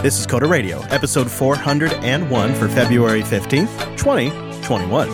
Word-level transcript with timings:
This 0.00 0.20
is 0.20 0.28
Coder 0.28 0.48
Radio, 0.48 0.80
episode 0.90 1.28
401 1.28 2.54
for 2.54 2.68
February 2.68 3.20
15th, 3.22 3.96
2021. 3.96 5.10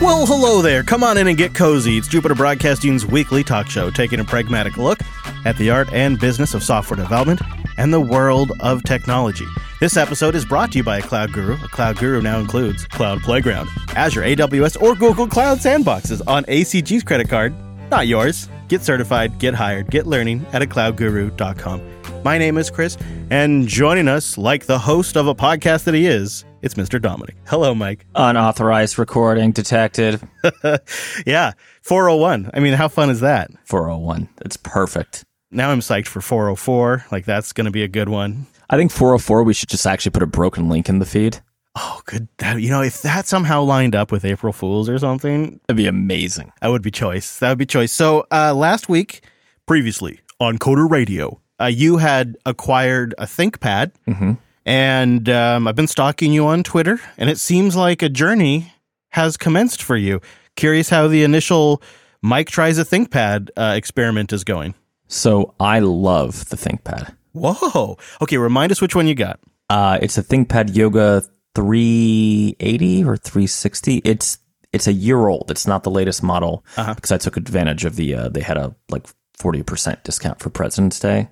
Well, 0.00 0.24
hello 0.24 0.62
there. 0.62 0.82
Come 0.82 1.04
on 1.04 1.18
in 1.18 1.28
and 1.28 1.36
get 1.36 1.54
cozy. 1.54 1.98
It's 1.98 2.08
Jupiter 2.08 2.34
Broadcasting's 2.34 3.04
weekly 3.04 3.44
talk 3.44 3.68
show, 3.68 3.90
taking 3.90 4.18
a 4.18 4.24
pragmatic 4.24 4.78
look 4.78 5.00
at 5.44 5.58
the 5.58 5.68
art 5.68 5.92
and 5.92 6.18
business 6.18 6.54
of 6.54 6.62
software 6.62 6.96
development 6.96 7.42
and 7.76 7.92
the 7.92 8.00
world 8.00 8.52
of 8.60 8.82
technology. 8.82 9.46
This 9.80 9.96
episode 9.96 10.34
is 10.34 10.44
brought 10.44 10.72
to 10.72 10.78
you 10.78 10.82
by 10.82 10.98
a 10.98 11.02
cloud 11.02 11.32
guru. 11.32 11.54
A 11.54 11.68
cloud 11.68 11.98
guru 11.98 12.20
now 12.20 12.40
includes 12.40 12.84
Cloud 12.88 13.20
Playground, 13.20 13.68
Azure, 13.90 14.22
AWS, 14.22 14.82
or 14.82 14.96
Google 14.96 15.28
Cloud 15.28 15.58
Sandboxes 15.58 16.20
on 16.26 16.42
ACG's 16.46 17.04
credit 17.04 17.28
card, 17.28 17.54
not 17.88 18.08
yours. 18.08 18.48
Get 18.66 18.82
certified, 18.82 19.38
get 19.38 19.54
hired, 19.54 19.88
get 19.88 20.04
learning 20.04 20.44
at 20.52 20.62
a 20.62 20.66
cloudguru.com. 20.66 21.80
My 22.24 22.38
name 22.38 22.58
is 22.58 22.70
Chris, 22.70 22.98
and 23.30 23.68
joining 23.68 24.08
us, 24.08 24.36
like 24.36 24.66
the 24.66 24.80
host 24.80 25.16
of 25.16 25.28
a 25.28 25.34
podcast 25.34 25.84
that 25.84 25.94
he 25.94 26.08
is, 26.08 26.44
it's 26.60 26.74
Mr. 26.74 27.00
Dominick. 27.00 27.36
Hello, 27.46 27.72
Mike. 27.72 28.04
Unauthorized 28.16 28.98
recording 28.98 29.52
detected. 29.52 30.20
yeah, 31.24 31.52
401. 31.82 32.50
I 32.52 32.58
mean, 32.58 32.74
how 32.74 32.88
fun 32.88 33.10
is 33.10 33.20
that? 33.20 33.52
401. 33.62 34.28
It's 34.40 34.56
perfect. 34.56 35.24
Now 35.52 35.70
I'm 35.70 35.78
psyched 35.78 36.08
for 36.08 36.20
404. 36.20 37.04
Like, 37.12 37.24
that's 37.24 37.52
going 37.52 37.66
to 37.66 37.70
be 37.70 37.84
a 37.84 37.88
good 37.88 38.08
one. 38.08 38.48
I 38.70 38.76
think 38.76 38.90
404, 38.92 39.42
we 39.42 39.54
should 39.54 39.68
just 39.68 39.86
actually 39.86 40.10
put 40.10 40.22
a 40.22 40.26
broken 40.26 40.68
link 40.68 40.88
in 40.88 40.98
the 40.98 41.06
feed. 41.06 41.40
Oh, 41.76 42.00
good. 42.06 42.28
That, 42.38 42.60
you 42.60 42.70
know, 42.70 42.82
if 42.82 43.02
that 43.02 43.26
somehow 43.26 43.62
lined 43.62 43.94
up 43.94 44.10
with 44.10 44.24
April 44.24 44.52
Fools 44.52 44.88
or 44.88 44.98
something, 44.98 45.60
That'd 45.66 45.76
be 45.76 45.86
amazing. 45.86 46.52
that 46.60 46.68
would 46.68 46.82
be 46.82 46.90
choice. 46.90 47.38
That 47.38 47.50
would 47.50 47.58
be 47.58 47.66
choice. 47.66 47.92
So, 47.92 48.26
uh, 48.32 48.52
last 48.54 48.88
week, 48.88 49.22
previously 49.66 50.20
on 50.40 50.58
Coder 50.58 50.90
Radio, 50.90 51.40
uh, 51.60 51.66
you 51.66 51.98
had 51.98 52.36
acquired 52.46 53.14
a 53.18 53.24
ThinkPad, 53.26 53.92
Mm-hmm. 54.08 54.32
and 54.66 55.28
um, 55.28 55.66
I've 55.68 55.76
been 55.76 55.86
stalking 55.86 56.32
you 56.32 56.46
on 56.46 56.62
Twitter, 56.62 57.00
and 57.16 57.30
it 57.30 57.38
seems 57.38 57.76
like 57.76 58.02
a 58.02 58.08
journey 58.08 58.72
has 59.10 59.36
commenced 59.36 59.82
for 59.82 59.96
you. 59.96 60.20
Curious 60.56 60.90
how 60.90 61.06
the 61.08 61.22
initial 61.22 61.80
Mike 62.22 62.50
tries 62.50 62.78
a 62.78 62.84
ThinkPad 62.84 63.50
uh, 63.56 63.74
experiment 63.76 64.32
is 64.32 64.42
going. 64.44 64.74
So 65.06 65.54
I 65.60 65.78
love 65.78 66.48
the 66.48 66.56
ThinkPad. 66.56 67.14
Whoa. 67.32 67.98
Okay, 68.22 68.36
remind 68.38 68.72
us 68.72 68.80
which 68.80 68.94
one 68.94 69.06
you 69.06 69.14
got. 69.14 69.40
Uh, 69.70 69.98
it's 70.00 70.16
a 70.18 70.22
ThinkPad 70.22 70.74
Yoga 70.74 71.22
380 71.54 73.04
or 73.04 73.16
360. 73.16 74.02
It's 74.04 74.38
it's 74.72 74.86
a 74.86 74.92
year 74.92 75.28
old. 75.28 75.50
It's 75.50 75.66
not 75.66 75.82
the 75.82 75.90
latest 75.90 76.22
model 76.22 76.64
Uh-huh. 76.76 76.94
because 76.94 77.10
I 77.12 77.18
took 77.18 77.36
advantage 77.36 77.84
of 77.84 77.96
the 77.96 78.14
uh, 78.14 78.28
they 78.28 78.40
had 78.40 78.56
a 78.56 78.74
like 78.90 79.06
40% 79.38 80.02
discount 80.02 80.40
for 80.40 80.50
President's 80.50 80.98
Day. 81.00 81.28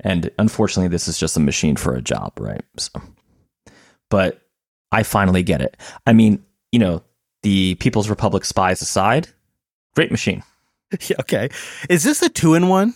And 0.00 0.30
unfortunately 0.38 0.88
this 0.88 1.08
is 1.08 1.18
just 1.18 1.36
a 1.36 1.40
machine 1.40 1.76
for 1.76 1.94
a 1.94 2.02
job, 2.02 2.32
right? 2.38 2.62
So 2.76 2.90
but 4.10 4.42
I 4.90 5.02
finally 5.04 5.42
get 5.42 5.60
it. 5.62 5.76
I 6.06 6.12
mean, 6.12 6.44
you 6.70 6.78
know, 6.78 7.02
the 7.42 7.74
People's 7.76 8.08
Republic 8.10 8.44
spies 8.44 8.82
aside, 8.82 9.28
great 9.94 10.10
machine. 10.10 10.42
Yeah, 11.08 11.16
okay. 11.20 11.48
Is 11.88 12.04
this 12.04 12.20
a 12.20 12.28
two 12.28 12.52
in 12.52 12.68
one? 12.68 12.92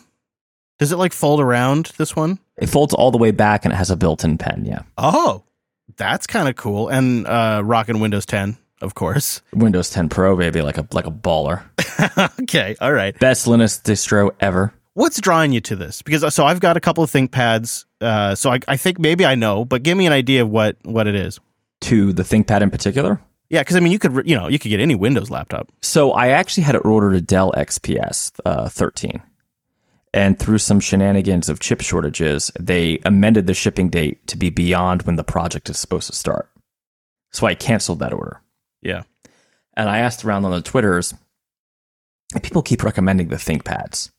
Does 0.78 0.92
it 0.92 0.96
like 0.96 1.12
fold 1.12 1.40
around 1.40 1.92
this 1.96 2.14
one? 2.14 2.38
It 2.56 2.68
folds 2.68 2.94
all 2.94 3.10
the 3.10 3.18
way 3.18 3.30
back 3.30 3.64
and 3.64 3.72
it 3.72 3.76
has 3.76 3.90
a 3.90 3.96
built-in 3.96 4.38
pen, 4.38 4.64
yeah. 4.64 4.82
Oh, 4.98 5.44
that's 5.96 6.26
kind 6.26 6.48
of 6.48 6.56
cool. 6.56 6.88
And 6.88 7.26
uh, 7.26 7.62
rocking 7.64 8.00
Windows 8.00 8.26
10, 8.26 8.56
of 8.82 8.94
course. 8.94 9.40
Windows 9.54 9.90
10 9.90 10.08
Pro 10.08 10.36
baby 10.36 10.62
like 10.62 10.78
a 10.78 10.86
like 10.92 11.06
a 11.06 11.10
baller. 11.10 11.62
okay, 12.42 12.76
all 12.80 12.92
right. 12.92 13.18
Best 13.18 13.46
Linux 13.46 13.82
distro 13.82 14.30
ever. 14.40 14.72
What's 14.94 15.20
drawing 15.20 15.52
you 15.52 15.60
to 15.62 15.76
this? 15.76 16.02
Because 16.02 16.24
uh, 16.24 16.30
so 16.30 16.46
I've 16.46 16.60
got 16.60 16.76
a 16.76 16.80
couple 16.80 17.04
of 17.04 17.10
ThinkPads. 17.10 17.84
Uh, 18.00 18.34
so 18.34 18.50
I, 18.50 18.60
I 18.68 18.76
think 18.76 18.98
maybe 18.98 19.26
I 19.26 19.34
know, 19.34 19.64
but 19.64 19.82
give 19.82 19.96
me 19.96 20.06
an 20.06 20.12
idea 20.12 20.42
of 20.42 20.50
what 20.50 20.76
what 20.84 21.06
it 21.06 21.14
is. 21.14 21.38
To 21.82 22.12
the 22.12 22.22
ThinkPad 22.22 22.62
in 22.62 22.70
particular. 22.70 23.20
Yeah, 23.50 23.60
because 23.60 23.76
I 23.76 23.80
mean, 23.80 23.92
you 23.92 23.98
could 23.98 24.26
you 24.26 24.34
know 24.34 24.48
you 24.48 24.58
could 24.58 24.70
get 24.70 24.80
any 24.80 24.94
Windows 24.94 25.30
laptop. 25.30 25.70
So 25.82 26.12
I 26.12 26.28
actually 26.28 26.64
had 26.64 26.74
it 26.74 26.84
ordered 26.84 27.14
a 27.14 27.20
Dell 27.20 27.52
XPS 27.52 28.40
uh, 28.44 28.68
13. 28.68 29.22
And 30.16 30.38
through 30.38 30.56
some 30.56 30.80
shenanigans 30.80 31.50
of 31.50 31.60
chip 31.60 31.82
shortages, 31.82 32.50
they 32.58 33.00
amended 33.04 33.46
the 33.46 33.52
shipping 33.52 33.90
date 33.90 34.26
to 34.28 34.38
be 34.38 34.48
beyond 34.48 35.02
when 35.02 35.16
the 35.16 35.22
project 35.22 35.68
is 35.68 35.78
supposed 35.78 36.06
to 36.06 36.16
start. 36.16 36.50
So 37.32 37.46
I 37.46 37.54
canceled 37.54 37.98
that 37.98 38.14
order. 38.14 38.40
Yeah. 38.80 39.02
And 39.76 39.90
I 39.90 39.98
asked 39.98 40.24
around 40.24 40.46
on 40.46 40.52
the 40.52 40.62
Twitters, 40.62 41.12
people 42.42 42.62
keep 42.62 42.82
recommending 42.82 43.28
the 43.28 43.36
ThinkPads. 43.36 44.10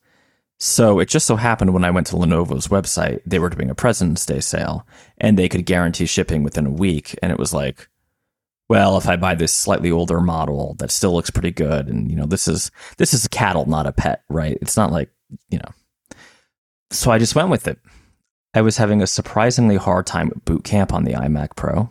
So 0.60 1.00
it 1.00 1.10
just 1.10 1.26
so 1.26 1.36
happened 1.36 1.74
when 1.74 1.84
I 1.84 1.90
went 1.90 2.06
to 2.08 2.16
Lenovo's 2.16 2.68
website, 2.68 3.22
they 3.26 3.40
were 3.40 3.50
doing 3.50 3.72
a 3.72 3.76
President's 3.76 4.24
Day 4.24 4.40
sale 4.40 4.86
and 5.18 5.36
they 5.36 5.50
could 5.50 5.66
guarantee 5.66 6.06
shipping 6.06 6.44
within 6.44 6.68
a 6.68 6.72
week. 6.72 7.18
And 7.24 7.32
it 7.32 7.40
was 7.40 7.56
like, 7.56 7.90
well, 8.70 9.00
if 9.00 9.08
I 9.08 9.16
buy 9.16 9.34
this 9.34 9.52
slightly 9.52 9.90
older 9.90 10.22
model 10.22 10.76
that 10.78 10.92
still 10.92 11.14
looks 11.14 11.32
pretty 11.32 11.50
good, 11.52 11.88
and 11.88 12.08
you 12.08 12.16
know, 12.16 12.28
this 12.28 12.48
is 12.48 12.70
this 12.98 13.16
is 13.16 13.26
a 13.26 13.30
cattle, 13.30 13.66
not 13.66 13.88
a 13.88 13.92
pet, 13.92 14.22
right? 14.30 14.60
It's 14.62 14.78
not 14.78 14.92
like, 14.92 15.10
you 15.50 15.58
know. 15.58 15.72
So 16.92 17.12
I 17.12 17.18
just 17.20 17.36
went 17.36 17.50
with 17.50 17.68
it. 17.68 17.80
I 18.54 18.62
was 18.62 18.78
having 18.78 19.02
a 19.02 19.08
surprisingly 19.08 19.76
hard 19.76 20.06
time 20.06 20.30
at 20.30 20.46
boot 20.46 20.64
camp 20.64 20.94
on 20.94 21.04
the 21.04 21.14
iMac 21.14 21.56
Pro. 21.56 21.90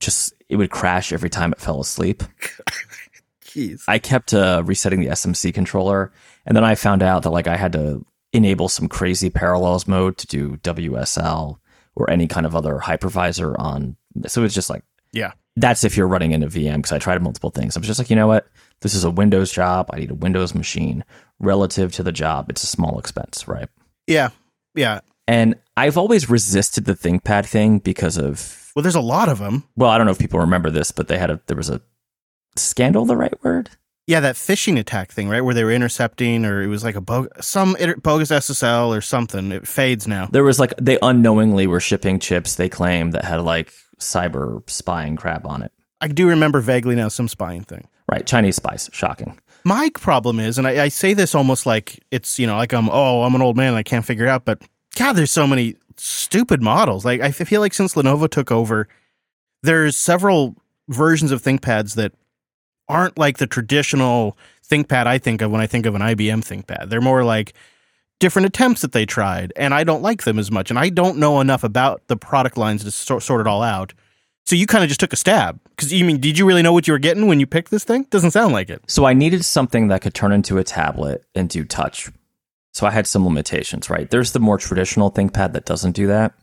Just 0.00 0.32
it 0.48 0.56
would 0.56 0.70
crash 0.70 1.12
every 1.12 1.30
time 1.30 1.52
it 1.52 1.60
fell 1.60 1.80
asleep. 1.80 2.22
Jeez. 3.44 3.82
I 3.88 3.98
kept 3.98 4.34
uh, 4.34 4.62
resetting 4.64 5.00
the 5.00 5.08
SMC 5.08 5.54
controller, 5.54 6.12
and 6.44 6.56
then 6.56 6.64
I 6.64 6.74
found 6.74 7.02
out 7.02 7.22
that 7.22 7.30
like 7.30 7.46
I 7.46 7.56
had 7.56 7.72
to 7.72 8.04
enable 8.32 8.68
some 8.68 8.88
crazy 8.88 9.30
parallels 9.30 9.86
mode 9.86 10.18
to 10.18 10.26
do 10.26 10.56
WSL 10.58 11.58
or 11.94 12.10
any 12.10 12.26
kind 12.26 12.44
of 12.44 12.54
other 12.54 12.78
hypervisor 12.82 13.58
on. 13.58 13.96
So 14.26 14.44
it's 14.44 14.54
just 14.54 14.68
like 14.68 14.82
Yeah. 15.12 15.32
that's 15.56 15.84
if 15.84 15.96
you're 15.96 16.08
running 16.08 16.32
into 16.32 16.48
VM 16.48 16.76
because 16.76 16.92
I 16.92 16.98
tried 16.98 17.22
multiple 17.22 17.50
things. 17.50 17.76
I 17.76 17.80
was 17.80 17.86
just 17.86 17.98
like, 17.98 18.10
you 18.10 18.16
know 18.16 18.26
what, 18.26 18.46
this 18.82 18.94
is 18.94 19.04
a 19.04 19.10
Windows 19.10 19.50
job. 19.52 19.88
I 19.92 19.98
need 20.00 20.10
a 20.10 20.14
Windows 20.14 20.54
machine 20.54 21.04
relative 21.38 21.92
to 21.92 22.02
the 22.02 22.12
job. 22.12 22.50
It's 22.50 22.62
a 22.62 22.66
small 22.66 22.98
expense, 22.98 23.48
right? 23.48 23.68
Yeah. 24.06 24.30
Yeah. 24.74 25.00
And 25.28 25.56
I've 25.76 25.98
always 25.98 26.30
resisted 26.30 26.84
the 26.84 26.94
ThinkPad 26.94 27.46
thing 27.46 27.78
because 27.78 28.16
of 28.16 28.70
Well, 28.76 28.82
there's 28.82 28.94
a 28.94 29.00
lot 29.00 29.28
of 29.28 29.38
them. 29.38 29.64
well, 29.76 29.90
I 29.90 29.98
don't 29.98 30.06
know 30.06 30.12
if 30.12 30.18
people 30.18 30.40
remember 30.40 30.70
this, 30.70 30.92
but 30.92 31.08
they 31.08 31.18
had 31.18 31.30
a 31.30 31.40
there 31.46 31.56
was 31.56 31.70
a 31.70 31.80
scandal. 32.56 33.04
The 33.04 33.16
right 33.16 33.34
word? 33.42 33.70
Yeah, 34.06 34.20
that 34.20 34.36
phishing 34.36 34.78
attack 34.78 35.10
thing, 35.10 35.28
right? 35.28 35.40
Where 35.40 35.52
they 35.54 35.64
were 35.64 35.72
intercepting, 35.72 36.44
or 36.44 36.62
it 36.62 36.68
was 36.68 36.84
like 36.84 36.94
a 36.94 37.00
bog- 37.00 37.28
some 37.42 37.76
bogus 38.02 38.30
SSL 38.30 38.96
or 38.96 39.00
something. 39.00 39.50
It 39.50 39.66
fades 39.66 40.06
now. 40.06 40.28
There 40.30 40.44
was 40.44 40.60
like 40.60 40.74
they 40.80 40.98
unknowingly 41.02 41.66
were 41.66 41.80
shipping 41.80 42.20
chips 42.20 42.54
they 42.54 42.68
claimed 42.68 43.14
that 43.14 43.24
had 43.24 43.40
like 43.42 43.72
cyber 43.98 44.68
spying 44.70 45.16
crap 45.16 45.44
on 45.44 45.62
it. 45.62 45.72
I 46.00 46.06
do 46.08 46.28
remember 46.28 46.60
vaguely 46.60 46.94
now 46.94 47.08
some 47.08 47.26
spying 47.26 47.64
thing. 47.64 47.88
Right, 48.08 48.24
Chinese 48.24 48.56
spies. 48.56 48.88
Shocking. 48.92 49.40
My 49.66 49.90
problem 49.94 50.38
is, 50.38 50.58
and 50.58 50.66
I, 50.68 50.84
I 50.84 50.88
say 50.88 51.12
this 51.12 51.34
almost 51.34 51.66
like 51.66 51.98
it's 52.12 52.38
you 52.38 52.46
know 52.46 52.56
like 52.56 52.72
I'm 52.72 52.88
oh 52.88 53.24
I'm 53.24 53.34
an 53.34 53.42
old 53.42 53.56
man 53.56 53.70
and 53.70 53.76
I 53.76 53.82
can't 53.82 54.04
figure 54.04 54.24
it 54.24 54.28
out, 54.28 54.44
but 54.44 54.62
God, 54.94 55.14
there's 55.14 55.32
so 55.32 55.44
many 55.44 55.74
stupid 55.96 56.62
models. 56.62 57.04
Like 57.04 57.20
I 57.20 57.32
feel 57.32 57.60
like 57.60 57.74
since 57.74 57.94
Lenovo 57.94 58.30
took 58.30 58.52
over, 58.52 58.86
there's 59.64 59.96
several 59.96 60.54
versions 60.88 61.32
of 61.32 61.42
ThinkPads 61.42 61.96
that 61.96 62.12
aren't 62.88 63.18
like 63.18 63.38
the 63.38 63.46
traditional 63.48 64.38
ThinkPad 64.70 65.08
I 65.08 65.18
think 65.18 65.42
of 65.42 65.50
when 65.50 65.60
I 65.60 65.66
think 65.66 65.84
of 65.84 65.96
an 65.96 66.00
IBM 66.00 66.44
ThinkPad. 66.44 66.88
They're 66.88 67.00
more 67.00 67.24
like 67.24 67.52
different 68.20 68.46
attempts 68.46 68.82
that 68.82 68.92
they 68.92 69.04
tried, 69.04 69.52
and 69.56 69.74
I 69.74 69.82
don't 69.82 70.00
like 70.00 70.22
them 70.22 70.38
as 70.38 70.48
much. 70.48 70.70
And 70.70 70.78
I 70.78 70.90
don't 70.90 71.18
know 71.18 71.40
enough 71.40 71.64
about 71.64 72.06
the 72.06 72.16
product 72.16 72.56
lines 72.56 72.84
to 72.84 72.92
sort, 72.92 73.24
sort 73.24 73.40
it 73.40 73.48
all 73.48 73.64
out. 73.64 73.94
So 74.46 74.54
you 74.54 74.66
kind 74.66 74.84
of 74.84 74.88
just 74.88 75.00
took 75.00 75.12
a 75.12 75.16
stab 75.16 75.58
because 75.70 75.92
you 75.92 76.04
mean 76.04 76.20
did 76.20 76.38
you 76.38 76.46
really 76.46 76.62
know 76.62 76.72
what 76.72 76.86
you 76.86 76.92
were 76.92 77.00
getting 77.00 77.26
when 77.26 77.40
you 77.40 77.46
picked 77.46 77.70
this 77.70 77.84
thing? 77.84 78.04
Doesn't 78.10 78.30
sound 78.30 78.52
like 78.52 78.70
it. 78.70 78.82
So 78.86 79.04
I 79.04 79.12
needed 79.12 79.44
something 79.44 79.88
that 79.88 80.02
could 80.02 80.14
turn 80.14 80.32
into 80.32 80.58
a 80.58 80.64
tablet 80.64 81.24
and 81.34 81.48
do 81.48 81.64
touch. 81.64 82.08
So 82.72 82.86
I 82.86 82.90
had 82.90 83.06
some 83.06 83.24
limitations, 83.24 83.90
right? 83.90 84.08
There's 84.08 84.32
the 84.32 84.38
more 84.38 84.58
traditional 84.58 85.10
ThinkPad 85.10 85.52
that 85.54 85.64
doesn't 85.64 85.92
do 85.92 86.06
that. 86.08 86.34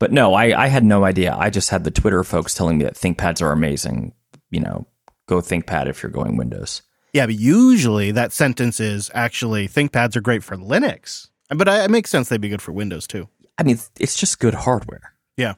But 0.00 0.12
no, 0.12 0.34
I, 0.34 0.64
I 0.64 0.66
had 0.68 0.84
no 0.84 1.04
idea. 1.04 1.36
I 1.36 1.50
just 1.50 1.70
had 1.70 1.84
the 1.84 1.90
Twitter 1.90 2.24
folks 2.24 2.54
telling 2.54 2.78
me 2.78 2.84
that 2.84 2.94
ThinkPads 2.94 3.42
are 3.42 3.52
amazing. 3.52 4.14
You 4.50 4.60
know, 4.60 4.86
go 5.26 5.40
ThinkPad 5.40 5.86
if 5.86 6.02
you're 6.02 6.10
going 6.10 6.36
Windows. 6.36 6.82
Yeah, 7.12 7.26
but 7.26 7.34
usually 7.36 8.10
that 8.12 8.32
sentence 8.32 8.80
is 8.80 9.10
actually 9.14 9.68
ThinkPads 9.68 10.16
are 10.16 10.20
great 10.20 10.42
for 10.42 10.56
Linux. 10.56 11.28
But 11.50 11.68
I, 11.68 11.84
it 11.84 11.90
makes 11.90 12.10
sense 12.10 12.28
they'd 12.28 12.40
be 12.40 12.48
good 12.48 12.62
for 12.62 12.72
Windows 12.72 13.06
too. 13.06 13.28
I 13.58 13.62
mean, 13.62 13.78
it's 13.98 14.16
just 14.16 14.38
good 14.40 14.54
hardware. 14.54 15.14
Yeah. 15.36 15.54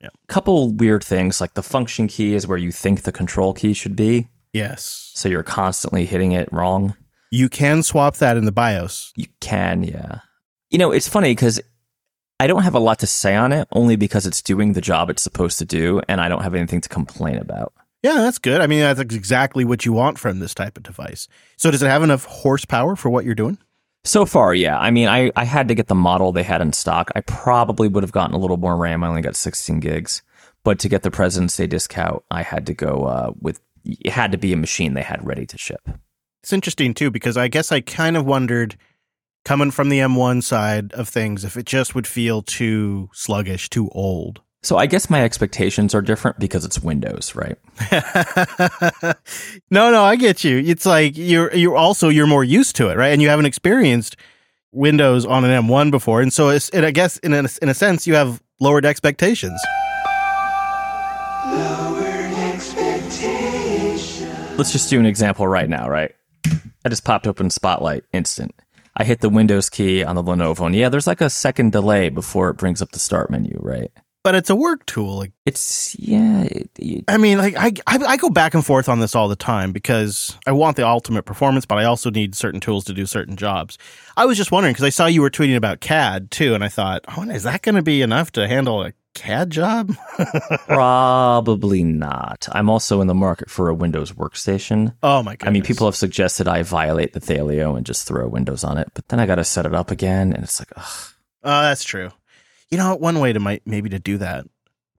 Yep. 0.00 0.12
Couple 0.28 0.72
weird 0.72 1.04
things 1.04 1.40
like 1.40 1.54
the 1.54 1.62
function 1.62 2.08
key 2.08 2.34
is 2.34 2.46
where 2.46 2.58
you 2.58 2.72
think 2.72 3.02
the 3.02 3.12
control 3.12 3.52
key 3.52 3.74
should 3.74 3.96
be. 3.96 4.28
Yes. 4.52 5.12
So 5.14 5.28
you're 5.28 5.42
constantly 5.42 6.06
hitting 6.06 6.32
it 6.32 6.50
wrong. 6.52 6.96
You 7.30 7.48
can 7.48 7.82
swap 7.82 8.16
that 8.16 8.36
in 8.36 8.44
the 8.44 8.52
BIOS. 8.52 9.12
You 9.14 9.26
can, 9.40 9.82
yeah. 9.84 10.20
You 10.70 10.78
know, 10.78 10.90
it's 10.90 11.08
funny 11.08 11.32
because 11.32 11.60
I 12.40 12.46
don't 12.46 12.62
have 12.62 12.74
a 12.74 12.80
lot 12.80 12.98
to 13.00 13.06
say 13.06 13.36
on 13.36 13.52
it 13.52 13.68
only 13.72 13.96
because 13.96 14.26
it's 14.26 14.42
doing 14.42 14.72
the 14.72 14.80
job 14.80 15.10
it's 15.10 15.22
supposed 15.22 15.58
to 15.58 15.64
do 15.64 16.00
and 16.08 16.20
I 16.20 16.28
don't 16.28 16.42
have 16.42 16.54
anything 16.54 16.80
to 16.80 16.88
complain 16.88 17.36
about. 17.36 17.72
Yeah, 18.02 18.14
that's 18.14 18.38
good. 18.38 18.62
I 18.62 18.66
mean, 18.66 18.80
that's 18.80 19.00
exactly 19.00 19.64
what 19.64 19.84
you 19.84 19.92
want 19.92 20.18
from 20.18 20.38
this 20.38 20.54
type 20.54 20.78
of 20.78 20.82
device. 20.82 21.28
So, 21.58 21.70
does 21.70 21.82
it 21.82 21.88
have 21.88 22.02
enough 22.02 22.24
horsepower 22.24 22.96
for 22.96 23.10
what 23.10 23.26
you're 23.26 23.34
doing? 23.34 23.58
So 24.04 24.24
far, 24.24 24.54
yeah. 24.54 24.78
I 24.78 24.90
mean, 24.90 25.08
I, 25.08 25.30
I 25.36 25.44
had 25.44 25.68
to 25.68 25.74
get 25.74 25.88
the 25.88 25.94
model 25.94 26.32
they 26.32 26.42
had 26.42 26.62
in 26.62 26.72
stock. 26.72 27.10
I 27.14 27.20
probably 27.20 27.86
would 27.86 28.02
have 28.02 28.12
gotten 28.12 28.34
a 28.34 28.38
little 28.38 28.56
more 28.56 28.76
RAM. 28.76 29.04
I 29.04 29.08
only 29.08 29.22
got 29.22 29.36
16 29.36 29.80
gigs. 29.80 30.22
But 30.62 30.78
to 30.80 30.88
get 30.88 31.02
the 31.02 31.10
President's 31.10 31.56
Day 31.56 31.66
discount, 31.66 32.22
I 32.30 32.42
had 32.42 32.66
to 32.66 32.74
go 32.74 33.04
uh, 33.04 33.32
with, 33.40 33.60
it 33.84 34.12
had 34.12 34.32
to 34.32 34.38
be 34.38 34.52
a 34.52 34.56
machine 34.56 34.94
they 34.94 35.02
had 35.02 35.26
ready 35.26 35.46
to 35.46 35.58
ship. 35.58 35.88
It's 36.42 36.52
interesting 36.52 36.94
too, 36.94 37.10
because 37.10 37.36
I 37.36 37.48
guess 37.48 37.72
I 37.72 37.80
kind 37.80 38.16
of 38.16 38.26
wondered, 38.26 38.76
coming 39.44 39.70
from 39.70 39.88
the 39.88 39.98
M1 39.98 40.42
side 40.42 40.92
of 40.92 41.08
things, 41.08 41.44
if 41.44 41.56
it 41.56 41.66
just 41.66 41.94
would 41.94 42.06
feel 42.06 42.42
too 42.42 43.08
sluggish, 43.12 43.68
too 43.68 43.88
old. 43.90 44.40
So 44.62 44.76
I 44.76 44.84
guess 44.84 45.08
my 45.08 45.24
expectations 45.24 45.94
are 45.94 46.02
different 46.02 46.38
because 46.38 46.66
it's 46.66 46.80
Windows, 46.80 47.34
right? 47.34 47.56
no, 49.70 49.90
no, 49.90 50.04
I 50.04 50.16
get 50.16 50.44
you. 50.44 50.58
It's 50.58 50.84
like 50.84 51.16
you're 51.16 51.54
you're 51.54 51.76
also 51.76 52.10
you're 52.10 52.26
more 52.26 52.44
used 52.44 52.76
to 52.76 52.90
it, 52.90 52.98
right? 52.98 53.08
And 53.08 53.22
you 53.22 53.30
haven't 53.30 53.46
experienced 53.46 54.16
Windows 54.72 55.24
on 55.24 55.46
an 55.46 55.64
M1 55.64 55.90
before, 55.90 56.20
and 56.20 56.30
so 56.30 56.50
it's, 56.50 56.68
and 56.70 56.84
I 56.84 56.90
guess 56.90 57.16
in 57.18 57.32
a, 57.32 57.48
in 57.62 57.70
a 57.70 57.74
sense 57.74 58.06
you 58.06 58.14
have 58.14 58.42
lowered 58.60 58.84
expectations. 58.84 59.58
Lowered 61.46 62.10
Let's 64.58 64.72
just 64.72 64.90
do 64.90 65.00
an 65.00 65.06
example 65.06 65.48
right 65.48 65.70
now, 65.70 65.88
right? 65.88 66.14
I 66.84 66.90
just 66.90 67.04
popped 67.04 67.26
open 67.26 67.48
Spotlight 67.48 68.04
instant. 68.12 68.54
I 68.94 69.04
hit 69.04 69.20
the 69.22 69.30
Windows 69.30 69.70
key 69.70 70.04
on 70.04 70.16
the 70.16 70.22
Lenovo, 70.22 70.66
and 70.66 70.74
yeah, 70.74 70.90
there's 70.90 71.06
like 71.06 71.22
a 71.22 71.30
second 71.30 71.72
delay 71.72 72.10
before 72.10 72.50
it 72.50 72.58
brings 72.58 72.82
up 72.82 72.90
the 72.90 72.98
start 72.98 73.30
menu, 73.30 73.56
right? 73.58 73.90
But 74.22 74.34
it's 74.34 74.50
a 74.50 74.56
work 74.56 74.84
tool. 74.86 75.18
Like 75.18 75.32
it's 75.46 75.98
yeah. 75.98 76.42
It, 76.42 76.70
it, 76.78 77.04
I 77.08 77.16
mean, 77.16 77.38
like 77.38 77.56
I, 77.56 77.72
I 77.86 77.98
I 78.04 78.16
go 78.16 78.30
back 78.30 78.54
and 78.54 78.64
forth 78.64 78.88
on 78.88 79.00
this 79.00 79.14
all 79.14 79.28
the 79.28 79.36
time 79.36 79.72
because 79.72 80.36
I 80.46 80.52
want 80.52 80.76
the 80.76 80.86
ultimate 80.86 81.24
performance, 81.24 81.64
but 81.64 81.78
I 81.78 81.84
also 81.84 82.10
need 82.10 82.34
certain 82.34 82.60
tools 82.60 82.84
to 82.84 82.92
do 82.92 83.06
certain 83.06 83.36
jobs. 83.36 83.78
I 84.16 84.26
was 84.26 84.36
just 84.36 84.52
wondering 84.52 84.72
because 84.72 84.84
I 84.84 84.90
saw 84.90 85.06
you 85.06 85.22
were 85.22 85.30
tweeting 85.30 85.56
about 85.56 85.80
CAD 85.80 86.30
too, 86.30 86.54
and 86.54 86.62
I 86.62 86.68
thought, 86.68 87.04
oh, 87.16 87.22
is 87.30 87.44
that 87.44 87.62
going 87.62 87.76
to 87.76 87.82
be 87.82 88.02
enough 88.02 88.32
to 88.32 88.46
handle 88.46 88.82
a 88.82 88.92
CAD 89.14 89.50
job? 89.50 89.94
Probably 90.66 91.82
not. 91.82 92.46
I'm 92.52 92.68
also 92.68 93.00
in 93.00 93.06
the 93.06 93.14
market 93.14 93.50
for 93.50 93.68
a 93.68 93.74
Windows 93.74 94.12
workstation. 94.12 94.94
Oh 95.02 95.22
my 95.22 95.36
god! 95.36 95.48
I 95.48 95.50
mean, 95.50 95.62
people 95.62 95.86
have 95.86 95.96
suggested 95.96 96.46
I 96.46 96.62
violate 96.62 97.14
the 97.14 97.20
Thelio 97.20 97.76
and 97.76 97.86
just 97.86 98.06
throw 98.06 98.28
Windows 98.28 98.64
on 98.64 98.76
it, 98.76 98.90
but 98.94 99.08
then 99.08 99.18
I 99.18 99.26
got 99.26 99.36
to 99.36 99.44
set 99.44 99.66
it 99.66 99.74
up 99.74 99.90
again, 99.90 100.32
and 100.32 100.44
it's 100.44 100.60
like, 100.60 100.72
ugh. 100.76 101.14
Oh, 101.42 101.62
that's 101.62 101.84
true. 101.84 102.10
You 102.70 102.78
know, 102.78 102.94
one 102.94 103.18
way 103.18 103.32
to 103.32 103.40
might 103.40 103.66
maybe 103.66 103.88
to 103.90 103.98
do 103.98 104.18
that 104.18 104.46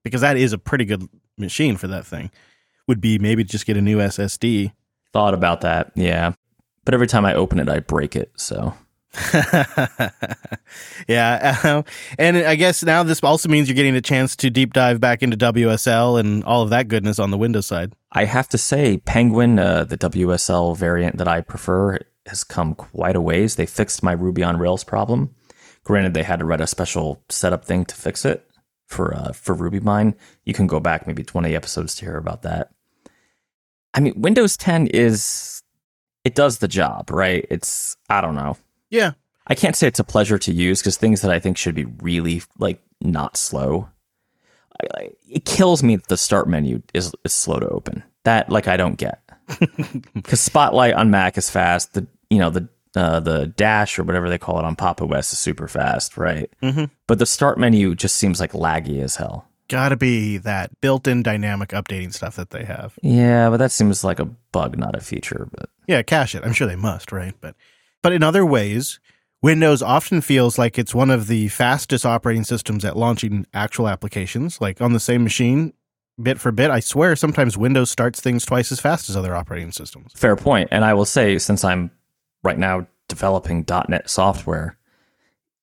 because 0.02 0.20
that 0.20 0.36
is 0.36 0.52
a 0.52 0.58
pretty 0.58 0.84
good 0.84 1.08
machine 1.38 1.76
for 1.76 1.86
that 1.88 2.06
thing 2.06 2.30
would 2.86 3.00
be 3.00 3.18
maybe 3.18 3.44
just 3.44 3.66
get 3.66 3.76
a 3.76 3.80
new 3.80 3.98
SSD. 3.98 4.72
Thought 5.12 5.34
about 5.34 5.60
that, 5.62 5.92
yeah. 5.94 6.32
But 6.84 6.94
every 6.94 7.06
time 7.06 7.24
I 7.24 7.34
open 7.34 7.58
it, 7.58 7.68
I 7.68 7.80
break 7.80 8.16
it. 8.16 8.32
So. 8.36 8.74
yeah, 11.06 11.58
uh, 11.62 11.82
and 12.18 12.38
I 12.38 12.54
guess 12.54 12.82
now 12.82 13.02
this 13.02 13.22
also 13.22 13.48
means 13.48 13.68
you're 13.68 13.76
getting 13.76 13.94
a 13.94 14.00
chance 14.00 14.34
to 14.36 14.48
deep 14.48 14.72
dive 14.72 15.00
back 15.00 15.22
into 15.22 15.36
WSL 15.36 16.18
and 16.18 16.42
all 16.44 16.62
of 16.62 16.70
that 16.70 16.88
goodness 16.88 17.18
on 17.18 17.30
the 17.30 17.36
Windows 17.36 17.66
side. 17.66 17.92
I 18.12 18.24
have 18.24 18.48
to 18.48 18.58
say, 18.58 19.02
Pengwin, 19.04 19.58
uh, 19.58 19.84
the 19.84 19.98
WSL 19.98 20.76
variant 20.76 21.18
that 21.18 21.28
I 21.28 21.42
prefer, 21.42 21.98
has 22.26 22.42
come 22.42 22.74
quite 22.74 23.16
a 23.16 23.20
ways. 23.20 23.56
They 23.56 23.66
fixed 23.66 24.02
my 24.02 24.12
Ruby 24.12 24.42
on 24.42 24.56
Rails 24.56 24.84
problem. 24.84 25.34
Granted, 25.84 26.14
they 26.14 26.22
had 26.22 26.38
to 26.38 26.44
write 26.44 26.60
a 26.60 26.66
special 26.66 27.22
setup 27.28 27.64
thing 27.64 27.84
to 27.86 27.94
fix 27.94 28.24
it 28.24 28.48
for 28.86 29.14
uh, 29.14 29.32
for 29.32 29.54
RubyMine. 29.54 30.14
You 30.44 30.54
can 30.54 30.66
go 30.66 30.80
back 30.80 31.06
maybe 31.06 31.24
20 31.24 31.54
episodes 31.54 31.94
to 31.96 32.04
hear 32.04 32.16
about 32.16 32.42
that. 32.42 32.70
I 33.94 34.00
mean, 34.00 34.14
Windows 34.16 34.56
10 34.56 34.88
is 34.88 35.62
it 36.24 36.34
does 36.34 36.58
the 36.58 36.68
job, 36.68 37.10
right? 37.10 37.46
It's 37.50 37.96
I 38.08 38.20
don't 38.20 38.36
know. 38.36 38.56
Yeah. 38.90 39.12
I 39.46 39.54
can't 39.54 39.74
say 39.74 39.88
it's 39.88 39.98
a 39.98 40.04
pleasure 40.04 40.38
to 40.38 40.52
use 40.52 40.80
because 40.80 40.96
things 40.96 41.20
that 41.22 41.30
I 41.30 41.40
think 41.40 41.58
should 41.58 41.74
be 41.74 41.84
really 41.84 42.42
like 42.58 42.80
not 43.00 43.36
slow. 43.36 43.88
I, 44.80 45.00
I, 45.00 45.10
it 45.28 45.44
kills 45.44 45.82
me 45.82 45.96
that 45.96 46.06
the 46.06 46.16
start 46.16 46.48
menu 46.48 46.80
is, 46.94 47.12
is 47.24 47.32
slow 47.32 47.58
to 47.58 47.68
open. 47.68 48.04
That 48.24 48.50
like 48.50 48.68
I 48.68 48.76
don't 48.76 48.96
get 48.96 49.20
because 50.14 50.40
Spotlight 50.40 50.94
on 50.94 51.10
Mac 51.10 51.36
is 51.36 51.50
fast. 51.50 51.94
The 51.94 52.06
you 52.30 52.38
know 52.38 52.50
the 52.50 52.68
uh, 52.94 53.20
the 53.20 53.46
dash 53.46 53.98
or 53.98 54.04
whatever 54.04 54.28
they 54.28 54.38
call 54.38 54.58
it 54.58 54.64
on 54.64 54.76
Pop 54.76 55.00
OS 55.00 55.32
is 55.32 55.38
super 55.38 55.68
fast, 55.68 56.16
right? 56.16 56.50
Mm-hmm. 56.62 56.84
But 57.06 57.18
the 57.18 57.26
start 57.26 57.58
menu 57.58 57.94
just 57.94 58.16
seems 58.16 58.40
like 58.40 58.52
laggy 58.52 59.00
as 59.00 59.16
hell. 59.16 59.48
Gotta 59.68 59.96
be 59.96 60.36
that 60.38 60.78
built-in 60.80 61.22
dynamic 61.22 61.70
updating 61.70 62.12
stuff 62.12 62.36
that 62.36 62.50
they 62.50 62.64
have. 62.64 62.98
Yeah, 63.02 63.48
but 63.48 63.56
that 63.56 63.72
seems 63.72 64.04
like 64.04 64.20
a 64.20 64.26
bug, 64.26 64.76
not 64.76 64.94
a 64.94 65.00
feature. 65.00 65.48
But 65.50 65.70
yeah, 65.86 66.02
cache 66.02 66.34
it. 66.34 66.44
I'm 66.44 66.52
sure 66.52 66.66
they 66.66 66.76
must, 66.76 67.10
right? 67.12 67.34
But 67.40 67.54
but 68.02 68.12
in 68.12 68.22
other 68.22 68.44
ways, 68.44 69.00
Windows 69.40 69.80
often 69.80 70.20
feels 70.20 70.58
like 70.58 70.78
it's 70.78 70.94
one 70.94 71.10
of 71.10 71.26
the 71.26 71.48
fastest 71.48 72.04
operating 72.04 72.44
systems 72.44 72.84
at 72.84 72.96
launching 72.96 73.46
actual 73.54 73.88
applications. 73.88 74.60
Like 74.60 74.82
on 74.82 74.92
the 74.92 75.00
same 75.00 75.22
machine, 75.22 75.72
bit 76.20 76.38
for 76.38 76.52
bit, 76.52 76.70
I 76.70 76.80
swear 76.80 77.16
sometimes 77.16 77.56
Windows 77.56 77.90
starts 77.90 78.20
things 78.20 78.44
twice 78.44 78.70
as 78.70 78.80
fast 78.80 79.08
as 79.08 79.16
other 79.16 79.34
operating 79.34 79.72
systems. 79.72 80.12
Fair 80.14 80.36
point. 80.36 80.68
And 80.70 80.84
I 80.84 80.94
will 80.94 81.06
say, 81.06 81.38
since 81.38 81.64
I'm 81.64 81.90
right 82.42 82.58
now 82.58 82.86
developing 83.08 83.64
.NET 83.88 84.08
software, 84.08 84.76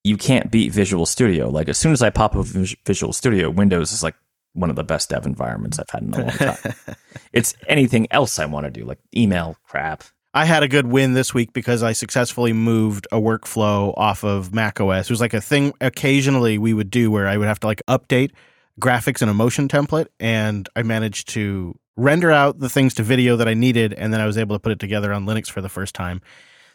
you 0.03 0.17
can't 0.17 0.51
beat 0.51 0.71
Visual 0.71 1.05
Studio. 1.05 1.49
Like 1.49 1.69
as 1.69 1.77
soon 1.77 1.91
as 1.91 2.01
I 2.01 2.09
pop 2.09 2.35
up 2.35 2.45
Visual 2.45 3.13
Studio, 3.13 3.49
Windows 3.49 3.91
is 3.91 4.03
like 4.03 4.15
one 4.53 4.69
of 4.69 4.75
the 4.75 4.83
best 4.83 5.09
dev 5.09 5.25
environments 5.25 5.79
I've 5.79 5.89
had 5.89 6.03
in 6.03 6.13
a 6.13 6.21
long 6.21 6.29
time. 6.29 6.57
it's 7.33 7.53
anything 7.67 8.07
else 8.11 8.39
I 8.39 8.45
want 8.45 8.65
to 8.65 8.71
do, 8.71 8.85
like 8.85 8.99
email 9.15 9.57
crap. 9.63 10.03
I 10.33 10.45
had 10.45 10.61
a 10.61 10.67
good 10.67 10.85
win 10.85 11.13
this 11.13 11.33
week 11.33 11.53
because 11.53 11.81
I 11.81 11.93
successfully 11.93 12.53
moved 12.53 13.07
a 13.11 13.17
workflow 13.17 13.93
off 13.97 14.23
of 14.23 14.53
Mac 14.53 14.79
OS. 14.79 15.09
It 15.09 15.13
was 15.13 15.21
like 15.21 15.33
a 15.33 15.41
thing 15.41 15.73
occasionally 15.81 16.57
we 16.59 16.73
would 16.73 16.91
do 16.91 17.09
where 17.09 17.27
I 17.27 17.35
would 17.35 17.47
have 17.47 17.59
to 17.61 17.67
like 17.67 17.81
update 17.87 18.31
graphics 18.79 19.21
in 19.21 19.29
a 19.29 19.33
motion 19.33 19.67
template 19.67 20.07
and 20.19 20.69
I 20.75 20.83
managed 20.83 21.29
to 21.29 21.77
render 21.97 22.31
out 22.31 22.59
the 22.59 22.69
things 22.69 22.93
to 22.95 23.03
video 23.03 23.35
that 23.37 23.47
I 23.47 23.55
needed 23.55 23.93
and 23.93 24.13
then 24.13 24.21
I 24.21 24.25
was 24.25 24.37
able 24.37 24.55
to 24.55 24.59
put 24.59 24.71
it 24.71 24.79
together 24.79 25.11
on 25.11 25.25
Linux 25.25 25.49
for 25.49 25.61
the 25.61 25.69
first 25.69 25.95
time. 25.95 26.21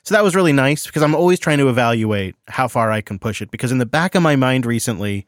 So 0.05 0.15
that 0.15 0.23
was 0.23 0.37
really 0.37 0.53
nice 0.53 0.87
because 0.87 1.03
I'm 1.03 1.15
always 1.15 1.39
trying 1.39 1.59
to 1.59 1.69
evaluate 1.71 2.37
how 2.47 2.69
far 2.69 2.91
I 2.91 3.01
can 3.01 3.19
push 3.19 3.41
it. 3.41 3.51
Because 3.51 3.73
in 3.73 3.79
the 3.79 3.87
back 3.87 4.15
of 4.15 4.23
my 4.23 4.37
mind 4.37 4.67
recently, 4.67 5.27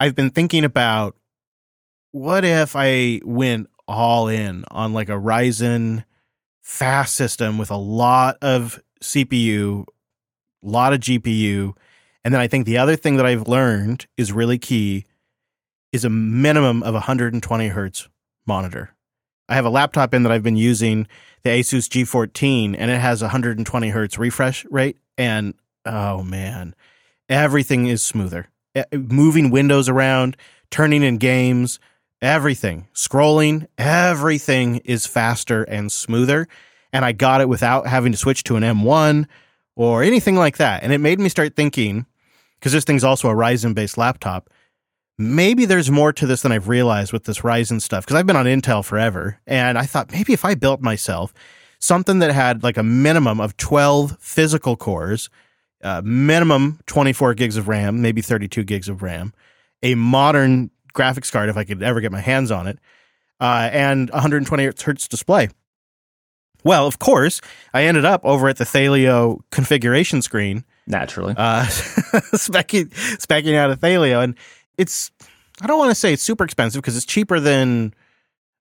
I've 0.00 0.14
been 0.14 0.30
thinking 0.30 0.64
about 0.64 1.14
what 2.10 2.44
if 2.44 2.74
I 2.74 3.20
went 3.22 3.68
all 3.86 4.28
in 4.28 4.64
on 4.70 4.94
like 4.94 5.10
a 5.10 5.12
Ryzen 5.12 6.04
fast 6.62 7.14
system 7.16 7.58
with 7.58 7.70
a 7.70 7.76
lot 7.76 8.38
of 8.40 8.80
CPU, 9.02 9.82
a 9.82 9.86
lot 10.66 10.94
of 10.94 11.00
GPU. 11.00 11.74
And 12.24 12.32
then 12.32 12.40
I 12.40 12.46
think 12.46 12.64
the 12.64 12.78
other 12.78 12.96
thing 12.96 13.16
that 13.16 13.26
I've 13.26 13.46
learned 13.46 14.06
is 14.16 14.32
really 14.32 14.58
key 14.58 15.04
is 15.92 16.04
a 16.04 16.10
minimum 16.10 16.82
of 16.82 16.94
120 16.94 17.68
hertz 17.68 18.08
monitor. 18.46 18.94
I 19.52 19.56
have 19.56 19.66
a 19.66 19.70
laptop 19.70 20.14
in 20.14 20.22
that 20.22 20.32
I've 20.32 20.42
been 20.42 20.56
using 20.56 21.06
the 21.42 21.50
Asus 21.50 21.86
G14 21.86 22.74
and 22.78 22.90
it 22.90 22.98
has 22.98 23.20
120 23.20 23.88
hertz 23.90 24.16
refresh 24.16 24.64
rate. 24.70 24.96
And 25.18 25.52
oh 25.84 26.22
man, 26.22 26.74
everything 27.28 27.86
is 27.86 28.02
smoother. 28.02 28.48
Moving 28.94 29.50
windows 29.50 29.90
around, 29.90 30.38
turning 30.70 31.02
in 31.02 31.18
games, 31.18 31.80
everything, 32.22 32.88
scrolling, 32.94 33.66
everything 33.76 34.76
is 34.86 35.06
faster 35.06 35.64
and 35.64 35.92
smoother. 35.92 36.48
And 36.90 37.04
I 37.04 37.12
got 37.12 37.42
it 37.42 37.48
without 37.50 37.86
having 37.86 38.12
to 38.12 38.18
switch 38.18 38.44
to 38.44 38.56
an 38.56 38.62
M1 38.62 39.26
or 39.76 40.02
anything 40.02 40.36
like 40.36 40.56
that. 40.56 40.82
And 40.82 40.94
it 40.94 40.98
made 40.98 41.20
me 41.20 41.28
start 41.28 41.56
thinking, 41.56 42.06
because 42.58 42.72
this 42.72 42.84
thing's 42.84 43.04
also 43.04 43.28
a 43.28 43.34
Ryzen 43.34 43.74
based 43.74 43.98
laptop 43.98 44.48
maybe 45.22 45.64
there's 45.64 45.90
more 45.90 46.12
to 46.12 46.26
this 46.26 46.42
than 46.42 46.52
I've 46.52 46.68
realized 46.68 47.12
with 47.12 47.24
this 47.24 47.40
Ryzen 47.40 47.80
stuff 47.80 48.04
because 48.04 48.16
I've 48.16 48.26
been 48.26 48.36
on 48.36 48.46
Intel 48.46 48.84
forever. 48.84 49.38
And 49.46 49.78
I 49.78 49.86
thought 49.86 50.12
maybe 50.12 50.32
if 50.32 50.44
I 50.44 50.54
built 50.54 50.80
myself 50.80 51.32
something 51.78 52.20
that 52.20 52.32
had 52.32 52.62
like 52.62 52.76
a 52.76 52.82
minimum 52.82 53.40
of 53.40 53.56
12 53.56 54.16
physical 54.20 54.76
cores, 54.76 55.28
uh, 55.82 56.00
minimum 56.04 56.80
24 56.86 57.34
gigs 57.34 57.56
of 57.56 57.68
RAM, 57.68 58.00
maybe 58.00 58.22
32 58.22 58.62
gigs 58.64 58.88
of 58.88 59.02
RAM, 59.02 59.32
a 59.82 59.94
modern 59.94 60.70
graphics 60.94 61.32
card 61.32 61.48
if 61.48 61.56
I 61.56 61.64
could 61.64 61.82
ever 61.82 62.00
get 62.00 62.12
my 62.12 62.20
hands 62.20 62.50
on 62.50 62.66
it, 62.66 62.78
uh, 63.40 63.68
and 63.72 64.08
120 64.10 64.64
hertz 64.64 65.08
display. 65.08 65.48
Well, 66.64 66.86
of 66.86 67.00
course, 67.00 67.40
I 67.74 67.84
ended 67.84 68.04
up 68.04 68.24
over 68.24 68.48
at 68.48 68.56
the 68.56 68.64
Thelio 68.64 69.40
configuration 69.50 70.22
screen. 70.22 70.64
Naturally. 70.86 71.34
Uh, 71.36 71.64
specking, 71.66 72.90
specking 73.18 73.56
out 73.56 73.72
a 73.72 73.76
Thelio. 73.76 74.22
And 74.22 74.36
it's 74.82 75.10
I 75.62 75.66
don't 75.66 75.78
want 75.78 75.90
to 75.90 75.94
say 75.94 76.12
it's 76.12 76.22
super 76.22 76.44
expensive 76.44 76.82
because 76.82 76.96
it's 76.96 77.06
cheaper 77.06 77.40
than 77.40 77.94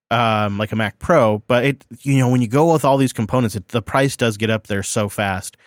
um, 0.09 0.57
like 0.57 0.71
a 0.71 0.75
Mac 0.75 0.99
Pro, 0.99 1.39
but 1.47 1.65
it 1.65 1.85
you 1.99 2.17
know 2.17 2.29
when 2.29 2.41
you 2.41 2.47
go 2.47 2.71
with 2.71 2.85
all 2.85 2.97
these 2.97 3.13
components, 3.13 3.55
it, 3.55 3.67
the 3.69 3.81
price 3.81 4.15
does 4.15 4.37
get 4.37 4.49
up 4.49 4.67
there 4.67 4.83
so 4.83 5.09
fast. 5.09 5.57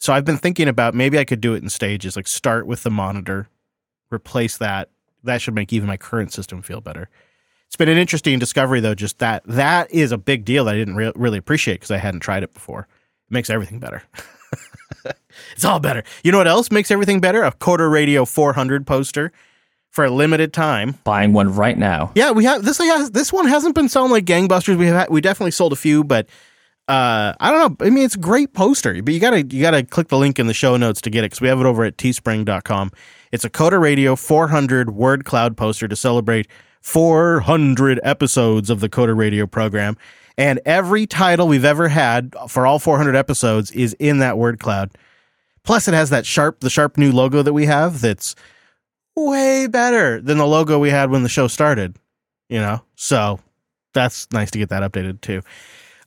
So 0.00 0.12
I've 0.12 0.24
been 0.24 0.38
thinking 0.38 0.68
about 0.68 0.94
maybe 0.94 1.18
I 1.18 1.24
could 1.24 1.40
do 1.40 1.54
it 1.54 1.62
in 1.62 1.70
stages, 1.70 2.16
like 2.16 2.28
start 2.28 2.66
with 2.66 2.82
the 2.82 2.90
monitor, 2.90 3.48
replace 4.12 4.58
that. 4.58 4.90
That 5.22 5.40
should 5.40 5.54
make 5.54 5.72
even 5.72 5.88
my 5.88 5.96
current 5.96 6.32
system 6.32 6.60
feel 6.60 6.80
better. 6.80 7.08
It's 7.66 7.76
been 7.76 7.88
an 7.88 7.98
interesting 7.98 8.38
discovery, 8.38 8.80
though. 8.80 8.94
Just 8.94 9.18
that 9.18 9.42
that 9.46 9.90
is 9.90 10.12
a 10.12 10.18
big 10.18 10.44
deal 10.44 10.66
that 10.66 10.74
I 10.74 10.78
didn't 10.78 10.96
re- 10.96 11.12
really 11.16 11.38
appreciate 11.38 11.74
because 11.74 11.90
I 11.90 11.96
hadn't 11.96 12.20
tried 12.20 12.42
it 12.42 12.52
before. 12.52 12.86
It 13.28 13.32
makes 13.32 13.50
everything 13.50 13.78
better. 13.80 14.02
it's 15.54 15.64
all 15.64 15.80
better. 15.80 16.04
You 16.22 16.30
know 16.30 16.38
what 16.38 16.46
else 16.46 16.70
makes 16.70 16.90
everything 16.90 17.20
better? 17.20 17.42
A 17.42 17.52
Coder 17.52 17.90
Radio 17.90 18.24
400 18.24 18.86
poster 18.86 19.32
for 19.94 20.04
a 20.04 20.10
limited 20.10 20.52
time. 20.52 20.98
Buying 21.04 21.32
one 21.32 21.54
right 21.54 21.78
now. 21.78 22.10
Yeah, 22.16 22.32
we 22.32 22.44
have 22.44 22.64
this. 22.64 22.78
Has, 22.78 23.12
this 23.12 23.32
one 23.32 23.46
hasn't 23.46 23.76
been 23.76 23.88
selling 23.88 24.10
like 24.10 24.24
gangbusters. 24.24 24.76
We 24.76 24.86
have 24.88 25.08
we 25.08 25.20
definitely 25.20 25.52
sold 25.52 25.72
a 25.72 25.76
few, 25.76 26.02
but 26.02 26.26
uh, 26.88 27.32
I 27.38 27.52
don't 27.52 27.80
know. 27.80 27.86
I 27.86 27.90
mean, 27.90 28.04
it's 28.04 28.16
a 28.16 28.18
great 28.18 28.52
poster, 28.54 29.00
but 29.02 29.14
you 29.14 29.20
gotta 29.20 29.46
you 29.46 29.62
gotta 29.62 29.84
click 29.84 30.08
the 30.08 30.18
link 30.18 30.40
in 30.40 30.48
the 30.48 30.52
show 30.52 30.76
notes 30.76 31.00
to 31.02 31.10
get 31.10 31.20
it 31.20 31.26
because 31.26 31.40
we 31.40 31.46
have 31.46 31.60
it 31.60 31.66
over 31.66 31.84
at 31.84 31.96
teespring.com. 31.96 32.90
It's 33.30 33.44
a 33.44 33.50
Coder 33.50 33.80
Radio 33.80 34.16
400 34.16 34.90
word 34.90 35.24
cloud 35.24 35.56
poster 35.56 35.86
to 35.86 35.94
celebrate 35.94 36.48
400 36.80 38.00
episodes 38.02 38.70
of 38.70 38.80
the 38.80 38.88
Coder 38.88 39.16
Radio 39.16 39.46
program. 39.46 39.96
And 40.36 40.60
every 40.66 41.06
title 41.06 41.46
we've 41.46 41.64
ever 41.64 41.86
had 41.86 42.34
for 42.48 42.66
all 42.66 42.80
400 42.80 43.14
episodes 43.14 43.70
is 43.70 43.94
in 44.00 44.18
that 44.18 44.36
word 44.36 44.58
cloud. 44.58 44.90
Plus, 45.62 45.86
it 45.86 45.94
has 45.94 46.10
that 46.10 46.26
sharp, 46.26 46.60
the 46.60 46.68
sharp 46.68 46.98
new 46.98 47.12
logo 47.12 47.42
that 47.42 47.52
we 47.52 47.66
have 47.66 48.00
that's 48.00 48.34
way 49.16 49.66
better 49.66 50.20
than 50.20 50.38
the 50.38 50.46
logo 50.46 50.78
we 50.78 50.90
had 50.90 51.10
when 51.10 51.22
the 51.22 51.28
show 51.28 51.46
started, 51.48 51.96
you 52.48 52.58
know? 52.58 52.82
So 52.96 53.40
that's 53.92 54.26
nice 54.32 54.50
to 54.52 54.58
get 54.58 54.68
that 54.70 54.82
updated 54.82 55.20
too. 55.20 55.40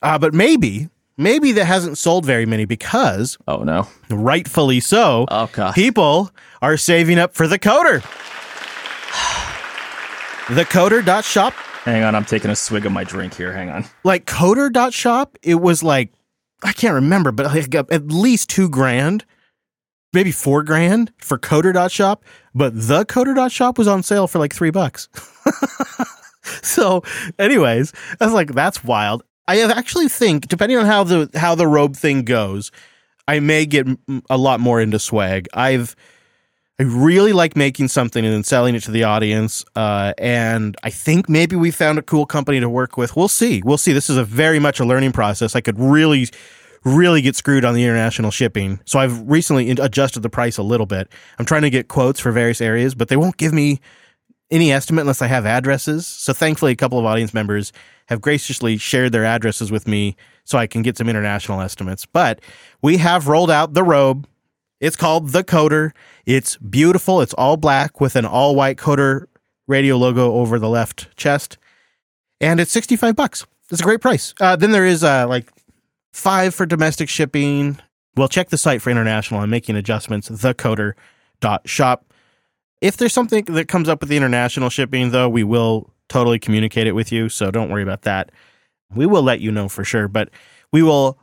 Uh, 0.02 0.18
but 0.18 0.34
maybe, 0.34 0.88
maybe 1.16 1.52
that 1.52 1.64
hasn't 1.64 1.98
sold 1.98 2.24
very 2.26 2.46
many 2.46 2.64
because, 2.64 3.38
Oh 3.48 3.58
no. 3.64 3.88
rightfully 4.10 4.80
so, 4.80 5.26
Oh 5.30 5.48
god. 5.52 5.74
people 5.74 6.30
are 6.62 6.76
saving 6.76 7.18
up 7.18 7.34
for 7.34 7.46
the 7.46 7.58
coder. 7.58 8.02
The 10.50 10.64
coder.shop, 10.64 11.52
Hang 11.84 12.02
on, 12.04 12.14
I'm 12.14 12.24
taking 12.24 12.50
a 12.50 12.56
swig 12.56 12.86
of 12.86 12.92
my 12.92 13.04
drink 13.04 13.34
here. 13.34 13.52
Hang 13.52 13.68
on. 13.68 13.84
like 14.02 14.24
coder.shop, 14.24 15.36
it 15.42 15.56
was 15.56 15.82
like, 15.82 16.10
I 16.62 16.72
can't 16.72 16.94
remember, 16.94 17.32
but 17.32 17.46
like 17.46 17.74
at 17.74 18.06
least 18.08 18.48
two 18.48 18.68
grand, 18.70 19.24
maybe 20.12 20.32
four 20.32 20.62
grand 20.62 21.12
for 21.18 21.38
coder.shop. 21.38 22.24
But 22.54 22.74
the 22.74 23.04
coder.shop 23.04 23.78
was 23.78 23.88
on 23.88 24.02
sale 24.02 24.26
for 24.26 24.38
like 24.38 24.54
three 24.54 24.70
bucks. 24.70 25.08
so, 26.62 27.02
anyways, 27.38 27.92
I 28.20 28.24
was 28.24 28.34
like, 28.34 28.52
that's 28.52 28.82
wild. 28.84 29.22
I 29.46 29.60
actually 29.62 30.08
think, 30.08 30.48
depending 30.48 30.76
on 30.76 30.86
how 30.86 31.04
the 31.04 31.30
how 31.34 31.54
the 31.54 31.66
robe 31.66 31.96
thing 31.96 32.22
goes, 32.22 32.70
I 33.26 33.40
may 33.40 33.64
get 33.64 33.86
a 34.28 34.36
lot 34.36 34.60
more 34.60 34.80
into 34.80 34.98
swag. 34.98 35.48
I've 35.54 35.96
I 36.80 36.84
really 36.84 37.32
like 37.32 37.56
making 37.56 37.88
something 37.88 38.24
and 38.24 38.32
then 38.32 38.44
selling 38.44 38.76
it 38.76 38.84
to 38.84 38.92
the 38.92 39.02
audience. 39.02 39.64
Uh, 39.74 40.12
and 40.16 40.76
I 40.84 40.90
think 40.90 41.28
maybe 41.28 41.56
we 41.56 41.72
found 41.72 41.98
a 41.98 42.02
cool 42.02 42.24
company 42.24 42.60
to 42.60 42.68
work 42.68 42.96
with. 42.96 43.16
We'll 43.16 43.26
see. 43.26 43.62
We'll 43.64 43.78
see. 43.78 43.92
This 43.92 44.08
is 44.08 44.16
a 44.16 44.22
very 44.22 44.60
much 44.60 44.78
a 44.78 44.84
learning 44.84 45.10
process. 45.10 45.56
I 45.56 45.60
could 45.60 45.76
really, 45.76 46.28
really 46.88 47.22
get 47.22 47.36
screwed 47.36 47.64
on 47.64 47.74
the 47.74 47.84
international 47.84 48.30
shipping. 48.30 48.80
So 48.84 48.98
I've 48.98 49.20
recently 49.28 49.70
adjusted 49.70 50.20
the 50.20 50.30
price 50.30 50.58
a 50.58 50.62
little 50.62 50.86
bit. 50.86 51.08
I'm 51.38 51.44
trying 51.44 51.62
to 51.62 51.70
get 51.70 51.88
quotes 51.88 52.20
for 52.20 52.32
various 52.32 52.60
areas, 52.60 52.94
but 52.94 53.08
they 53.08 53.16
won't 53.16 53.36
give 53.36 53.52
me 53.52 53.80
any 54.50 54.72
estimate 54.72 55.02
unless 55.02 55.22
I 55.22 55.26
have 55.26 55.46
addresses. 55.46 56.06
So 56.06 56.32
thankfully, 56.32 56.72
a 56.72 56.76
couple 56.76 56.98
of 56.98 57.04
audience 57.04 57.34
members 57.34 57.72
have 58.06 58.20
graciously 58.20 58.78
shared 58.78 59.12
their 59.12 59.24
addresses 59.24 59.70
with 59.70 59.86
me 59.86 60.16
so 60.44 60.58
I 60.58 60.66
can 60.66 60.82
get 60.82 60.96
some 60.96 61.08
international 61.08 61.60
estimates. 61.60 62.06
But 62.06 62.40
we 62.80 62.96
have 62.96 63.28
rolled 63.28 63.50
out 63.50 63.74
the 63.74 63.84
robe. 63.84 64.26
It's 64.80 64.96
called 64.96 65.30
the 65.30 65.44
Coder. 65.44 65.92
It's 66.24 66.56
beautiful. 66.56 67.20
It's 67.20 67.34
all 67.34 67.56
black 67.56 68.00
with 68.00 68.16
an 68.16 68.24
all 68.24 68.54
white 68.54 68.78
Coder 68.78 69.26
radio 69.66 69.96
logo 69.96 70.32
over 70.32 70.58
the 70.58 70.68
left 70.68 71.14
chest. 71.16 71.58
And 72.40 72.60
it's 72.60 72.72
65 72.72 73.14
bucks. 73.14 73.44
It's 73.70 73.80
a 73.80 73.84
great 73.84 74.00
price. 74.00 74.34
Uh, 74.40 74.56
then 74.56 74.70
there 74.70 74.86
is 74.86 75.04
uh, 75.04 75.26
like 75.28 75.50
five 76.18 76.54
for 76.54 76.66
domestic 76.66 77.08
shipping. 77.08 77.78
Well, 78.16 78.28
check 78.28 78.48
the 78.48 78.58
site 78.58 78.82
for 78.82 78.90
international. 78.90 79.40
I'm 79.40 79.50
making 79.50 79.76
adjustments. 79.76 80.28
Thecoder.shop. 80.28 82.12
If 82.80 82.96
there's 82.96 83.12
something 83.12 83.44
that 83.44 83.68
comes 83.68 83.88
up 83.88 84.00
with 84.00 84.08
the 84.08 84.16
international 84.16 84.70
shipping, 84.70 85.10
though, 85.10 85.28
we 85.28 85.44
will 85.44 85.92
totally 86.08 86.38
communicate 86.38 86.86
it 86.86 86.92
with 86.92 87.12
you. 87.12 87.28
So 87.28 87.50
don't 87.50 87.70
worry 87.70 87.82
about 87.82 88.02
that. 88.02 88.32
We 88.94 89.06
will 89.06 89.22
let 89.22 89.40
you 89.40 89.52
know 89.52 89.68
for 89.68 89.84
sure. 89.84 90.08
But 90.08 90.30
we 90.72 90.82
will 90.82 91.18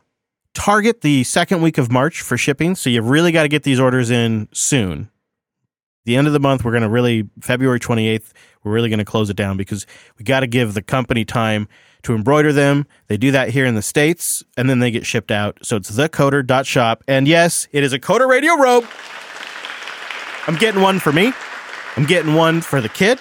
target 0.54 1.02
the 1.02 1.24
second 1.24 1.62
week 1.62 1.78
of 1.78 1.92
March 1.92 2.22
for 2.22 2.38
shipping. 2.38 2.74
So 2.74 2.88
you 2.90 3.02
really 3.02 3.32
got 3.32 3.42
to 3.42 3.48
get 3.48 3.62
these 3.62 3.78
orders 3.80 4.10
in 4.10 4.48
soon. 4.52 5.10
The 6.06 6.16
end 6.16 6.26
of 6.26 6.32
the 6.32 6.40
month, 6.40 6.64
we're 6.64 6.70
going 6.70 6.82
to 6.82 6.88
really, 6.88 7.28
February 7.40 7.80
28th, 7.80 8.30
we're 8.64 8.72
really 8.72 8.88
going 8.88 9.00
to 9.00 9.04
close 9.04 9.28
it 9.28 9.36
down 9.36 9.56
because 9.56 9.86
we 10.18 10.24
got 10.24 10.40
to 10.40 10.46
give 10.46 10.74
the 10.74 10.82
company 10.82 11.24
time 11.24 11.68
to 12.02 12.14
embroider 12.14 12.52
them. 12.52 12.86
They 13.08 13.16
do 13.16 13.32
that 13.32 13.50
here 13.50 13.66
in 13.66 13.74
the 13.74 13.82
States 13.82 14.44
and 14.56 14.70
then 14.70 14.78
they 14.78 14.92
get 14.92 15.04
shipped 15.04 15.32
out. 15.32 15.58
So 15.62 15.76
it's 15.76 15.90
thecoder.shop. 15.90 17.04
And 17.08 17.26
yes, 17.26 17.66
it 17.72 17.82
is 17.82 17.92
a 17.92 17.98
Coder 17.98 18.28
Radio 18.28 18.54
robe. 18.54 18.86
I'm 20.46 20.56
getting 20.56 20.80
one 20.80 21.00
for 21.00 21.12
me. 21.12 21.32
I'm 21.96 22.04
getting 22.04 22.34
one 22.34 22.60
for 22.60 22.80
the 22.80 22.88
kid, 22.88 23.18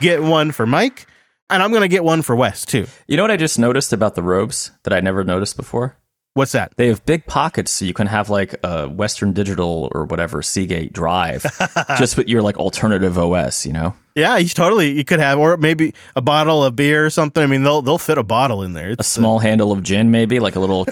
getting 0.00 0.28
one 0.28 0.52
for 0.52 0.66
Mike, 0.66 1.06
and 1.48 1.62
I'm 1.62 1.70
going 1.70 1.82
to 1.82 1.88
get 1.88 2.04
one 2.04 2.22
for 2.22 2.36
Wes 2.36 2.64
too. 2.64 2.86
You 3.08 3.16
know 3.16 3.24
what 3.24 3.30
I 3.32 3.36
just 3.36 3.58
noticed 3.58 3.92
about 3.92 4.14
the 4.14 4.22
robes 4.22 4.70
that 4.84 4.92
I 4.92 5.00
never 5.00 5.24
noticed 5.24 5.56
before? 5.56 5.96
What's 6.40 6.52
that? 6.52 6.72
They 6.78 6.88
have 6.88 7.04
big 7.04 7.26
pockets, 7.26 7.70
so 7.70 7.84
you 7.84 7.92
can 7.92 8.06
have 8.06 8.30
like 8.30 8.54
a 8.64 8.88
Western 8.88 9.34
Digital 9.34 9.90
or 9.92 10.06
whatever 10.06 10.40
Seagate 10.40 10.90
drive, 10.90 11.44
just 11.98 12.16
with 12.16 12.30
your 12.30 12.40
like 12.40 12.56
alternative 12.56 13.18
OS. 13.18 13.66
You 13.66 13.74
know, 13.74 13.94
Yeah, 14.14 14.38
you 14.38 14.48
totally 14.48 14.90
you 14.92 15.04
could 15.04 15.20
have, 15.20 15.38
or 15.38 15.58
maybe 15.58 15.92
a 16.16 16.22
bottle 16.22 16.64
of 16.64 16.74
beer 16.74 17.04
or 17.04 17.10
something. 17.10 17.42
I 17.42 17.46
mean, 17.46 17.62
they'll 17.62 17.82
they'll 17.82 17.98
fit 17.98 18.16
a 18.16 18.22
bottle 18.22 18.62
in 18.62 18.72
there. 18.72 18.88
a 18.88 18.92
It's, 18.92 19.00
uh, 19.00 19.20
small 19.20 19.38
handle 19.40 19.70
of 19.70 19.82
gin, 19.82 20.10
maybe 20.10 20.40
like 20.40 20.56
a 20.56 20.60
little. 20.60 20.86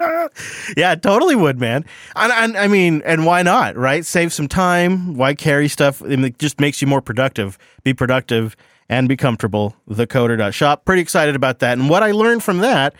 yeah, 0.74 0.94
totally 0.94 1.36
would, 1.36 1.60
man. 1.60 1.84
And, 2.16 2.32
and 2.32 2.56
I 2.56 2.66
mean, 2.66 3.02
and 3.04 3.26
why 3.26 3.42
not? 3.42 3.76
Right? 3.76 4.06
Save 4.06 4.32
some 4.32 4.48
time. 4.48 5.16
Why 5.16 5.34
carry 5.34 5.68
stuff? 5.68 6.00
It 6.00 6.38
just 6.38 6.58
makes 6.60 6.80
you 6.80 6.88
more 6.88 7.02
productive. 7.02 7.58
Be 7.84 7.92
productive 7.92 8.56
and 8.88 9.06
be 9.06 9.18
comfortable. 9.18 9.76
Thecoder.shop. 9.90 10.86
Pretty 10.86 11.02
excited 11.02 11.36
about 11.36 11.58
that. 11.58 11.76
And 11.76 11.90
what 11.90 12.02
I 12.02 12.12
learned 12.12 12.42
from 12.42 12.60
that. 12.60 12.94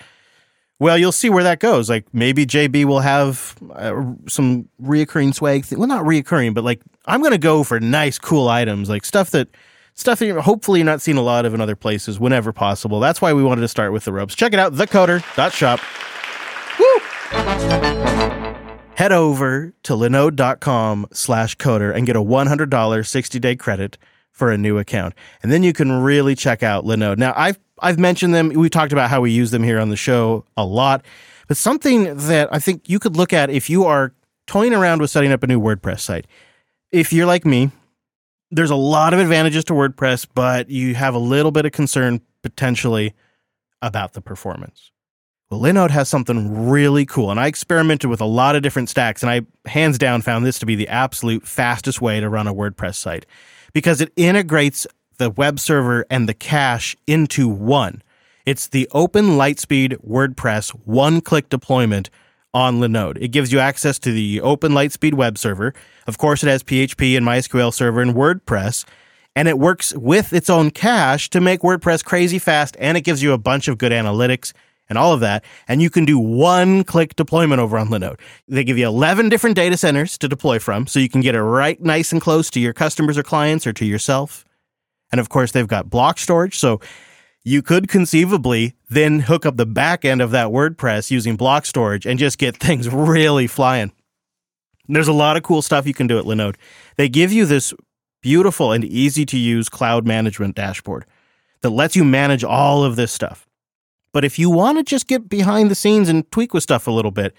Well, 0.81 0.97
you'll 0.97 1.13
see 1.13 1.29
where 1.29 1.45
that 1.45 1.61
goes. 1.61 1.89
Like 1.89 2.07
maybe 2.13 2.47
JB 2.47 2.87
will 2.87 3.01
have 3.01 3.55
uh, 3.73 4.03
some 4.27 4.69
reoccurring 4.83 5.35
swag. 5.35 5.67
Well, 5.71 5.87
not 5.87 6.05
reoccurring, 6.05 6.55
but 6.55 6.65
like 6.65 6.81
I'm 7.07 7.21
going 7.21 7.33
to 7.33 7.39
go 7.39 7.63
for 7.63 7.79
nice, 7.79 8.19
cool 8.19 8.49
items, 8.49 8.89
like 8.89 9.05
stuff 9.05 9.31
that 9.31 9.49
stuff 9.95 10.19
that 10.19 10.27
you're, 10.27 10.41
hopefully 10.41 10.81
you're 10.81 10.87
not 10.87 11.03
seeing 11.03 11.19
a 11.19 11.23
lot 11.23 11.45
of 11.45 11.53
in 11.53 11.61
other 11.61 11.77
places 11.77 12.19
whenever 12.19 12.53
possible. 12.53 12.99
That's 12.99 13.21
why 13.21 13.35
we 13.35 13.45
wanted 13.45 13.61
to 13.61 13.69
start 13.69 13.93
with 13.93 14.05
the 14.05 14.13
ropes. 14.13 14.35
Check 14.35 14.55
it 14.55 14.59
out, 14.59 14.73
thecoder.shop. 14.73 15.81
Woo! 16.79 17.01
Head 18.95 19.13
over 19.13 19.75
to 19.83 19.93
linode.com 19.93 21.09
slash 21.13 21.57
coder 21.59 21.95
and 21.95 22.07
get 22.07 22.17
a 22.17 22.23
$100 22.23 23.07
60 23.07 23.39
day 23.39 23.55
credit 23.55 23.99
for 24.33 24.51
a 24.51 24.59
new 24.59 24.79
account. 24.79 25.15
And 25.43 25.53
then 25.53 25.63
you 25.63 25.73
can 25.73 25.91
really 25.93 26.35
check 26.35 26.63
out 26.63 26.85
Linode. 26.85 27.19
Now, 27.19 27.35
I've, 27.37 27.59
I've 27.81 27.99
mentioned 27.99 28.35
them. 28.35 28.49
We 28.49 28.69
talked 28.69 28.93
about 28.93 29.11
how 29.11 29.21
we 29.21 29.31
use 29.31 29.51
them 29.51 29.63
here 29.63 29.79
on 29.79 29.91
the 29.91 29.97
show 29.97 30.45
a 30.57 30.65
lot, 30.65 31.05
but 31.49 31.57
something 31.57 32.17
that 32.17 32.49
I 32.53 32.59
think 32.59 32.89
you 32.89 32.99
could 32.99 33.17
look 33.17 33.33
at 33.33 33.51
if 33.51 33.69
you 33.69 33.85
are 33.85 34.15
toying 34.47 34.75
around 34.75 35.01
with 35.01 35.11
setting 35.11 35.33
up 35.33 35.43
a 35.43 35.47
new 35.47 35.61
WordPress 35.61 36.01
site. 36.01 36.27
If 36.91 37.13
you're 37.13 37.27
like 37.27 37.47
me, 37.47 37.71
there's 38.51 38.71
a 38.71 38.77
lot 38.77 39.15
of 39.15 39.21
advantages 39.21 39.65
to 39.67 39.73
WordPress, 39.75 40.27
but 40.35 40.69
you 40.69 40.95
have 40.95 41.15
a 41.15 41.19
little 41.19 41.53
bit 41.53 41.67
of 41.67 41.73
concern 41.73 42.21
potentially 42.43 43.15
about 43.81 44.13
the 44.15 44.21
performance. 44.21 44.91
Well, 45.51 45.61
Linode 45.61 45.91
has 45.91 46.09
something 46.09 46.69
really 46.69 47.07
cool, 47.07 47.31
and 47.31 47.41
I 47.41 47.47
experimented 47.47 48.09
with 48.09 48.21
a 48.21 48.27
lot 48.27 48.57
of 48.57 48.63
different 48.63 48.89
stacks, 48.89 49.23
and 49.23 49.31
I 49.31 49.43
hands 49.69 49.99
down 49.99 50.23
found 50.23 50.47
this 50.47 50.59
to 50.61 50.67
be 50.67 50.77
the 50.77 50.89
absolute 50.89 51.47
fastest 51.47 52.01
way 52.01 52.21
to 52.21 52.29
run 52.29 52.47
a 52.47 52.55
WordPress 52.55 52.95
site 52.97 53.27
because 53.73 54.01
it 54.01 54.13
integrates 54.17 54.87
the 55.19 55.31
web 55.31 55.61
server 55.61 56.07
and 56.11 56.29
the 56.29 56.35
cache 56.35 56.97
into 57.07 57.49
one. 57.49 58.03
It's 58.47 58.69
the 58.69 58.89
OpenLiteSpeed 58.93 60.05
WordPress 60.07 60.71
one 60.87 61.21
click 61.21 61.49
deployment 61.51 62.11
on 62.53 62.81
Linode. 62.81 63.19
It 63.21 63.29
gives 63.29 63.53
you 63.53 63.61
access 63.61 63.99
to 64.01 64.13
the 64.13 64.39
OpenLiteSpeed 64.39 65.15
web 65.15 65.39
server. 65.39 65.75
Of 66.07 66.19
course, 66.19 66.43
it 66.43 66.49
has 66.49 66.63
PHP 66.63 67.17
and 67.17 67.27
MySQL 67.27 67.73
server 67.73 68.01
and 68.01 68.15
WordPress, 68.15 68.85
and 69.37 69.47
it 69.47 69.59
works 69.59 69.95
with 69.95 70.33
its 70.33 70.51
own 70.51 70.71
cache 70.71 71.31
to 71.31 71.41
make 71.41 71.61
WordPress 71.61 72.05
crazy 72.05 72.39
fast, 72.39 72.77
and 72.81 72.97
it 72.97 73.03
gives 73.03 73.23
you 73.23 73.33
a 73.33 73.39
bunch 73.39 73.69
of 73.69 73.79
good 73.79 73.93
analytics 73.93 74.53
and 74.91 74.99
all 74.99 75.15
of 75.15 75.21
that. 75.21 75.43
And 75.67 75.81
you 75.81 75.89
can 75.89 76.05
do 76.05 76.19
one 76.19 76.85
click 76.85 77.17
deployment 77.17 77.61
over 77.61 77.79
on 77.79 77.89
Linode. 77.89 78.21
They 78.47 78.65
give 78.65 78.77
you 78.77 78.87
11 78.87 79.31
different 79.31 79.57
data 79.57 79.79
centers 79.79 80.19
to 80.19 80.29
deploy 80.29 80.59
from, 80.59 80.87
so 80.87 80.99
you 80.99 81.09
can 81.09 81.23
get 81.23 81.35
it 81.35 81.43
right 81.43 81.81
nice 81.81 82.13
and 82.13 82.21
close 82.21 82.51
to 82.51 82.61
your 82.61 82.75
customers 82.75 83.17
or 83.17 83.23
clients 83.23 83.67
or 83.67 83.73
to 83.73 83.87
yourself. 83.87 84.45
And 85.11 85.21
of 85.21 85.31
course, 85.31 85.53
they've 85.53 85.67
got 85.67 85.89
block 85.89 86.19
storage. 86.19 86.59
So 86.59 86.81
you 87.43 87.63
could 87.63 87.89
conceivably 87.89 88.75
then 88.91 89.21
hook 89.21 89.47
up 89.47 89.57
the 89.57 89.67
back 89.67 90.05
end 90.05 90.21
of 90.21 90.31
that 90.33 90.49
WordPress 90.49 91.11
using 91.11 91.37
block 91.37 91.65
storage 91.65 92.05
and 92.05 92.19
just 92.19 92.39
get 92.39 92.57
things 92.59 92.89
really 92.89 93.47
flying. 93.47 93.93
There's 94.89 95.09
a 95.09 95.13
lot 95.13 95.37
of 95.37 95.45
cool 95.45 95.63
stuff 95.63 95.87
you 95.87 95.95
can 95.95 96.09
do 96.09 96.19
at 96.19 96.25
Linode. 96.25 96.57
They 96.97 97.09
give 97.09 97.33
you 97.33 97.47
this 97.47 97.73
beautiful 98.23 98.73
and 98.73 98.85
easy 98.85 99.25
to 99.25 99.39
use 99.39 99.69
cloud 99.69 100.07
management 100.07 100.57
dashboard 100.57 101.07
that 101.63 101.71
lets 101.71 101.95
you 101.95 102.05
manage 102.05 102.43
all 102.43 102.85
of 102.85 102.97
this 102.97 103.13
stuff. 103.13 103.47
But 104.13 104.25
if 104.25 104.39
you 104.39 104.51
want 104.51 104.79
to 104.79 104.85
just 104.85 105.07
get 105.07 105.29
behind 105.29 105.71
the 105.71 105.75
scenes 105.75 106.09
and 106.09 106.31
tweak 106.31 106.53
with 106.53 106.63
stuff 106.63 106.87
a 106.87 106.91
little 106.91 107.11
bit, 107.11 107.35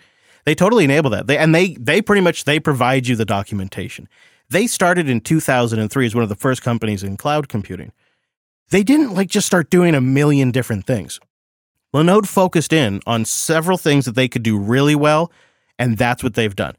they 0.46 0.56
totally 0.56 0.84
enable 0.84 1.10
that. 1.12 1.28
They, 1.28 1.38
and 1.38 1.54
they 1.54 1.75
they 1.75 2.01
pretty 2.01 2.22
much 2.22 2.46
they 2.46 2.60
provide 2.60 3.08
you 3.08 3.16
the 3.16 3.25
documentation. 3.25 4.08
They 4.50 4.68
started 4.68 5.08
in 5.10 5.22
2003 5.22 6.06
as 6.06 6.16
one 6.16 6.24
of 6.24 6.30
the 6.30 6.36
first 6.36 6.62
companies 6.62 7.04
in 7.04 7.18
cloud 7.18 7.48
computing. 7.48 7.92
They 8.70 8.84
didn't 8.84 9.13
like 9.13 9.30
just 9.30 9.48
start 9.48 9.70
doing 9.70 9.96
a 9.96 10.01
million 10.01 10.51
different 10.51 10.86
things. 10.86 11.20
Linode 11.94 12.25
focused 12.25 12.72
in 12.72 13.01
on 13.06 13.25
several 13.25 13.78
things 13.78 14.06
that 14.06 14.16
they 14.16 14.30
could 14.30 14.44
do 14.44 14.58
really 14.58 14.96
well, 14.96 15.32
and 15.78 15.98
that's 15.98 16.24
what 16.24 16.36
they've 16.36 16.56
done. 16.56 16.75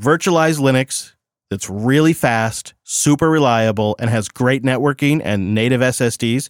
Virtualized 0.00 0.60
Linux 0.60 1.14
that's 1.50 1.68
really 1.68 2.12
fast, 2.12 2.74
super 2.84 3.28
reliable, 3.28 3.96
and 3.98 4.10
has 4.10 4.28
great 4.28 4.62
networking 4.62 5.20
and 5.24 5.54
native 5.54 5.80
SSDs. 5.80 6.48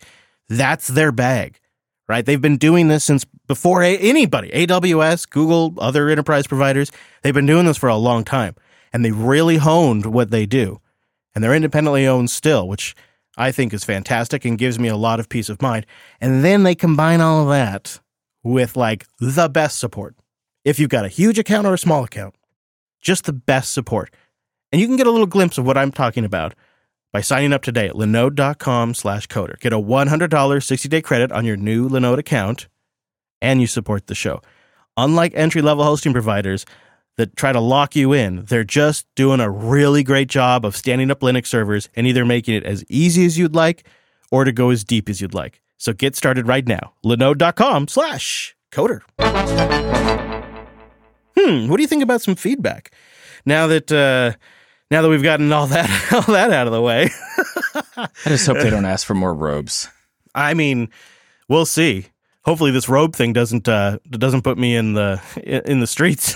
That's 0.49 0.89
their 0.89 1.13
bag 1.13 1.61
right? 2.09 2.25
They've 2.25 2.41
been 2.41 2.57
doing 2.57 2.89
this 2.89 3.05
since 3.05 3.25
before 3.47 3.83
anybody, 3.83 4.51
AWS, 4.51 5.29
Google, 5.29 5.75
other 5.79 6.09
enterprise 6.09 6.47
providers. 6.47 6.91
They've 7.23 7.35
been 7.35 7.47
doing 7.47 7.67
this 7.67 7.77
for 7.77 7.89
a 7.89 7.97
long 7.97 8.25
time 8.25 8.55
and 8.93 9.05
they 9.05 9.11
really 9.11 9.59
honed 9.59 10.07
what 10.07 10.31
they 10.31 10.47
do. 10.47 10.81
And 11.35 11.45
they're 11.45 11.55
independently 11.55 12.07
owned 12.07 12.31
still, 12.31 12.67
which 12.67 12.97
I 13.37 13.53
think 13.53 13.73
is 13.73 13.85
fantastic 13.85 14.45
and 14.45 14.59
gives 14.59 14.79
me 14.79 14.89
a 14.89 14.97
lot 14.97 15.21
of 15.21 15.29
peace 15.29 15.49
of 15.49 15.63
mind. 15.63 15.87
And 16.21 16.45
then 16.45 16.63
they 16.63 16.75
combine 16.75 17.21
all 17.21 17.43
of 17.43 17.49
that 17.51 18.01
with 18.43 18.77
like 18.77 19.07
the 19.21 19.49
best 19.49 19.79
support. 19.79 20.17
If 20.65 20.79
you've 20.79 20.89
got 20.91 21.05
a 21.05 21.09
huge 21.09 21.39
account 21.39 21.67
or 21.67 21.75
a 21.75 21.79
small 21.79 22.05
account, 22.05 22.35
just 23.01 23.25
the 23.25 23.33
best 23.33 23.73
support. 23.73 24.13
And 24.73 24.81
you 24.81 24.87
can 24.87 24.97
get 24.97 25.07
a 25.07 25.11
little 25.11 25.27
glimpse 25.27 25.59
of 25.59 25.67
what 25.67 25.79
I'm 25.79 25.93
talking 25.93 26.25
about 26.25 26.55
by 27.13 27.21
signing 27.21 27.53
up 27.53 27.63
today 27.63 27.89
at 27.89 27.95
linode.com 27.95 28.95
slash 28.95 29.27
coder. 29.29 29.59
Get 29.61 29.73
a 29.73 29.79
$100 29.79 30.29
60-day 30.29 31.03
credit 31.03 31.33
on 31.33 31.45
your 31.45 31.57
new 31.57 31.89
Linode 31.89 32.19
account, 32.19 32.69
and 33.41 33.61
you 33.61 33.67
support 33.67 34.07
the 34.07 34.15
show. 34.15 34.43
Unlike 34.97 35.33
entry-level 35.35 35.85
hosting 35.85 36.13
providers 36.13 36.67
that 37.17 37.37
try 37.37 37.53
to 37.53 37.61
lock 37.61 37.97
you 37.97 38.13
in, 38.13 38.45
they're 38.45 38.65
just 38.65 39.07
doing 39.15 39.41
a 39.41 39.51
really 39.51 40.03
great 40.03 40.29
job 40.29 40.65
of 40.65 40.77
standing 40.77 41.11
up 41.11 41.21
Linux 41.21 41.47
servers 41.47 41.89
and 41.97 42.07
either 42.07 42.25
making 42.25 42.55
it 42.55 42.65
as 42.65 42.85
easy 42.89 43.25
as 43.25 43.39
you'd 43.39 43.55
like 43.55 43.87
or 44.31 44.45
to 44.45 44.53
go 44.53 44.71
as 44.71 44.85
deep 44.85 45.09
as 45.09 45.21
you'd 45.21 45.35
like. 45.35 45.63
So 45.79 45.93
get 45.93 46.17
started 46.17 46.47
right 46.47 46.67
now. 46.67 46.93
linode.com 47.05 47.89
slash 47.89 48.57
coder. 48.73 49.01
Hmm, 51.39 51.69
what 51.69 51.77
do 51.77 51.83
you 51.83 51.89
think 51.89 52.03
about 52.03 52.23
some 52.23 52.35
feedback? 52.35 52.93
Now 53.47 53.67
that... 53.69 53.91
Uh, 53.91 54.33
now 54.91 55.03
that 55.03 55.09
we've 55.09 55.23
gotten 55.23 55.53
all 55.53 55.67
that 55.69 55.89
all 56.13 56.35
that 56.35 56.51
out 56.53 56.67
of 56.67 56.73
the 56.73 56.83
way. 56.83 57.11
I 57.97 58.09
just 58.27 58.47
hope 58.47 58.59
they 58.59 58.71
don't 58.71 58.85
ask 58.85 59.07
for 59.07 59.15
more 59.15 59.35
robes. 59.35 59.89
I 60.35 60.55
mean, 60.55 60.91
we'll 61.49 61.67
see. 61.67 62.07
Hopefully, 62.43 62.71
this 62.71 62.89
robe 62.89 63.15
thing 63.15 63.33
doesn't 63.33 63.69
uh, 63.69 63.99
doesn't 64.09 64.43
put 64.43 64.59
me 64.59 64.77
in 64.77 64.95
the 64.95 65.21
in 65.67 65.81
the 65.81 65.87
streets. 65.87 66.35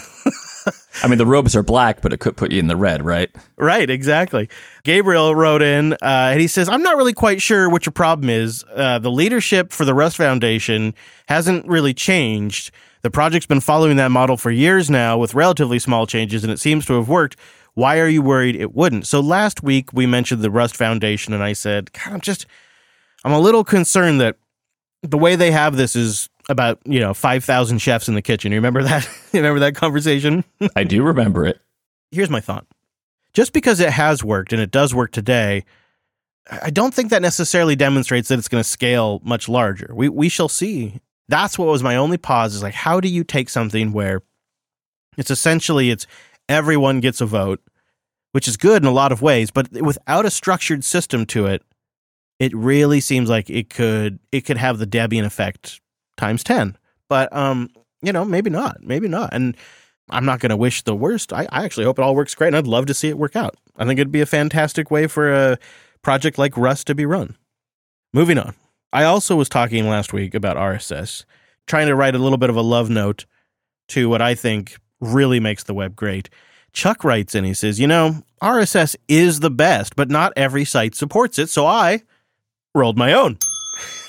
I 1.02 1.08
mean, 1.08 1.18
the 1.18 1.26
robes 1.26 1.56
are 1.56 1.62
black, 1.62 2.02
but 2.02 2.12
it 2.12 2.18
could 2.20 2.36
put 2.36 2.52
you 2.52 2.60
in 2.60 2.66
the 2.66 2.76
red, 2.76 3.04
right? 3.04 3.30
Right, 3.56 3.88
exactly. 3.88 4.48
Gabriel 4.84 5.34
wrote 5.34 5.62
in, 5.62 5.94
uh, 5.94 5.96
and 6.02 6.40
he 6.40 6.46
says, 6.46 6.68
"I'm 6.68 6.82
not 6.82 6.96
really 6.96 7.14
quite 7.14 7.40
sure 7.40 7.70
what 7.70 7.86
your 7.86 7.92
problem 7.92 8.28
is. 8.28 8.64
Uh, 8.74 8.98
the 8.98 9.10
leadership 9.10 9.72
for 9.72 9.84
the 9.84 9.94
Rust 9.94 10.16
Foundation 10.16 10.94
hasn't 11.26 11.66
really 11.66 11.94
changed. 11.94 12.70
The 13.00 13.10
project's 13.10 13.46
been 13.46 13.60
following 13.60 13.96
that 13.96 14.10
model 14.10 14.36
for 14.36 14.50
years 14.50 14.90
now, 14.90 15.18
with 15.18 15.34
relatively 15.34 15.78
small 15.78 16.06
changes, 16.06 16.44
and 16.44 16.52
it 16.52 16.60
seems 16.60 16.84
to 16.86 16.94
have 16.94 17.08
worked." 17.08 17.36
Why 17.74 17.98
are 17.98 18.08
you 18.08 18.22
worried 18.22 18.56
it 18.56 18.74
wouldn't? 18.74 19.06
So 19.06 19.20
last 19.20 19.62
week 19.62 19.92
we 19.92 20.06
mentioned 20.06 20.42
the 20.42 20.50
Rust 20.50 20.76
Foundation, 20.76 21.32
and 21.32 21.42
I 21.42 21.54
said, 21.54 21.92
God, 21.92 22.12
I'm 22.12 22.20
just, 22.20 22.46
I'm 23.24 23.32
a 23.32 23.40
little 23.40 23.64
concerned 23.64 24.20
that 24.20 24.36
the 25.02 25.18
way 25.18 25.36
they 25.36 25.50
have 25.50 25.76
this 25.76 25.96
is 25.96 26.28
about 26.48 26.78
you 26.84 27.00
know 27.00 27.14
five 27.14 27.44
thousand 27.44 27.78
chefs 27.78 28.08
in 28.08 28.14
the 28.14 28.22
kitchen. 28.22 28.52
You 28.52 28.58
remember 28.58 28.82
that? 28.82 29.04
you 29.32 29.40
remember 29.40 29.60
that 29.60 29.74
conversation? 29.74 30.44
I 30.76 30.84
do 30.84 31.02
remember 31.02 31.46
it. 31.46 31.60
Here's 32.10 32.30
my 32.30 32.40
thought: 32.40 32.66
just 33.32 33.52
because 33.52 33.80
it 33.80 33.90
has 33.90 34.22
worked 34.22 34.52
and 34.52 34.60
it 34.60 34.70
does 34.70 34.94
work 34.94 35.12
today, 35.12 35.64
I 36.50 36.70
don't 36.70 36.92
think 36.92 37.10
that 37.10 37.22
necessarily 37.22 37.76
demonstrates 37.76 38.28
that 38.28 38.38
it's 38.38 38.48
going 38.48 38.62
to 38.62 38.68
scale 38.68 39.20
much 39.24 39.48
larger. 39.48 39.92
We 39.94 40.08
we 40.08 40.28
shall 40.28 40.48
see. 40.48 41.00
That's 41.28 41.58
what 41.58 41.68
was 41.68 41.82
my 41.82 41.96
only 41.96 42.18
pause. 42.18 42.54
Is 42.54 42.62
like, 42.62 42.74
how 42.74 43.00
do 43.00 43.08
you 43.08 43.24
take 43.24 43.48
something 43.48 43.92
where 43.92 44.22
it's 45.16 45.30
essentially 45.30 45.90
it's 45.90 46.06
everyone 46.48 47.00
gets 47.00 47.20
a 47.20 47.26
vote, 47.26 47.60
which 48.32 48.48
is 48.48 48.56
good 48.56 48.82
in 48.82 48.88
a 48.88 48.92
lot 48.92 49.12
of 49.12 49.22
ways, 49.22 49.50
but 49.50 49.70
without 49.72 50.26
a 50.26 50.30
structured 50.30 50.84
system 50.84 51.26
to 51.26 51.46
it, 51.46 51.62
it 52.38 52.54
really 52.54 53.00
seems 53.00 53.30
like 53.30 53.48
it 53.48 53.70
could 53.70 54.18
it 54.32 54.42
could 54.42 54.56
have 54.56 54.78
the 54.78 54.86
Debian 54.86 55.24
effect 55.24 55.80
times 56.16 56.42
10. 56.42 56.76
But 57.08 57.34
um, 57.34 57.70
you 58.02 58.12
know, 58.12 58.24
maybe 58.24 58.50
not. 58.50 58.82
Maybe 58.82 59.08
not. 59.08 59.30
And 59.32 59.56
I'm 60.10 60.24
not 60.24 60.40
going 60.40 60.50
to 60.50 60.56
wish 60.56 60.82
the 60.82 60.96
worst. 60.96 61.32
I, 61.32 61.46
I 61.50 61.64
actually 61.64 61.84
hope 61.84 61.98
it 61.98 62.02
all 62.02 62.14
works 62.14 62.34
great 62.34 62.48
and 62.48 62.56
I'd 62.56 62.66
love 62.66 62.86
to 62.86 62.94
see 62.94 63.08
it 63.08 63.18
work 63.18 63.36
out. 63.36 63.56
I 63.76 63.84
think 63.84 63.98
it'd 63.98 64.12
be 64.12 64.20
a 64.20 64.26
fantastic 64.26 64.90
way 64.90 65.06
for 65.06 65.32
a 65.32 65.58
project 66.02 66.36
like 66.36 66.56
Rust 66.56 66.86
to 66.88 66.94
be 66.94 67.06
run. 67.06 67.36
Moving 68.12 68.38
on. 68.38 68.54
I 68.92 69.04
also 69.04 69.36
was 69.36 69.48
talking 69.48 69.88
last 69.88 70.12
week 70.12 70.34
about 70.34 70.56
RSS, 70.56 71.24
trying 71.66 71.86
to 71.86 71.94
write 71.94 72.14
a 72.14 72.18
little 72.18 72.36
bit 72.36 72.50
of 72.50 72.56
a 72.56 72.62
love 72.62 72.90
note 72.90 73.24
to 73.88 74.08
what 74.08 74.20
I 74.20 74.34
think 74.34 74.76
really 75.02 75.40
makes 75.40 75.64
the 75.64 75.74
web 75.74 75.94
great. 75.94 76.30
Chuck 76.72 77.04
writes 77.04 77.34
in, 77.34 77.44
he 77.44 77.52
says, 77.52 77.78
You 77.78 77.86
know, 77.86 78.22
RSS 78.42 78.96
is 79.08 79.40
the 79.40 79.50
best, 79.50 79.94
but 79.94 80.08
not 80.08 80.32
every 80.36 80.64
site 80.64 80.94
supports 80.94 81.38
it, 81.38 81.50
so 81.50 81.66
I 81.66 82.02
rolled 82.74 82.96
my 82.96 83.12
own. 83.12 83.38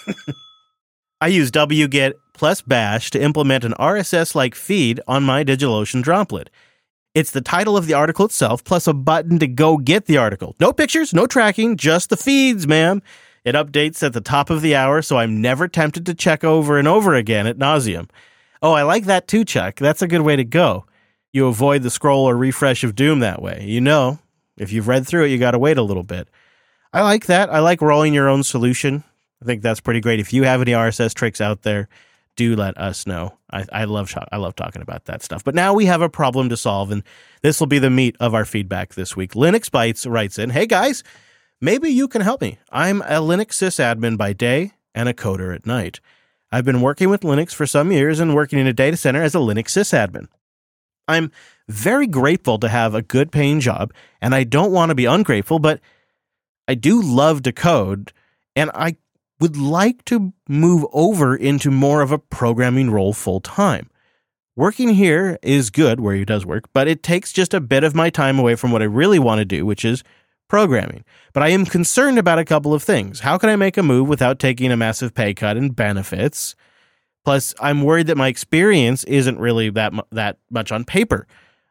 I 1.21 1.27
use 1.27 1.51
wget 1.51 2.13
plus 2.33 2.61
bash 2.61 3.11
to 3.11 3.21
implement 3.21 3.63
an 3.63 3.73
RSS 3.79 4.35
like 4.35 4.55
feed 4.55 4.99
on 5.07 5.23
my 5.23 5.43
DigitalOcean 5.43 6.03
droplet. 6.03 6.49
It's 7.13 7.31
the 7.31 7.41
title 7.41 7.77
of 7.77 7.85
the 7.85 7.93
article 7.93 8.25
itself 8.25 8.63
plus 8.63 8.87
a 8.87 8.93
button 8.93 9.39
to 9.39 9.47
go 9.47 9.77
get 9.77 10.05
the 10.05 10.17
article. 10.17 10.55
No 10.59 10.73
pictures, 10.73 11.13
no 11.13 11.27
tracking, 11.27 11.77
just 11.77 12.09
the 12.09 12.17
feeds, 12.17 12.65
ma'am. 12.65 13.01
It 13.45 13.55
updates 13.55 14.01
at 14.01 14.13
the 14.13 14.21
top 14.21 14.49
of 14.49 14.61
the 14.61 14.75
hour, 14.75 15.01
so 15.01 15.17
I'm 15.17 15.41
never 15.41 15.67
tempted 15.67 16.05
to 16.05 16.13
check 16.13 16.43
over 16.43 16.77
and 16.77 16.87
over 16.87 17.13
again 17.13 17.45
at 17.45 17.57
nauseum. 17.57 18.09
Oh, 18.63 18.71
I 18.71 18.83
like 18.83 19.05
that 19.05 19.27
too, 19.27 19.43
Chuck. 19.43 19.75
That's 19.75 20.01
a 20.01 20.07
good 20.07 20.21
way 20.21 20.37
to 20.37 20.45
go. 20.45 20.85
You 21.33 21.47
avoid 21.47 21.83
the 21.83 21.89
scroll 21.89 22.23
or 22.29 22.37
refresh 22.37 22.85
of 22.85 22.95
doom 22.95 23.19
that 23.19 23.41
way. 23.41 23.65
You 23.67 23.81
know, 23.81 24.19
if 24.57 24.71
you've 24.71 24.87
read 24.87 25.05
through 25.05 25.25
it, 25.25 25.31
you 25.31 25.37
got 25.37 25.51
to 25.51 25.59
wait 25.59 25.77
a 25.77 25.83
little 25.83 26.03
bit. 26.03 26.29
I 26.93 27.01
like 27.01 27.25
that. 27.25 27.49
I 27.49 27.59
like 27.59 27.81
rolling 27.81 28.13
your 28.13 28.29
own 28.29 28.41
solution. 28.43 29.03
I 29.41 29.45
think 29.45 29.61
that's 29.63 29.81
pretty 29.81 29.99
great. 29.99 30.21
If 30.21 30.31
you 30.31 30.43
have 30.43 30.61
any 30.61 30.71
RSS 30.71 31.13
tricks 31.13 31.41
out 31.41 31.63
there, 31.63 31.89
do 32.37 32.55
let 32.55 32.77
us 32.77 33.05
know. 33.05 33.37
I, 33.51 33.65
I 33.73 33.83
love 33.83 34.13
I 34.31 34.37
love 34.37 34.55
talking 34.55 34.81
about 34.81 35.05
that 35.05 35.23
stuff. 35.23 35.43
But 35.43 35.55
now 35.55 35.73
we 35.73 35.85
have 35.85 36.01
a 36.01 36.09
problem 36.09 36.47
to 36.47 36.57
solve, 36.57 36.89
and 36.89 37.03
this 37.41 37.59
will 37.59 37.67
be 37.67 37.79
the 37.79 37.89
meat 37.89 38.15
of 38.21 38.33
our 38.33 38.45
feedback 38.45 38.93
this 38.93 39.15
week. 39.17 39.33
Linux 39.33 39.69
Bytes 39.69 40.09
writes 40.09 40.39
in, 40.39 40.51
"Hey 40.51 40.65
guys, 40.65 41.03
maybe 41.59 41.89
you 41.89 42.07
can 42.07 42.21
help 42.21 42.39
me. 42.39 42.59
I'm 42.71 43.01
a 43.01 43.19
Linux 43.19 43.49
sysadmin 43.51 44.17
by 44.17 44.31
day 44.31 44.71
and 44.95 45.09
a 45.09 45.13
coder 45.13 45.53
at 45.53 45.65
night. 45.65 45.99
I've 46.53 46.63
been 46.63 46.81
working 46.81 47.09
with 47.09 47.21
Linux 47.21 47.51
for 47.51 47.65
some 47.65 47.91
years 47.91 48.19
and 48.19 48.35
working 48.35 48.59
in 48.59 48.67
a 48.67 48.73
data 48.73 48.95
center 48.95 49.23
as 49.23 49.33
a 49.33 49.39
Linux 49.39 49.69
sysadmin. 49.69 50.27
I'm 51.07 51.31
very 51.67 52.05
grateful 52.05 52.59
to 52.59 52.69
have 52.69 52.93
a 52.93 53.01
good 53.01 53.31
paying 53.31 53.59
job, 53.59 53.91
and 54.21 54.35
I 54.35 54.43
don't 54.43 54.71
want 54.71 54.89
to 54.89 54.95
be 54.95 55.05
ungrateful, 55.05 55.57
but 55.57 55.79
I 56.67 56.75
do 56.75 57.01
love 57.01 57.41
to 57.43 57.51
code, 57.51 58.13
and 58.55 58.69
I 58.75 58.97
would 59.39 59.57
like 59.57 60.05
to 60.05 60.31
move 60.47 60.85
over 60.93 61.35
into 61.35 61.71
more 61.71 62.03
of 62.03 62.11
a 62.11 62.19
programming 62.19 62.91
role 62.91 63.13
full 63.13 63.41
time. 63.41 63.89
Working 64.55 64.89
here 64.89 65.39
is 65.41 65.71
good 65.71 65.99
where 65.99 66.15
he 66.15 66.23
does 66.23 66.45
work, 66.45 66.65
but 66.71 66.87
it 66.87 67.01
takes 67.01 67.33
just 67.33 67.55
a 67.55 67.61
bit 67.61 67.83
of 67.83 67.95
my 67.95 68.11
time 68.11 68.37
away 68.37 68.53
from 68.53 68.71
what 68.71 68.83
I 68.83 68.85
really 68.85 69.17
want 69.17 69.39
to 69.39 69.45
do, 69.45 69.65
which 69.65 69.83
is 69.83 70.03
programming. 70.47 71.03
But 71.33 71.43
I 71.43 71.49
am 71.49 71.65
concerned 71.65 72.19
about 72.19 72.39
a 72.39 72.45
couple 72.45 72.73
of 72.73 72.83
things. 72.83 73.21
How 73.21 73.37
can 73.37 73.49
I 73.49 73.55
make 73.55 73.77
a 73.77 73.83
move 73.83 74.07
without 74.07 74.39
taking 74.39 74.71
a 74.71 74.77
massive 74.77 75.13
pay 75.13 75.33
cut 75.33 75.57
in 75.57 75.69
benefits? 75.69 76.55
Plus, 77.25 77.53
I'm 77.59 77.83
worried 77.83 78.07
that 78.07 78.17
my 78.17 78.27
experience 78.27 79.03
isn't 79.05 79.39
really 79.39 79.69
that 79.71 79.93
that 80.11 80.37
much 80.49 80.71
on 80.71 80.83
paper. 80.83 81.25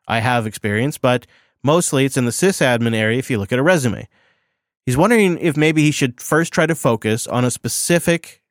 I 0.09 0.21
have 0.21 0.47
experience, 0.47 0.99
but 0.99 1.27
mostly 1.63 2.05
it's 2.05 2.17
in 2.17 2.25
the 2.25 2.31
sysadmin 2.31 2.95
area 2.95 3.19
if 3.19 3.31
you 3.31 3.39
look 3.39 3.53
at 3.53 3.59
a 3.59 3.63
resume. 3.63 4.09
He's 4.85 4.97
wondering 4.97 5.39
if 5.39 5.57
maybe 5.57 5.83
he 5.83 5.91
should 5.91 6.21
first 6.21 6.53
try 6.53 6.67
to 6.67 6.75
focus 6.75 7.27
on 7.27 7.45
a 7.45 7.51
specific 7.51 8.43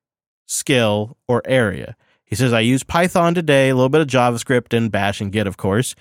skill 0.45 1.17
or 1.27 1.41
area. 1.45 1.95
He 2.23 2.35
says, 2.35 2.53
I 2.53 2.61
use 2.61 2.83
Python 2.83 3.33
today, 3.33 3.69
a 3.69 3.75
little 3.75 3.89
bit 3.89 3.99
of 3.99 4.07
JavaScript 4.07 4.75
and 4.75 4.89
Bash 4.89 5.19
and 5.19 5.31
Git, 5.31 5.47
of 5.47 5.57
course. 5.57 5.95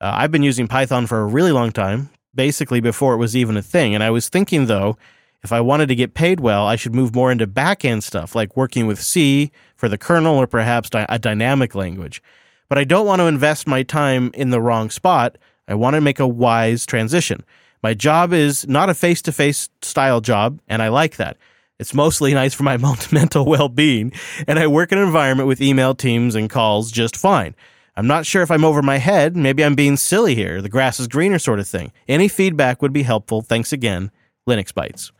Uh, 0.00 0.10
I've 0.14 0.32
been 0.32 0.42
using 0.42 0.66
Python 0.66 1.06
for 1.06 1.20
a 1.20 1.26
really 1.26 1.52
long 1.52 1.70
time, 1.70 2.10
basically 2.36 2.80
before 2.80 3.14
it 3.14 3.18
was 3.18 3.34
even 3.34 3.56
a 3.56 3.62
thing. 3.62 3.94
And 3.94 4.04
I 4.04 4.10
was 4.10 4.28
thinking, 4.28 4.66
though, 4.66 4.96
if 5.42 5.52
I 5.52 5.60
wanted 5.60 5.88
to 5.88 5.94
get 5.94 6.14
paid 6.14 6.40
well, 6.40 6.66
I 6.66 6.76
should 6.76 6.94
move 6.94 7.14
more 7.14 7.32
into 7.32 7.46
back 7.46 7.84
end 7.84 8.04
stuff, 8.04 8.34
like 8.34 8.56
working 8.56 8.86
with 8.86 9.00
C 9.00 9.50
for 9.76 9.88
the 9.88 9.98
kernel 9.98 10.36
or 10.36 10.46
perhaps 10.46 10.90
a 10.92 11.18
dynamic 11.18 11.74
language. 11.74 12.22
But 12.68 12.78
I 12.78 12.84
don't 12.84 13.06
want 13.06 13.20
to 13.20 13.26
invest 13.26 13.66
my 13.66 13.82
time 13.82 14.30
in 14.34 14.50
the 14.50 14.60
wrong 14.60 14.90
spot. 14.90 15.38
I 15.68 15.74
want 15.74 15.94
to 15.94 16.00
make 16.00 16.20
a 16.20 16.26
wise 16.26 16.86
transition. 16.86 17.44
My 17.82 17.94
job 17.94 18.32
is 18.32 18.66
not 18.66 18.90
a 18.90 18.94
face 18.94 19.22
to 19.22 19.32
face 19.32 19.68
style 19.82 20.20
job, 20.20 20.60
and 20.68 20.82
I 20.82 20.88
like 20.88 21.16
that. 21.16 21.36
It's 21.78 21.94
mostly 21.94 22.34
nice 22.42 22.54
for 22.54 22.64
my 22.64 22.76
mental 23.12 23.44
well 23.44 23.68
being, 23.68 24.12
and 24.48 24.58
I 24.58 24.66
work 24.66 24.92
in 24.92 24.98
an 24.98 25.04
environment 25.04 25.46
with 25.46 25.60
email 25.60 25.94
teams 25.94 26.34
and 26.34 26.50
calls 26.50 26.90
just 26.90 27.16
fine. 27.16 27.54
I'm 27.96 28.06
not 28.06 28.26
sure 28.26 28.42
if 28.42 28.50
I'm 28.50 28.64
over 28.64 28.82
my 28.82 28.98
head. 28.98 29.36
Maybe 29.36 29.64
I'm 29.64 29.74
being 29.74 29.96
silly 29.96 30.34
here. 30.34 30.60
The 30.60 30.68
grass 30.68 31.00
is 31.00 31.08
greener, 31.08 31.38
sort 31.38 31.60
of 31.60 31.66
thing. 31.68 31.92
Any 32.08 32.28
feedback 32.28 32.82
would 32.82 32.92
be 32.92 33.02
helpful. 33.02 33.40
Thanks 33.40 33.72
again, 33.72 34.10
Linux 34.46 34.72
Bytes. 34.72 35.12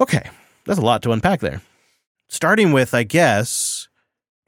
Okay, 0.00 0.30
that's 0.64 0.78
a 0.78 0.82
lot 0.82 1.02
to 1.02 1.12
unpack 1.12 1.40
there. 1.40 1.60
Starting 2.28 2.72
with, 2.72 2.94
I 2.94 3.02
guess, 3.02 3.88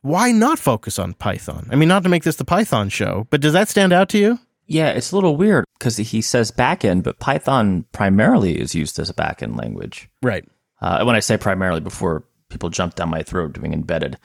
why 0.01 0.33
not 0.33 0.59
focus 0.59 0.99
on 0.99 1.15
Python? 1.15 1.69
I 1.71 1.77
mean, 1.77 1.89
not 1.89 2.03
to 2.05 2.09
make 2.09 2.25
this 2.25 2.37
the 2.37 2.45
Python 2.45 2.89
show, 2.89 3.27
but 3.31 3.41
does 3.43 3.53
that 3.53 3.69
stand 3.69 3.93
out 3.93 4.09
to 4.11 4.19
you? 4.19 4.39
Yeah, 4.67 4.91
it's 4.91 5.13
a 5.13 5.15
little 5.15 5.37
weird 5.37 5.67
because 5.79 5.99
he 5.99 6.23
says 6.23 6.51
backend, 6.51 7.03
but 7.03 7.19
Python 7.19 7.85
primarily 7.93 8.59
is 8.59 8.75
used 8.75 8.99
as 8.99 9.11
a 9.11 9.15
backend 9.15 9.59
language. 9.59 10.09
Right. 10.23 10.49
Uh, 10.81 11.05
when 11.05 11.15
I 11.15 11.21
say 11.21 11.37
primarily, 11.37 11.81
before 11.81 12.25
people 12.49 12.71
jump 12.71 12.95
down 12.95 13.11
my 13.11 13.23
throat 13.23 13.53
doing 13.53 13.75
embedded, 13.75 14.19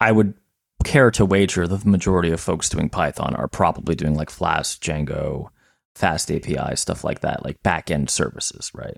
I 0.00 0.12
would 0.12 0.34
care 0.86 1.10
to 1.10 1.26
wager 1.26 1.66
that 1.66 1.82
the 1.82 1.88
majority 1.88 2.30
of 2.30 2.40
folks 2.40 2.68
doing 2.68 2.88
Python 2.88 3.34
are 3.34 3.48
probably 3.48 3.94
doing 3.94 4.14
like 4.14 4.30
Flask, 4.30 4.80
Django, 4.80 5.48
Fast 5.94 6.30
API, 6.30 6.76
stuff 6.76 7.04
like 7.04 7.20
that, 7.20 7.44
like 7.44 7.62
backend 7.62 8.08
services, 8.08 8.70
right? 8.74 8.96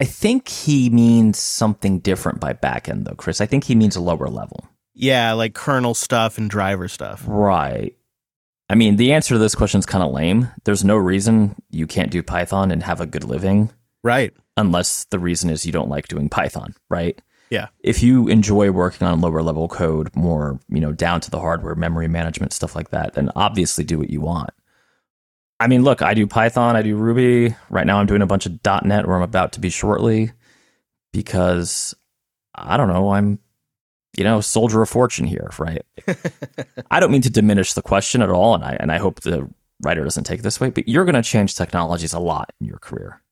I 0.00 0.04
think 0.04 0.48
he 0.48 0.88
means 0.90 1.38
something 1.38 1.98
different 2.00 2.40
by 2.40 2.52
backend, 2.52 3.04
though, 3.04 3.14
Chris. 3.14 3.40
I 3.40 3.46
think 3.46 3.64
he 3.64 3.74
means 3.74 3.96
a 3.96 4.00
lower 4.00 4.28
level. 4.28 4.66
Yeah, 4.94 5.32
like 5.32 5.54
kernel 5.54 5.94
stuff 5.94 6.38
and 6.38 6.48
driver 6.48 6.88
stuff. 6.88 7.24
Right. 7.26 7.94
I 8.68 8.76
mean, 8.76 8.96
the 8.96 9.12
answer 9.12 9.34
to 9.34 9.38
this 9.38 9.54
question 9.54 9.78
is 9.78 9.86
kind 9.86 10.04
of 10.04 10.12
lame. 10.12 10.48
There's 10.64 10.84
no 10.84 10.96
reason 10.96 11.54
you 11.70 11.86
can't 11.86 12.10
do 12.10 12.22
Python 12.22 12.70
and 12.70 12.82
have 12.82 13.00
a 13.00 13.06
good 13.06 13.24
living. 13.24 13.70
Right. 14.02 14.32
Unless 14.56 15.04
the 15.06 15.18
reason 15.18 15.50
is 15.50 15.66
you 15.66 15.72
don't 15.72 15.88
like 15.90 16.08
doing 16.08 16.28
Python, 16.28 16.74
right? 16.88 17.20
Yeah. 17.50 17.68
If 17.80 18.02
you 18.02 18.28
enjoy 18.28 18.70
working 18.70 19.06
on 19.06 19.20
lower 19.20 19.42
level 19.42 19.68
code, 19.68 20.14
more, 20.14 20.60
you 20.68 20.80
know, 20.80 20.92
down 20.92 21.20
to 21.22 21.30
the 21.30 21.40
hardware, 21.40 21.74
memory 21.74 22.06
management, 22.06 22.52
stuff 22.52 22.76
like 22.76 22.90
that, 22.90 23.14
then 23.14 23.30
obviously 23.34 23.82
do 23.84 23.98
what 23.98 24.08
you 24.10 24.20
want. 24.20 24.50
I 25.58 25.66
mean, 25.66 25.82
look, 25.82 26.00
I 26.00 26.14
do 26.14 26.26
Python, 26.26 26.76
I 26.76 26.82
do 26.82 26.96
Ruby. 26.96 27.54
Right 27.68 27.86
now 27.86 27.98
I'm 27.98 28.06
doing 28.06 28.22
a 28.22 28.26
bunch 28.26 28.46
of 28.46 28.58
.NET 28.64 29.06
where 29.06 29.16
I'm 29.16 29.22
about 29.22 29.52
to 29.52 29.60
be 29.60 29.68
shortly 29.68 30.32
because 31.12 31.94
I 32.54 32.76
don't 32.76 32.88
know, 32.88 33.12
I'm 33.12 33.40
you 34.16 34.24
know, 34.24 34.40
soldier 34.40 34.82
of 34.82 34.88
fortune 34.88 35.26
here, 35.26 35.50
right? 35.58 35.82
I 36.90 37.00
don't 37.00 37.12
mean 37.12 37.22
to 37.22 37.30
diminish 37.30 37.74
the 37.74 37.82
question 37.82 38.22
at 38.22 38.30
all 38.30 38.54
and 38.54 38.64
I 38.64 38.76
and 38.78 38.92
I 38.92 38.98
hope 38.98 39.20
the 39.20 39.48
writer 39.82 40.04
doesn't 40.04 40.24
take 40.24 40.42
this 40.42 40.60
way, 40.60 40.70
but 40.70 40.88
you're 40.88 41.04
going 41.04 41.14
to 41.14 41.22
change 41.22 41.54
technologies 41.54 42.12
a 42.12 42.20
lot 42.20 42.52
in 42.60 42.66
your 42.66 42.78
career. 42.78 43.22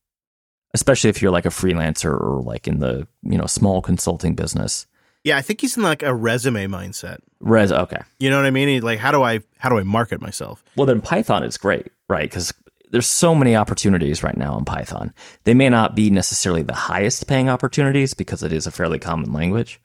Especially 0.75 1.11
if 1.11 1.23
you're 1.23 1.31
like 1.31 1.47
a 1.47 1.51
freelancer 1.51 2.13
or 2.13 2.43
like 2.43 2.69
in 2.69 2.81
the, 2.81 3.07
you 3.23 3.39
know, 3.39 3.47
small 3.47 3.81
consulting 3.81 4.35
business. 4.35 4.87
Yeah, 5.25 5.37
I 5.37 5.43
think 5.43 5.61
he's 5.61 5.77
in 5.77 5.83
like 5.83 6.03
a 6.03 6.15
resume 6.15 6.67
mindset. 6.67 7.19
Res 7.41 7.73
okay. 7.73 8.03
You 8.19 8.31
know 8.31 8.37
what 8.37 8.47
I 8.47 8.51
mean? 8.51 8.69
He's 8.69 8.83
like 8.83 8.99
how 8.99 9.11
do 9.11 9.23
I 9.23 9.41
how 9.59 9.69
do 9.69 9.79
I 9.79 9.83
market 9.83 10.21
myself? 10.21 10.63
Well, 10.77 10.87
then 10.87 11.01
Python 11.01 11.43
is 11.43 11.57
great, 11.57 11.89
right? 12.09 12.31
Cuz 12.31 12.53
there's 12.91 13.07
so 13.07 13.35
many 13.35 13.55
opportunities 13.55 14.23
right 14.23 14.37
now 14.37 14.57
in 14.57 14.65
Python. 14.65 15.13
They 15.45 15.55
may 15.55 15.69
not 15.69 15.95
be 15.95 16.11
necessarily 16.11 16.63
the 16.63 16.75
highest 16.75 17.27
paying 17.27 17.49
opportunities 17.49 18.15
because 18.15 18.43
it 18.43 18.53
is 18.53 18.67
a 18.67 18.71
fairly 18.71 18.99
common 18.99 19.33
language. 19.33 19.81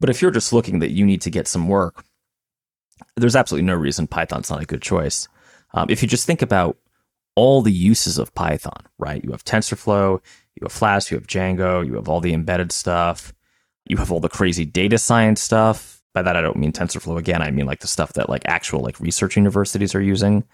But 0.00 0.10
if 0.10 0.22
you're 0.22 0.30
just 0.30 0.52
looking 0.52 0.78
that 0.80 0.90
you 0.90 1.04
need 1.04 1.22
to 1.22 1.30
get 1.30 1.48
some 1.48 1.68
work, 1.68 2.04
there's 3.16 3.36
absolutely 3.36 3.66
no 3.66 3.74
reason 3.74 4.06
Python's 4.06 4.50
not 4.50 4.62
a 4.62 4.66
good 4.66 4.82
choice. 4.82 5.28
Um, 5.74 5.88
if 5.90 6.02
you 6.02 6.08
just 6.08 6.26
think 6.26 6.42
about 6.42 6.76
all 7.36 7.62
the 7.62 7.72
uses 7.72 8.18
of 8.18 8.34
Python, 8.34 8.84
right? 8.98 9.22
You 9.22 9.30
have 9.30 9.44
TensorFlow, 9.44 10.20
you 10.56 10.64
have 10.64 10.72
Flask, 10.72 11.10
you 11.10 11.16
have 11.16 11.26
Django, 11.26 11.86
you 11.86 11.94
have 11.94 12.08
all 12.08 12.20
the 12.20 12.34
embedded 12.34 12.72
stuff, 12.72 13.32
you 13.84 13.96
have 13.98 14.10
all 14.10 14.20
the 14.20 14.28
crazy 14.28 14.64
data 14.64 14.98
science 14.98 15.40
stuff. 15.40 16.02
By 16.14 16.22
that, 16.22 16.36
I 16.36 16.40
don't 16.40 16.56
mean 16.56 16.72
TensorFlow 16.72 17.18
again. 17.18 17.42
I 17.42 17.50
mean 17.50 17.66
like 17.66 17.80
the 17.80 17.86
stuff 17.86 18.14
that 18.14 18.28
like 18.28 18.42
actual 18.46 18.80
like 18.80 18.98
research 18.98 19.36
universities 19.36 19.94
are 19.94 20.00
using. 20.00 20.44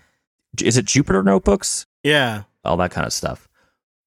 Is 0.61 0.77
it 0.77 0.85
Jupyter 0.85 1.25
notebooks? 1.25 1.87
Yeah. 2.03 2.43
All 2.65 2.77
that 2.77 2.91
kind 2.91 3.07
of 3.07 3.13
stuff. 3.13 3.49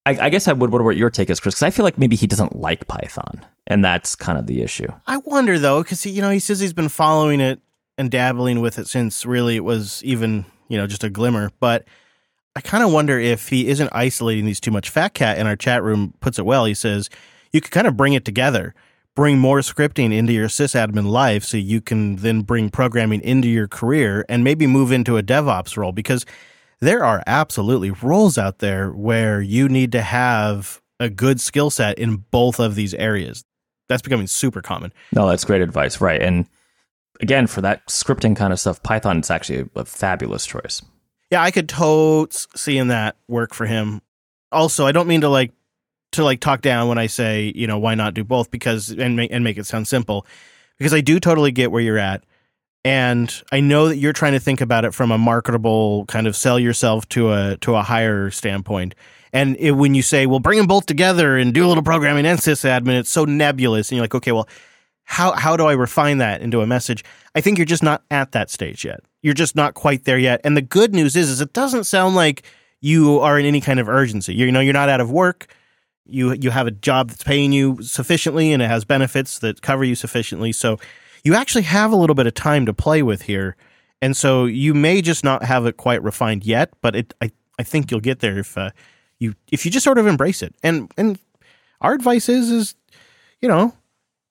I, 0.04 0.26
I 0.26 0.28
guess 0.28 0.46
I 0.46 0.52
would 0.52 0.70
wonder 0.70 0.84
what 0.84 0.96
your 0.96 1.10
take 1.10 1.30
is, 1.30 1.40
Chris, 1.40 1.54
because 1.54 1.64
I 1.64 1.70
feel 1.70 1.84
like 1.84 1.98
maybe 1.98 2.14
he 2.14 2.28
doesn't 2.28 2.54
like 2.54 2.86
Python, 2.86 3.44
and 3.66 3.84
that's 3.84 4.14
kind 4.14 4.38
of 4.38 4.46
the 4.46 4.62
issue. 4.62 4.86
I 5.08 5.16
wonder 5.16 5.58
though, 5.58 5.82
because 5.82 6.06
you 6.06 6.22
know 6.22 6.30
he 6.30 6.38
says 6.38 6.60
he's 6.60 6.72
been 6.72 6.88
following 6.88 7.40
it 7.40 7.60
and 7.98 8.08
dabbling 8.08 8.60
with 8.60 8.78
it 8.78 8.86
since 8.86 9.26
really 9.26 9.56
it 9.56 9.64
was 9.64 10.04
even 10.04 10.44
you 10.68 10.76
know 10.78 10.86
just 10.86 11.02
a 11.02 11.10
glimmer. 11.10 11.50
But 11.58 11.86
I 12.56 12.62
kind 12.62 12.82
of 12.82 12.90
wonder 12.90 13.18
if 13.20 13.50
he 13.50 13.68
isn't 13.68 13.90
isolating 13.92 14.46
these 14.46 14.60
too 14.60 14.70
much. 14.70 14.88
Fat 14.88 15.12
Cat 15.12 15.36
in 15.36 15.46
our 15.46 15.56
chat 15.56 15.82
room 15.82 16.14
puts 16.20 16.38
it 16.38 16.46
well. 16.46 16.64
He 16.64 16.72
says 16.72 17.10
you 17.52 17.60
could 17.60 17.70
kind 17.70 17.86
of 17.86 17.98
bring 17.98 18.14
it 18.14 18.24
together, 18.24 18.74
bring 19.14 19.38
more 19.38 19.58
scripting 19.58 20.10
into 20.10 20.32
your 20.32 20.48
sysadmin 20.48 21.06
life, 21.06 21.44
so 21.44 21.58
you 21.58 21.82
can 21.82 22.16
then 22.16 22.40
bring 22.40 22.70
programming 22.70 23.20
into 23.20 23.46
your 23.46 23.68
career 23.68 24.24
and 24.30 24.42
maybe 24.42 24.66
move 24.66 24.90
into 24.90 25.18
a 25.18 25.22
DevOps 25.22 25.76
role 25.76 25.92
because 25.92 26.24
there 26.80 27.04
are 27.04 27.22
absolutely 27.26 27.90
roles 27.90 28.38
out 28.38 28.60
there 28.60 28.90
where 28.90 29.42
you 29.42 29.68
need 29.68 29.92
to 29.92 30.00
have 30.00 30.80
a 30.98 31.10
good 31.10 31.40
skill 31.40 31.68
set 31.68 31.98
in 31.98 32.24
both 32.30 32.58
of 32.58 32.74
these 32.74 32.94
areas. 32.94 33.44
That's 33.90 34.02
becoming 34.02 34.26
super 34.26 34.62
common. 34.62 34.94
No, 35.12 35.28
that's 35.28 35.44
great 35.44 35.60
advice. 35.60 36.00
Right. 36.00 36.22
And 36.22 36.46
again, 37.20 37.46
for 37.46 37.60
that 37.60 37.86
scripting 37.86 38.34
kind 38.34 38.52
of 38.52 38.58
stuff, 38.58 38.82
Python 38.82 39.20
is 39.20 39.30
actually 39.30 39.68
a, 39.76 39.84
fabulous 39.84 40.46
choice. 40.46 40.82
Yeah, 41.30 41.42
I 41.42 41.50
could 41.50 41.68
totes 41.68 42.46
seeing 42.54 42.88
that 42.88 43.16
work 43.28 43.52
for 43.52 43.66
him. 43.66 44.00
Also, 44.52 44.86
I 44.86 44.92
don't 44.92 45.08
mean 45.08 45.22
to 45.22 45.28
like 45.28 45.52
to 46.12 46.24
like 46.24 46.40
talk 46.40 46.62
down 46.62 46.88
when 46.88 46.98
I 46.98 47.06
say, 47.06 47.52
you 47.54 47.66
know, 47.66 47.78
why 47.78 47.94
not 47.94 48.14
do 48.14 48.24
both 48.24 48.50
because 48.50 48.90
and 48.90 49.16
make 49.16 49.30
and 49.32 49.44
make 49.44 49.58
it 49.58 49.66
sound 49.66 49.88
simple. 49.88 50.26
Because 50.78 50.94
I 50.94 51.00
do 51.00 51.18
totally 51.18 51.52
get 51.52 51.72
where 51.72 51.82
you're 51.82 51.98
at. 51.98 52.24
And 52.84 53.34
I 53.50 53.60
know 53.60 53.88
that 53.88 53.96
you're 53.96 54.12
trying 54.12 54.34
to 54.34 54.40
think 54.40 54.60
about 54.60 54.84
it 54.84 54.94
from 54.94 55.10
a 55.10 55.18
marketable 55.18 56.04
kind 56.06 56.28
of 56.28 56.36
sell 56.36 56.58
yourself 56.58 57.08
to 57.10 57.32
a 57.32 57.56
to 57.58 57.74
a 57.74 57.82
higher 57.82 58.30
standpoint. 58.30 58.94
And 59.32 59.56
it, 59.56 59.72
when 59.72 59.94
you 59.94 60.02
say, 60.02 60.26
"Well, 60.26 60.38
bring 60.38 60.58
them 60.58 60.68
both 60.68 60.86
together 60.86 61.36
and 61.36 61.52
do 61.52 61.66
a 61.66 61.68
little 61.68 61.82
programming 61.82 62.26
and 62.26 62.38
sysadmin," 62.38 62.98
it's 63.00 63.10
so 63.10 63.24
nebulous, 63.24 63.90
and 63.90 63.96
you're 63.96 64.04
like, 64.04 64.14
"Okay, 64.14 64.30
well, 64.30 64.48
how 65.02 65.32
how 65.32 65.56
do 65.56 65.66
I 65.66 65.72
refine 65.72 66.18
that 66.18 66.42
into 66.42 66.60
a 66.60 66.66
message?" 66.66 67.04
I 67.34 67.40
think 67.40 67.58
you're 67.58 67.64
just 67.64 67.82
not 67.82 68.04
at 68.10 68.30
that 68.32 68.50
stage 68.50 68.84
yet. 68.84 69.00
You're 69.26 69.34
just 69.34 69.56
not 69.56 69.74
quite 69.74 70.04
there 70.04 70.18
yet. 70.18 70.40
And 70.44 70.56
the 70.56 70.62
good 70.62 70.94
news 70.94 71.16
is, 71.16 71.28
is 71.28 71.40
it 71.40 71.52
doesn't 71.52 71.82
sound 71.82 72.14
like 72.14 72.44
you 72.80 73.18
are 73.18 73.36
in 73.36 73.44
any 73.44 73.60
kind 73.60 73.80
of 73.80 73.88
urgency. 73.88 74.32
You 74.32 74.52
know, 74.52 74.60
you're 74.60 74.72
not 74.72 74.88
out 74.88 75.00
of 75.00 75.10
work. 75.10 75.52
You 76.04 76.34
you 76.34 76.50
have 76.50 76.68
a 76.68 76.70
job 76.70 77.08
that's 77.08 77.24
paying 77.24 77.50
you 77.50 77.82
sufficiently, 77.82 78.52
and 78.52 78.62
it 78.62 78.68
has 78.68 78.84
benefits 78.84 79.40
that 79.40 79.62
cover 79.62 79.82
you 79.82 79.96
sufficiently. 79.96 80.52
So 80.52 80.78
you 81.24 81.34
actually 81.34 81.62
have 81.62 81.90
a 81.90 81.96
little 81.96 82.14
bit 82.14 82.28
of 82.28 82.34
time 82.34 82.66
to 82.66 82.72
play 82.72 83.02
with 83.02 83.22
here. 83.22 83.56
And 84.00 84.16
so 84.16 84.44
you 84.44 84.74
may 84.74 85.02
just 85.02 85.24
not 85.24 85.42
have 85.42 85.66
it 85.66 85.76
quite 85.76 86.04
refined 86.04 86.44
yet, 86.44 86.70
but 86.80 86.94
it, 86.94 87.12
I, 87.20 87.32
I 87.58 87.64
think 87.64 87.90
you'll 87.90 87.98
get 87.98 88.20
there 88.20 88.38
if 88.38 88.56
uh, 88.56 88.70
you 89.18 89.34
if 89.50 89.64
you 89.64 89.72
just 89.72 89.82
sort 89.82 89.98
of 89.98 90.06
embrace 90.06 90.40
it. 90.40 90.54
And 90.62 90.88
and 90.96 91.18
our 91.80 91.94
advice 91.94 92.28
is 92.28 92.48
is 92.48 92.76
you 93.40 93.48
know 93.48 93.74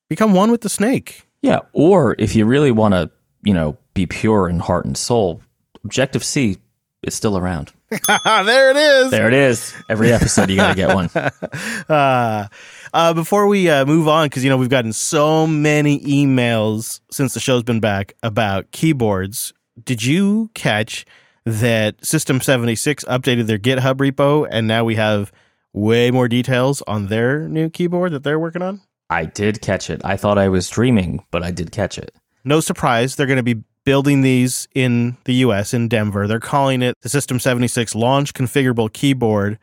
become 0.08 0.32
one 0.32 0.50
with 0.50 0.62
the 0.62 0.70
snake. 0.70 1.28
Yeah, 1.42 1.60
or 1.74 2.16
if 2.18 2.34
you 2.34 2.46
really 2.46 2.70
want 2.70 2.94
to, 2.94 3.10
you 3.42 3.52
know, 3.52 3.76
be 3.96 4.06
pure 4.06 4.48
in 4.48 4.60
heart 4.60 4.84
and 4.84 4.96
soul, 4.96 5.40
Objective 5.82 6.22
C 6.22 6.58
is 7.02 7.14
still 7.14 7.36
around. 7.36 7.72
there 8.08 8.70
it 8.70 8.76
is. 8.76 9.10
There 9.10 9.28
it 9.28 9.34
is. 9.34 9.74
Every 9.88 10.12
episode 10.12 10.50
you 10.50 10.56
got 10.56 10.70
to 10.70 10.74
get 10.74 10.94
one. 10.94 11.08
uh, 11.88 12.48
uh, 12.92 13.14
before 13.14 13.46
we 13.46 13.70
uh, 13.70 13.84
move 13.86 14.06
on, 14.06 14.26
because 14.26 14.44
you 14.44 14.50
know 14.50 14.56
we've 14.56 14.68
gotten 14.68 14.92
so 14.92 15.46
many 15.46 16.00
emails 16.00 17.00
since 17.10 17.34
the 17.34 17.40
show's 17.40 17.62
been 17.62 17.80
back 17.80 18.14
about 18.22 18.70
keyboards. 18.70 19.52
Did 19.82 20.04
you 20.04 20.50
catch 20.54 21.06
that 21.44 22.04
System 22.04 22.40
seventy 22.40 22.74
six 22.74 23.04
updated 23.04 23.46
their 23.46 23.58
GitHub 23.58 23.94
repo, 23.94 24.46
and 24.50 24.66
now 24.66 24.84
we 24.84 24.96
have 24.96 25.32
way 25.72 26.10
more 26.10 26.26
details 26.26 26.82
on 26.88 27.06
their 27.06 27.48
new 27.48 27.70
keyboard 27.70 28.12
that 28.12 28.24
they're 28.24 28.38
working 28.38 28.62
on? 28.62 28.80
I 29.08 29.26
did 29.26 29.62
catch 29.62 29.88
it. 29.88 30.00
I 30.04 30.16
thought 30.16 30.38
I 30.38 30.48
was 30.48 30.68
dreaming, 30.68 31.24
but 31.30 31.44
I 31.44 31.52
did 31.52 31.70
catch 31.70 31.98
it. 31.98 32.12
No 32.44 32.60
surprise, 32.60 33.14
they're 33.14 33.26
going 33.26 33.36
to 33.36 33.54
be 33.54 33.62
building 33.86 34.20
these 34.20 34.66
in 34.74 35.16
the 35.24 35.34
US 35.36 35.72
in 35.72 35.88
Denver. 35.88 36.26
They're 36.26 36.40
calling 36.40 36.82
it 36.82 36.96
the 37.00 37.08
System 37.08 37.38
76 37.38 37.94
Launch 37.94 38.34
Configurable 38.34 38.92
Keyboard. 38.92 39.58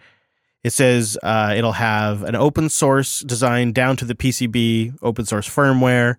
It 0.63 0.71
says 0.71 1.17
uh, 1.21 1.53
it'll 1.55 1.73
have 1.73 2.23
an 2.23 2.33
open 2.33 2.69
source 2.69 3.19
design 3.19 3.73
down 3.73 3.97
to 3.97 4.05
the 4.05 4.15
PCB, 4.15 4.97
open 5.01 5.25
source 5.25 5.47
firmware, 5.47 6.15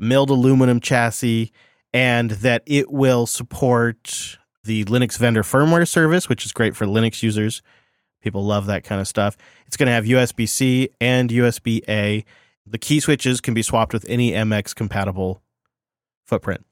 milled 0.00 0.30
aluminum 0.30 0.80
chassis, 0.80 1.52
and 1.92 2.30
that 2.30 2.62
it 2.64 2.90
will 2.90 3.26
support 3.26 4.38
the 4.64 4.84
Linux 4.86 5.18
vendor 5.18 5.42
firmware 5.42 5.86
service, 5.86 6.30
which 6.30 6.46
is 6.46 6.52
great 6.52 6.74
for 6.74 6.86
Linux 6.86 7.22
users. 7.22 7.60
People 8.22 8.44
love 8.44 8.64
that 8.64 8.82
kind 8.82 9.00
of 9.00 9.06
stuff. 9.06 9.36
It's 9.66 9.76
going 9.76 9.88
to 9.88 9.92
have 9.92 10.04
USB 10.04 10.48
C 10.48 10.88
and 11.02 11.28
USB 11.28 11.82
A. 11.86 12.24
The 12.66 12.78
key 12.78 12.98
switches 12.98 13.42
can 13.42 13.52
be 13.52 13.62
swapped 13.62 13.92
with 13.92 14.06
any 14.08 14.32
MX 14.32 14.74
compatible 14.74 15.42
footprint. 16.24 16.64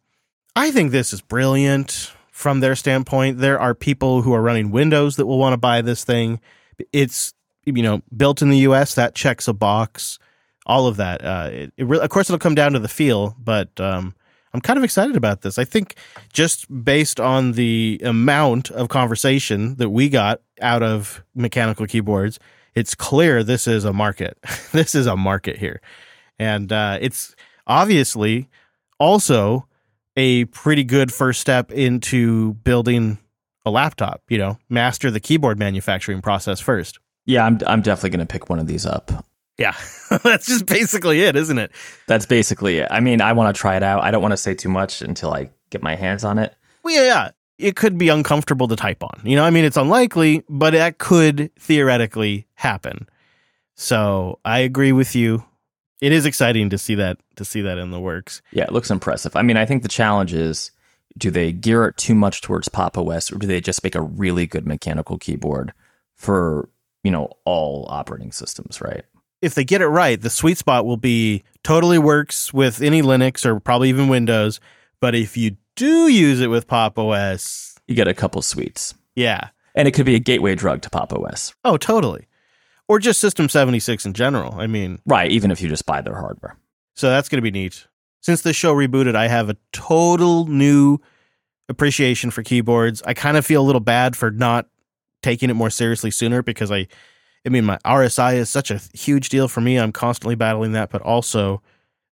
I 0.56 0.70
think 0.70 0.92
this 0.92 1.12
is 1.12 1.20
brilliant 1.20 2.12
from 2.30 2.60
their 2.60 2.76
standpoint. 2.76 3.38
There 3.38 3.58
are 3.58 3.74
people 3.74 4.22
who 4.22 4.32
are 4.34 4.42
running 4.42 4.70
Windows 4.70 5.16
that 5.16 5.26
will 5.26 5.38
want 5.38 5.52
to 5.52 5.58
buy 5.58 5.82
this 5.82 6.04
thing. 6.04 6.40
It's 6.92 7.34
you 7.64 7.82
know 7.82 8.02
built 8.16 8.42
in 8.42 8.50
the 8.50 8.58
US 8.58 8.94
that 8.94 9.14
checks 9.14 9.48
a 9.48 9.52
box. 9.52 10.18
all 10.66 10.86
of 10.86 10.96
that. 10.96 11.24
Uh, 11.24 11.48
it, 11.52 11.72
it 11.76 11.84
re- 11.84 11.98
of 11.98 12.08
course, 12.08 12.30
it'll 12.30 12.38
come 12.38 12.54
down 12.54 12.72
to 12.72 12.78
the 12.78 12.88
feel, 12.88 13.36
but 13.38 13.78
um, 13.80 14.14
I'm 14.54 14.60
kind 14.60 14.78
of 14.78 14.84
excited 14.84 15.16
about 15.16 15.42
this. 15.42 15.58
I 15.58 15.64
think 15.64 15.96
just 16.32 16.66
based 16.84 17.20
on 17.20 17.52
the 17.52 18.00
amount 18.04 18.70
of 18.70 18.88
conversation 18.88 19.74
that 19.76 19.90
we 19.90 20.08
got 20.08 20.40
out 20.62 20.82
of 20.82 21.22
mechanical 21.34 21.86
keyboards, 21.86 22.38
it's 22.74 22.94
clear 22.94 23.42
this 23.42 23.66
is 23.66 23.84
a 23.84 23.92
market. 23.92 24.38
this 24.72 24.94
is 24.94 25.06
a 25.06 25.16
market 25.16 25.58
here. 25.58 25.80
And 26.38 26.72
uh, 26.72 26.98
it's 27.00 27.34
obviously 27.66 28.48
also 28.98 29.66
a 30.16 30.44
pretty 30.46 30.84
good 30.84 31.12
first 31.12 31.40
step 31.40 31.72
into 31.72 32.54
building 32.54 33.18
a 33.66 33.70
laptop, 33.70 34.22
you 34.28 34.38
know, 34.38 34.58
master 34.68 35.10
the 35.10 35.20
keyboard 35.20 35.58
manufacturing 35.58 36.20
process 36.20 36.60
first. 36.60 36.98
Yeah, 37.26 37.44
I'm 37.46 37.58
I'm 37.66 37.80
definitely 37.80 38.10
going 38.10 38.26
to 38.26 38.32
pick 38.32 38.50
one 38.50 38.58
of 38.58 38.66
these 38.66 38.84
up. 38.86 39.24
Yeah. 39.58 39.74
That's 40.24 40.46
just 40.46 40.66
basically 40.66 41.22
it, 41.22 41.36
isn't 41.36 41.58
it? 41.58 41.70
That's 42.06 42.26
basically 42.26 42.78
it. 42.78 42.88
I 42.90 43.00
mean, 43.00 43.20
I 43.20 43.32
want 43.32 43.54
to 43.54 43.58
try 43.58 43.76
it 43.76 43.82
out. 43.82 44.02
I 44.02 44.10
don't 44.10 44.22
want 44.22 44.32
to 44.32 44.36
say 44.36 44.54
too 44.54 44.68
much 44.68 45.00
until 45.00 45.32
I 45.32 45.50
get 45.70 45.82
my 45.82 45.94
hands 45.94 46.24
on 46.24 46.38
it. 46.38 46.54
Well, 46.82 46.94
yeah, 46.94 47.02
yeah. 47.02 47.30
It 47.56 47.76
could 47.76 47.96
be 47.96 48.08
uncomfortable 48.08 48.66
to 48.66 48.74
type 48.76 49.02
on. 49.02 49.20
You 49.22 49.36
know, 49.36 49.44
I 49.44 49.50
mean, 49.50 49.64
it's 49.64 49.76
unlikely, 49.76 50.42
but 50.48 50.72
that 50.72 50.98
could 50.98 51.52
theoretically 51.58 52.48
happen. 52.54 53.08
So 53.76 54.40
I 54.44 54.60
agree 54.60 54.92
with 54.92 55.14
you. 55.14 55.44
It 56.00 56.12
is 56.12 56.26
exciting 56.26 56.70
to 56.70 56.78
see 56.78 56.94
that 56.96 57.18
to 57.36 57.44
see 57.44 57.60
that 57.62 57.78
in 57.78 57.90
the 57.90 58.00
works. 58.00 58.42
Yeah, 58.52 58.64
it 58.64 58.72
looks 58.72 58.90
impressive. 58.90 59.36
I 59.36 59.42
mean, 59.42 59.56
I 59.56 59.64
think 59.64 59.82
the 59.82 59.88
challenge 59.88 60.32
is 60.34 60.70
do 61.16 61.30
they 61.30 61.52
gear 61.52 61.86
it 61.86 61.96
too 61.96 62.14
much 62.14 62.40
towards 62.42 62.68
Pop 62.68 62.98
OS 62.98 63.32
or 63.32 63.36
do 63.38 63.46
they 63.46 63.60
just 63.60 63.84
make 63.84 63.94
a 63.94 64.02
really 64.02 64.46
good 64.46 64.66
mechanical 64.66 65.16
keyboard 65.18 65.72
for, 66.16 66.68
you 67.04 67.10
know, 67.10 67.30
all 67.44 67.86
operating 67.88 68.32
systems, 68.32 68.80
right? 68.80 69.04
If 69.40 69.54
they 69.54 69.64
get 69.64 69.80
it 69.82 69.86
right, 69.88 70.20
the 70.20 70.30
sweet 70.30 70.58
spot 70.58 70.84
will 70.86 70.96
be 70.96 71.44
totally 71.62 71.98
works 71.98 72.52
with 72.52 72.82
any 72.82 73.00
Linux 73.02 73.44
or 73.46 73.60
probably 73.60 73.88
even 73.90 74.08
Windows. 74.08 74.58
But 75.00 75.14
if 75.14 75.36
you 75.36 75.56
do 75.76 76.08
use 76.08 76.40
it 76.40 76.48
with 76.48 76.66
Pop 76.66 76.98
OS, 76.98 77.76
You 77.86 77.94
get 77.94 78.08
a 78.08 78.14
couple 78.14 78.42
sweets. 78.42 78.94
yeah. 79.14 79.48
And 79.76 79.88
it 79.88 79.90
could 79.92 80.06
be 80.06 80.14
a 80.14 80.20
gateway 80.20 80.54
drug 80.54 80.82
to 80.82 80.90
Pop 80.90 81.12
OS. 81.12 81.52
Oh, 81.64 81.76
totally. 81.76 82.26
Or 82.88 82.98
just 82.98 83.20
System 83.20 83.48
76 83.48 84.04
in 84.04 84.12
general. 84.12 84.54
I 84.58 84.66
mean, 84.66 84.98
Right, 85.06 85.30
even 85.30 85.50
if 85.50 85.60
you 85.60 85.68
just 85.68 85.86
buy 85.86 86.00
their 86.02 86.16
hardware. 86.16 86.56
So 86.96 87.08
that's 87.08 87.28
going 87.28 87.38
to 87.38 87.42
be 87.42 87.50
neat. 87.50 87.86
Since 88.20 88.42
this 88.42 88.56
show 88.56 88.74
rebooted, 88.74 89.14
I 89.14 89.28
have 89.28 89.50
a 89.50 89.56
total 89.72 90.46
new 90.46 90.98
appreciation 91.68 92.30
for 92.30 92.42
keyboards. 92.42 93.02
I 93.06 93.14
kind 93.14 93.36
of 93.36 93.44
feel 93.44 93.62
a 93.62 93.64
little 93.66 93.80
bad 93.80 94.16
for 94.16 94.30
not 94.30 94.66
taking 95.22 95.50
it 95.50 95.54
more 95.54 95.70
seriously 95.70 96.10
sooner 96.10 96.42
because 96.42 96.70
I, 96.70 96.86
I 97.46 97.48
mean, 97.48 97.64
my 97.64 97.78
RSI 97.84 98.34
is 98.34 98.50
such 98.50 98.70
a 98.70 98.80
huge 98.92 99.28
deal 99.28 99.48
for 99.48 99.60
me. 99.60 99.78
I'm 99.78 99.92
constantly 99.92 100.34
battling 100.34 100.72
that, 100.72 100.90
but 100.90 101.02
also 101.02 101.62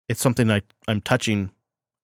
it's 0.09 0.21
something 0.21 0.49
I, 0.51 0.61
I'm 0.87 1.01
touching 1.01 1.51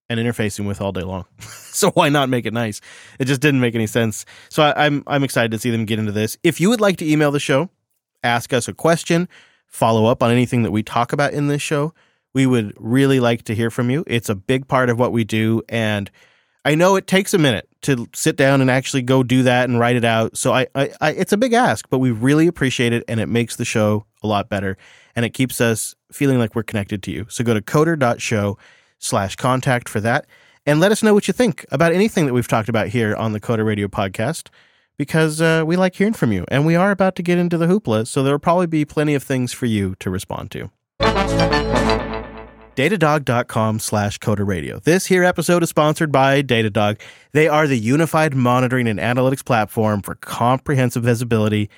and 0.09 0.19
interfacing 0.19 0.67
with 0.67 0.81
all 0.81 0.91
day 0.91 1.01
long. 1.01 1.25
so 1.39 1.91
why 1.91 2.09
not 2.09 2.29
make 2.29 2.45
it 2.45 2.53
nice? 2.53 2.81
It 3.19 3.25
just 3.25 3.41
didn't 3.41 3.61
make 3.61 3.75
any 3.75 3.87
sense. 3.87 4.25
So 4.49 4.63
I, 4.63 4.85
I'm 4.85 5.03
I'm 5.07 5.23
excited 5.23 5.51
to 5.51 5.59
see 5.59 5.71
them 5.71 5.85
get 5.85 5.99
into 5.99 6.11
this. 6.11 6.37
If 6.43 6.59
you 6.59 6.69
would 6.69 6.81
like 6.81 6.97
to 6.97 7.09
email 7.09 7.31
the 7.31 7.39
show, 7.39 7.69
ask 8.23 8.53
us 8.53 8.67
a 8.67 8.73
question, 8.73 9.27
follow 9.67 10.05
up 10.05 10.23
on 10.23 10.31
anything 10.31 10.63
that 10.63 10.71
we 10.71 10.83
talk 10.83 11.13
about 11.13 11.33
in 11.33 11.47
this 11.47 11.61
show, 11.61 11.93
we 12.33 12.45
would 12.45 12.73
really 12.77 13.19
like 13.19 13.43
to 13.43 13.55
hear 13.55 13.69
from 13.69 13.89
you. 13.89 14.03
It's 14.07 14.29
a 14.29 14.35
big 14.35 14.67
part 14.67 14.89
of 14.89 14.99
what 14.99 15.11
we 15.11 15.23
do, 15.23 15.61
and 15.69 16.09
I 16.65 16.75
know 16.75 16.95
it 16.95 17.07
takes 17.07 17.33
a 17.33 17.37
minute 17.37 17.67
to 17.81 18.07
sit 18.13 18.37
down 18.37 18.61
and 18.61 18.71
actually 18.71 19.01
go 19.01 19.21
do 19.21 19.43
that 19.43 19.69
and 19.69 19.79
write 19.79 19.97
it 19.97 20.05
out. 20.05 20.37
So 20.37 20.53
I, 20.53 20.67
I, 20.73 20.89
I 21.01 21.11
it's 21.11 21.33
a 21.33 21.37
big 21.37 21.53
ask, 21.53 21.89
but 21.89 21.99
we 21.99 22.11
really 22.11 22.47
appreciate 22.47 22.93
it, 22.93 23.03
and 23.07 23.19
it 23.19 23.27
makes 23.27 23.55
the 23.55 23.65
show 23.65 24.05
a 24.23 24.27
lot 24.27 24.49
better, 24.49 24.77
and 25.15 25.25
it 25.25 25.31
keeps 25.31 25.59
us 25.59 25.95
feeling 26.11 26.39
like 26.39 26.55
we're 26.55 26.63
connected 26.63 27.03
to 27.03 27.11
you. 27.11 27.25
So 27.29 27.43
go 27.43 27.53
to 27.53 27.61
coder.show 27.61 28.57
slash 28.99 29.35
contact 29.35 29.89
for 29.89 29.99
that, 30.01 30.25
and 30.65 30.79
let 30.79 30.91
us 30.91 31.03
know 31.03 31.13
what 31.13 31.27
you 31.27 31.33
think 31.33 31.65
about 31.71 31.91
anything 31.91 32.25
that 32.25 32.33
we've 32.33 32.47
talked 32.47 32.69
about 32.69 32.87
here 32.87 33.15
on 33.15 33.33
the 33.33 33.39
Coder 33.39 33.65
Radio 33.65 33.87
podcast. 33.87 34.49
Because 34.97 35.41
uh, 35.41 35.63
we 35.65 35.75
like 35.75 35.95
hearing 35.95 36.13
from 36.13 36.31
you, 36.31 36.45
and 36.49 36.65
we 36.65 36.75
are 36.75 36.91
about 36.91 37.15
to 37.15 37.23
get 37.23 37.37
into 37.37 37.57
the 37.57 37.65
hoopla, 37.65 38.07
so 38.07 38.21
there 38.23 38.33
will 38.33 38.39
probably 38.39 38.67
be 38.67 38.85
plenty 38.85 39.15
of 39.15 39.23
things 39.23 39.51
for 39.51 39.65
you 39.65 39.95
to 39.99 40.09
respond 40.09 40.51
to. 40.51 40.69
Datadog.com 42.75 43.79
slash 43.79 44.19
coder 44.19 44.47
radio. 44.47 44.79
This 44.79 45.05
here 45.05 45.23
episode 45.23 45.63
is 45.63 45.69
sponsored 45.69 46.11
by 46.11 46.41
datadog. 46.41 46.99
They 47.31 47.47
are 47.47 47.67
the 47.67 47.77
unified 47.77 48.33
monitoring 48.35 48.87
and 48.87 48.99
analytics 48.99 49.45
platform 49.45 50.01
for 50.01 50.15
comprehensive 50.15 51.03
visibility 51.03 51.69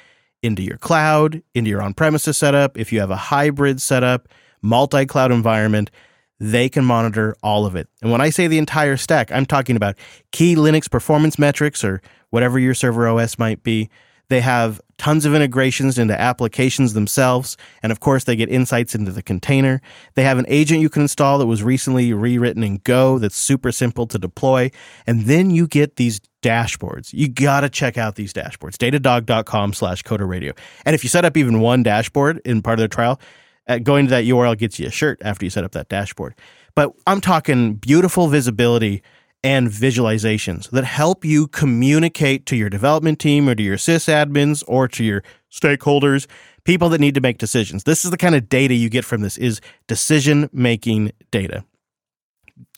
into 0.45 0.61
your 0.61 0.77
cloud 0.77 1.41
into 1.53 1.69
your 1.69 1.81
on-premises 1.81 2.37
setup. 2.37 2.77
If 2.77 2.93
you 2.93 2.99
have 2.99 3.11
a 3.11 3.15
hybrid 3.15 3.81
setup 3.81 4.29
multi-cloud 4.61 5.31
environment 5.31 5.91
they 6.37 6.67
can 6.67 6.83
monitor 6.83 7.33
all 7.41 7.65
of 7.65 7.75
it. 7.75 7.87
And 8.01 8.11
when 8.11 8.19
i 8.21 8.29
say 8.29 8.47
the 8.47 8.57
entire 8.57 8.97
stack 8.97 9.31
i'm 9.31 9.45
talking 9.45 9.75
about 9.75 9.95
key 10.31 10.55
linux 10.55 10.89
performance 10.89 11.39
metrics 11.39 11.83
or 11.83 12.01
whatever 12.35 12.59
your 12.59 12.73
server 12.73 13.07
os 13.07 13.39
might 13.39 13.63
be 13.63 13.89
they 14.29 14.41
have 14.41 14.81
tons 14.97 15.25
of 15.25 15.35
integrations 15.35 15.97
into 15.97 16.19
applications 16.19 16.93
themselves. 16.93 17.57
And 17.83 17.91
of 17.91 17.99
course, 17.99 18.23
they 18.23 18.35
get 18.35 18.49
insights 18.49 18.95
into 18.95 19.11
the 19.11 19.21
container. 19.21 19.81
They 20.15 20.23
have 20.23 20.37
an 20.37 20.45
agent 20.47 20.81
you 20.81 20.89
can 20.89 21.03
install 21.03 21.37
that 21.39 21.45
was 21.45 21.61
recently 21.61 22.13
rewritten 22.13 22.63
in 22.63 22.77
Go 22.77 23.19
that's 23.19 23.35
super 23.35 23.71
simple 23.71 24.07
to 24.07 24.17
deploy. 24.17 24.71
And 25.05 25.25
then 25.25 25.51
you 25.51 25.67
get 25.67 25.97
these 25.97 26.19
dashboards. 26.41 27.13
You 27.13 27.27
got 27.27 27.61
to 27.61 27.69
check 27.69 27.97
out 27.97 28.15
these 28.15 28.33
dashboards. 28.33 28.77
Datadog.com 28.77 29.73
slash 29.73 30.03
coder 30.03 30.27
radio. 30.27 30.53
And 30.85 30.95
if 30.95 31.03
you 31.03 31.09
set 31.09 31.25
up 31.25 31.37
even 31.37 31.59
one 31.59 31.83
dashboard 31.83 32.41
in 32.45 32.61
part 32.61 32.79
of 32.79 32.83
the 32.83 32.87
trial, 32.87 33.19
uh, 33.67 33.79
going 33.79 34.05
to 34.05 34.11
that 34.11 34.25
URL 34.25 34.57
gets 34.57 34.79
you 34.79 34.87
a 34.87 34.91
shirt 34.91 35.21
after 35.23 35.45
you 35.45 35.49
set 35.49 35.63
up 35.63 35.73
that 35.73 35.89
dashboard. 35.89 36.35
But 36.75 36.93
I'm 37.07 37.21
talking 37.21 37.75
beautiful 37.75 38.27
visibility 38.27 39.01
and 39.45 39.69
visualizations 39.69 40.71
that 40.71 40.83
help 40.83 41.23
you 41.23 41.45
communicate 41.45 42.47
to 42.47 42.55
your 42.55 42.67
development 42.67 43.19
team 43.19 43.47
or 43.47 43.53
to 43.53 43.61
your 43.61 43.77
sysadmins 43.77 44.63
or 44.67 44.87
to 44.87 45.03
your 45.03 45.21
stakeholders, 45.51 46.25
people 46.63 46.89
that 46.89 46.99
need 46.99 47.13
to 47.13 47.21
make 47.21 47.37
decisions. 47.37 47.83
This 47.83 48.03
is 48.03 48.09
the 48.09 48.17
kind 48.17 48.33
of 48.33 48.49
data 48.49 48.73
you 48.73 48.89
get 48.89 49.05
from 49.05 49.21
this 49.21 49.37
is 49.37 49.61
decision 49.85 50.49
making 50.51 51.11
data. 51.29 51.63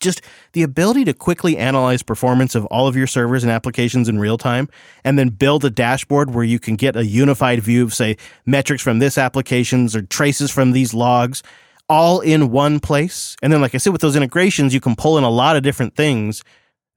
Just 0.02 0.22
the 0.52 0.62
ability 0.62 1.06
to 1.06 1.14
quickly 1.14 1.56
analyze 1.56 2.04
performance 2.04 2.54
of 2.54 2.66
all 2.66 2.86
of 2.86 2.98
your 2.98 3.08
servers 3.08 3.46
and 3.46 3.52
applications 3.52 4.10
in 4.10 4.20
real 4.20 4.38
time 4.38 4.68
and 5.06 5.18
then 5.18 5.30
build 5.30 5.64
a 5.64 5.70
dashboard 5.70 6.34
where 6.34 6.44
you 6.44 6.60
can 6.60 6.76
get 6.76 6.98
a 6.98 7.06
unified 7.06 7.62
view 7.62 7.84
of 7.84 7.94
say 7.94 8.18
metrics 8.46 8.84
from 8.84 9.00
this 9.00 9.18
applications 9.18 9.96
or 9.96 10.02
traces 10.02 10.52
from 10.52 10.74
these 10.74 10.94
logs 10.94 11.44
all 11.90 12.20
in 12.20 12.52
one 12.52 12.80
place. 12.80 13.36
And 13.42 13.52
then, 13.52 13.62
like 13.62 13.76
I 13.76 13.78
said, 13.78 13.94
with 13.94 14.02
those 14.02 14.16
integrations, 14.16 14.74
you 14.74 14.80
can 14.80 14.96
pull 14.96 15.18
in 15.18 15.24
a 15.24 15.30
lot 15.30 15.56
of 15.56 15.64
different 15.64 15.96
things 15.96 16.44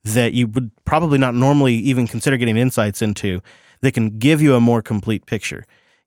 that 0.05 0.33
you 0.33 0.47
would 0.49 0.71
probably 0.85 1.19
not 1.19 1.35
normally 1.35 1.75
even 1.75 2.07
consider 2.07 2.37
getting 2.37 2.57
insights 2.57 3.03
into 3.03 3.41
that 3.83 3.93
can 3.93 4.19
give 4.19 4.41
you 4.41 4.55
a 4.55 4.61
more 4.61 4.83
complete 4.83 5.27
picture. 5.27 5.65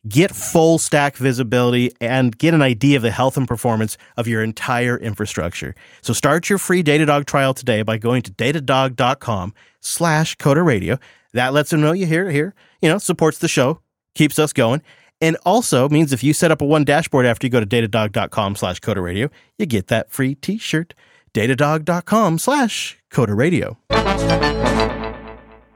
Get 0.07 0.35
full 0.35 0.79
stack 0.79 1.15
visibility 1.15 1.91
and 2.01 2.37
get 2.37 2.53
an 2.53 2.61
idea 2.61 2.97
of 2.97 3.03
the 3.03 3.11
health 3.11 3.37
and 3.37 3.47
performance 3.47 3.97
of 4.17 4.27
your 4.27 4.43
entire 4.43 4.97
infrastructure. 4.97 5.75
So 6.01 6.11
start 6.11 6.49
your 6.49 6.57
free 6.57 6.83
Datadog 6.83 7.25
trial 7.25 7.53
today 7.53 7.83
by 7.83 7.97
going 7.97 8.21
to 8.23 8.31
datadog.com 8.31 9.53
slash 9.79 10.35
coder 10.37 10.65
radio. 10.65 10.99
That 11.33 11.53
lets 11.53 11.69
them 11.69 11.81
know 11.81 11.93
you 11.93 12.05
hear 12.05 12.29
here, 12.29 12.53
you 12.81 12.89
know, 12.89 12.97
supports 12.97 13.37
the 13.37 13.47
show, 13.47 13.79
keeps 14.13 14.37
us 14.37 14.51
going. 14.51 14.81
And 15.23 15.37
also 15.45 15.87
means 15.87 16.11
if 16.11 16.21
you 16.21 16.33
set 16.33 16.51
up 16.51 16.59
a 16.59 16.65
one 16.65 16.83
dashboard 16.83 17.25
after 17.25 17.47
you 17.47 17.49
go 17.49 17.61
to 17.61 17.65
datadog.com 17.65 18.57
slash 18.57 18.81
coder 18.81 19.01
radio, 19.01 19.29
you 19.57 19.65
get 19.65 19.87
that 19.87 20.11
free 20.11 20.35
t-shirt. 20.35 20.93
Datadog.com 21.33 22.37
slash 22.37 22.99
coder 23.09 23.33
radio. 23.33 23.77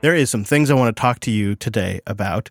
There 0.02 0.14
is 0.14 0.30
some 0.30 0.44
things 0.44 0.70
I 0.70 0.74
want 0.74 0.94
to 0.94 1.02
talk 1.02 1.22
to 1.22 1.32
you 1.32 1.56
today 1.56 2.02
about, 2.06 2.50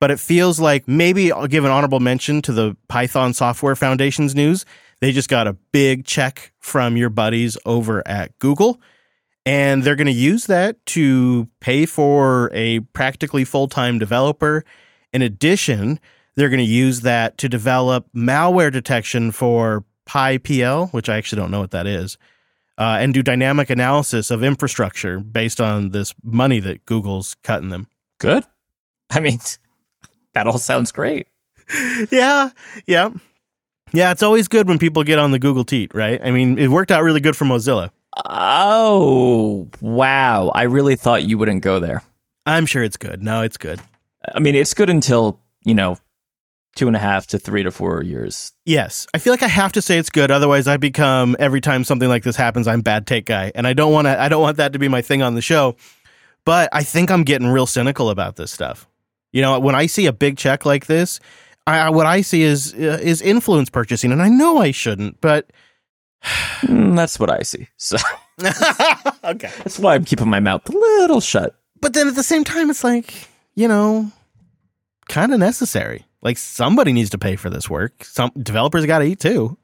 but 0.00 0.12
it 0.12 0.20
feels 0.20 0.60
like 0.60 0.86
maybe 0.86 1.32
I'll 1.32 1.48
give 1.48 1.64
an 1.64 1.72
honorable 1.72 1.98
mention 1.98 2.40
to 2.42 2.52
the 2.52 2.76
Python 2.88 3.34
Software 3.34 3.74
Foundation's 3.74 4.36
news. 4.36 4.64
They 5.00 5.10
just 5.10 5.28
got 5.28 5.48
a 5.48 5.54
big 5.72 6.04
check 6.04 6.52
from 6.60 6.96
your 6.96 7.10
buddies 7.10 7.58
over 7.66 8.06
at 8.06 8.38
Google, 8.38 8.80
and 9.44 9.82
they're 9.82 9.96
going 9.96 10.06
to 10.06 10.12
use 10.12 10.46
that 10.46 10.86
to 10.86 11.48
pay 11.58 11.84
for 11.84 12.48
a 12.54 12.78
practically 12.92 13.42
full 13.42 13.66
time 13.66 13.98
developer. 13.98 14.64
In 15.12 15.20
addition, 15.20 15.98
they're 16.38 16.48
going 16.48 16.58
to 16.58 16.64
use 16.64 17.00
that 17.00 17.36
to 17.38 17.48
develop 17.48 18.06
malware 18.14 18.70
detection 18.70 19.32
for 19.32 19.84
PyPL, 20.06 20.92
which 20.92 21.08
I 21.08 21.16
actually 21.16 21.42
don't 21.42 21.50
know 21.50 21.58
what 21.58 21.72
that 21.72 21.88
is, 21.88 22.16
uh, 22.78 22.98
and 23.00 23.12
do 23.12 23.24
dynamic 23.24 23.70
analysis 23.70 24.30
of 24.30 24.44
infrastructure 24.44 25.18
based 25.18 25.60
on 25.60 25.90
this 25.90 26.14
money 26.22 26.60
that 26.60 26.86
Google's 26.86 27.34
cutting 27.42 27.70
them. 27.70 27.88
Good. 28.18 28.44
I 29.10 29.18
mean, 29.18 29.40
that 30.34 30.46
all 30.46 30.58
sounds 30.58 30.92
great. 30.92 31.26
yeah, 32.12 32.50
yeah. 32.86 33.10
Yeah, 33.92 34.12
it's 34.12 34.22
always 34.22 34.46
good 34.46 34.68
when 34.68 34.78
people 34.78 35.02
get 35.02 35.18
on 35.18 35.32
the 35.32 35.40
Google 35.40 35.64
teat, 35.64 35.92
right? 35.92 36.20
I 36.22 36.30
mean, 36.30 36.56
it 36.56 36.68
worked 36.68 36.92
out 36.92 37.02
really 37.02 37.20
good 37.20 37.36
for 37.36 37.46
Mozilla. 37.46 37.90
Oh, 38.26 39.68
wow. 39.80 40.52
I 40.54 40.62
really 40.62 40.94
thought 40.94 41.24
you 41.24 41.36
wouldn't 41.36 41.62
go 41.62 41.80
there. 41.80 42.04
I'm 42.46 42.64
sure 42.64 42.84
it's 42.84 42.96
good. 42.96 43.24
No, 43.24 43.42
it's 43.42 43.56
good. 43.56 43.80
I 44.32 44.38
mean, 44.38 44.54
it's 44.54 44.74
good 44.74 44.88
until, 44.88 45.40
you 45.64 45.74
know, 45.74 45.96
two 46.78 46.86
and 46.86 46.94
a 46.94 47.00
half 47.00 47.26
to 47.26 47.38
three 47.40 47.64
to 47.64 47.72
four 47.72 48.02
years. 48.04 48.52
Yes, 48.64 49.08
I 49.12 49.18
feel 49.18 49.32
like 49.32 49.42
I 49.42 49.48
have 49.48 49.72
to 49.72 49.82
say 49.82 49.98
it's 49.98 50.10
good. 50.10 50.30
Otherwise, 50.30 50.68
I 50.68 50.76
become 50.76 51.34
every 51.40 51.60
time 51.60 51.82
something 51.82 52.08
like 52.08 52.22
this 52.22 52.36
happens, 52.36 52.68
I'm 52.68 52.82
bad 52.82 53.06
take 53.06 53.26
guy, 53.26 53.50
and 53.56 53.66
I 53.66 53.72
don't 53.72 53.92
want 53.92 54.06
to. 54.06 54.18
I 54.18 54.28
don't 54.28 54.40
want 54.40 54.58
that 54.58 54.72
to 54.74 54.78
be 54.78 54.86
my 54.86 55.02
thing 55.02 55.20
on 55.20 55.34
the 55.34 55.42
show. 55.42 55.76
But 56.44 56.68
I 56.72 56.84
think 56.84 57.10
I'm 57.10 57.24
getting 57.24 57.48
real 57.48 57.66
cynical 57.66 58.10
about 58.10 58.36
this 58.36 58.52
stuff. 58.52 58.88
You 59.32 59.42
know, 59.42 59.58
when 59.58 59.74
I 59.74 59.86
see 59.86 60.06
a 60.06 60.12
big 60.12 60.38
check 60.38 60.64
like 60.64 60.86
this, 60.86 61.20
I, 61.66 61.90
what 61.90 62.06
I 62.06 62.22
see 62.22 62.42
is 62.42 62.72
uh, 62.74 63.00
is 63.02 63.20
influence 63.20 63.70
purchasing, 63.70 64.12
and 64.12 64.22
I 64.22 64.28
know 64.28 64.58
I 64.58 64.70
shouldn't, 64.70 65.20
but 65.20 65.50
mm, 66.62 66.96
that's 66.96 67.18
what 67.18 67.30
I 67.30 67.42
see. 67.42 67.68
So 67.76 67.98
okay, 69.24 69.50
that's 69.58 69.80
why 69.80 69.96
I'm 69.96 70.04
keeping 70.04 70.28
my 70.28 70.40
mouth 70.40 70.66
a 70.68 70.72
little 70.72 71.20
shut. 71.20 71.56
But 71.80 71.92
then 71.92 72.06
at 72.06 72.14
the 72.14 72.22
same 72.22 72.44
time, 72.44 72.70
it's 72.70 72.84
like 72.84 73.28
you 73.56 73.66
know, 73.66 74.12
kind 75.08 75.34
of 75.34 75.40
necessary. 75.40 76.04
Like 76.22 76.38
somebody 76.38 76.92
needs 76.92 77.10
to 77.10 77.18
pay 77.18 77.36
for 77.36 77.50
this 77.50 77.70
work. 77.70 78.04
Some 78.04 78.32
developers 78.40 78.86
got 78.86 78.98
to 78.98 79.04
eat 79.04 79.20
too. 79.20 79.56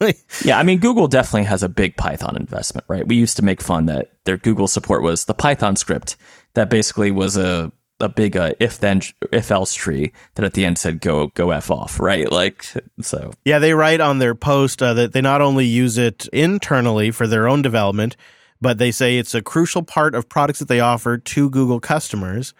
yeah, 0.44 0.58
I 0.58 0.62
mean, 0.62 0.78
Google 0.78 1.08
definitely 1.08 1.44
has 1.44 1.62
a 1.62 1.68
big 1.68 1.96
Python 1.96 2.36
investment, 2.36 2.84
right? 2.88 3.06
We 3.06 3.16
used 3.16 3.36
to 3.36 3.44
make 3.44 3.62
fun 3.62 3.86
that 3.86 4.12
their 4.24 4.36
Google 4.36 4.68
support 4.68 5.02
was 5.02 5.24
the 5.24 5.34
Python 5.34 5.76
script 5.76 6.16
that 6.54 6.70
basically 6.70 7.10
was 7.10 7.36
a 7.36 7.72
a 8.00 8.08
big 8.08 8.36
uh, 8.36 8.52
if 8.58 8.80
then 8.80 9.00
if 9.30 9.50
else 9.50 9.74
tree 9.74 10.12
that 10.34 10.44
at 10.44 10.54
the 10.54 10.64
end 10.64 10.76
said 10.76 11.00
go 11.00 11.28
go 11.28 11.50
f 11.50 11.70
off 11.70 12.00
right 12.00 12.32
like 12.32 12.66
so 13.00 13.32
yeah 13.44 13.60
they 13.60 13.72
write 13.72 14.00
on 14.00 14.18
their 14.18 14.34
post 14.34 14.82
uh, 14.82 14.92
that 14.92 15.12
they 15.12 15.20
not 15.20 15.40
only 15.40 15.64
use 15.64 15.96
it 15.96 16.26
internally 16.32 17.12
for 17.12 17.28
their 17.28 17.48
own 17.48 17.62
development 17.62 18.16
but 18.60 18.78
they 18.78 18.90
say 18.90 19.18
it's 19.18 19.34
a 19.34 19.42
crucial 19.42 19.82
part 19.82 20.14
of 20.14 20.28
products 20.28 20.58
that 20.58 20.66
they 20.66 20.80
offer 20.80 21.16
to 21.16 21.48
google 21.48 21.78
customers 21.78 22.54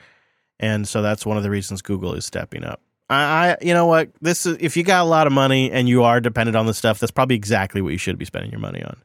and 0.61 0.87
so 0.87 1.03
that's 1.03 1.27
one 1.27 1.37
of 1.37 1.43
the 1.43 1.51
reasons 1.51 1.83
google 1.83 2.15
is 2.15 2.25
stepping 2.25 2.63
up 2.63 2.81
I, 3.13 3.51
I 3.51 3.57
you 3.61 3.75
know 3.75 3.87
what 3.87 4.11
this 4.21 4.47
is 4.47 4.57
if 4.61 4.77
you 4.77 4.83
got 4.83 5.03
a 5.03 5.09
lot 5.09 5.27
of 5.27 5.33
money 5.33 5.71
and 5.71 5.89
you 5.89 6.03
are 6.03 6.21
dependent 6.21 6.57
on 6.57 6.67
the 6.67 6.75
stuff 6.75 6.99
that's 6.99 7.13
probably 7.13 7.37
exactly 7.37 7.83
what 7.83 7.93
you 7.93 7.99
should 7.99 8.19
be 8.19 8.25
spending 8.25 8.51
your 8.51 8.61
money 8.61 8.83
on 8.83 8.97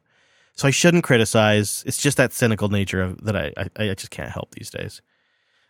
so 0.54 0.66
i 0.68 0.70
shouldn't 0.70 1.04
criticize 1.04 1.84
it's 1.86 1.98
just 1.98 2.16
that 2.16 2.32
cynical 2.32 2.68
nature 2.68 3.02
of 3.02 3.24
that 3.24 3.36
i 3.36 3.52
i, 3.56 3.90
I 3.90 3.94
just 3.94 4.10
can't 4.10 4.30
help 4.30 4.54
these 4.54 4.70
days 4.70 5.02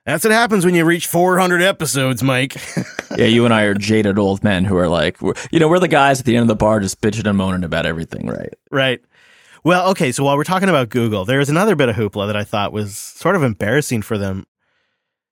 that's 0.08 0.24
what 0.24 0.32
happens 0.32 0.64
when 0.64 0.74
you 0.74 0.86
reach 0.86 1.06
400 1.06 1.60
episodes, 1.60 2.22
Mike. 2.22 2.56
yeah, 3.18 3.26
you 3.26 3.44
and 3.44 3.52
I 3.52 3.64
are 3.64 3.74
jaded 3.74 4.18
old 4.18 4.42
men 4.42 4.64
who 4.64 4.74
are 4.78 4.88
like, 4.88 5.20
you 5.20 5.58
know, 5.60 5.68
we're 5.68 5.80
the 5.80 5.86
guys 5.86 6.18
at 6.18 6.24
the 6.24 6.34
end 6.34 6.44
of 6.44 6.48
the 6.48 6.56
bar 6.56 6.80
just 6.80 7.02
bitching 7.02 7.28
and 7.28 7.36
moaning 7.36 7.62
about 7.62 7.84
everything, 7.84 8.26
right? 8.26 8.54
Right. 8.70 9.02
Well, 9.64 9.90
okay, 9.90 10.12
so 10.12 10.24
while 10.24 10.38
we're 10.38 10.44
talking 10.44 10.70
about 10.70 10.88
Google, 10.88 11.26
there's 11.26 11.50
another 11.50 11.76
bit 11.76 11.90
of 11.90 11.96
hoopla 11.96 12.26
that 12.26 12.36
I 12.36 12.44
thought 12.44 12.72
was 12.72 12.96
sort 12.96 13.36
of 13.36 13.42
embarrassing 13.42 14.00
for 14.00 14.16
them. 14.16 14.46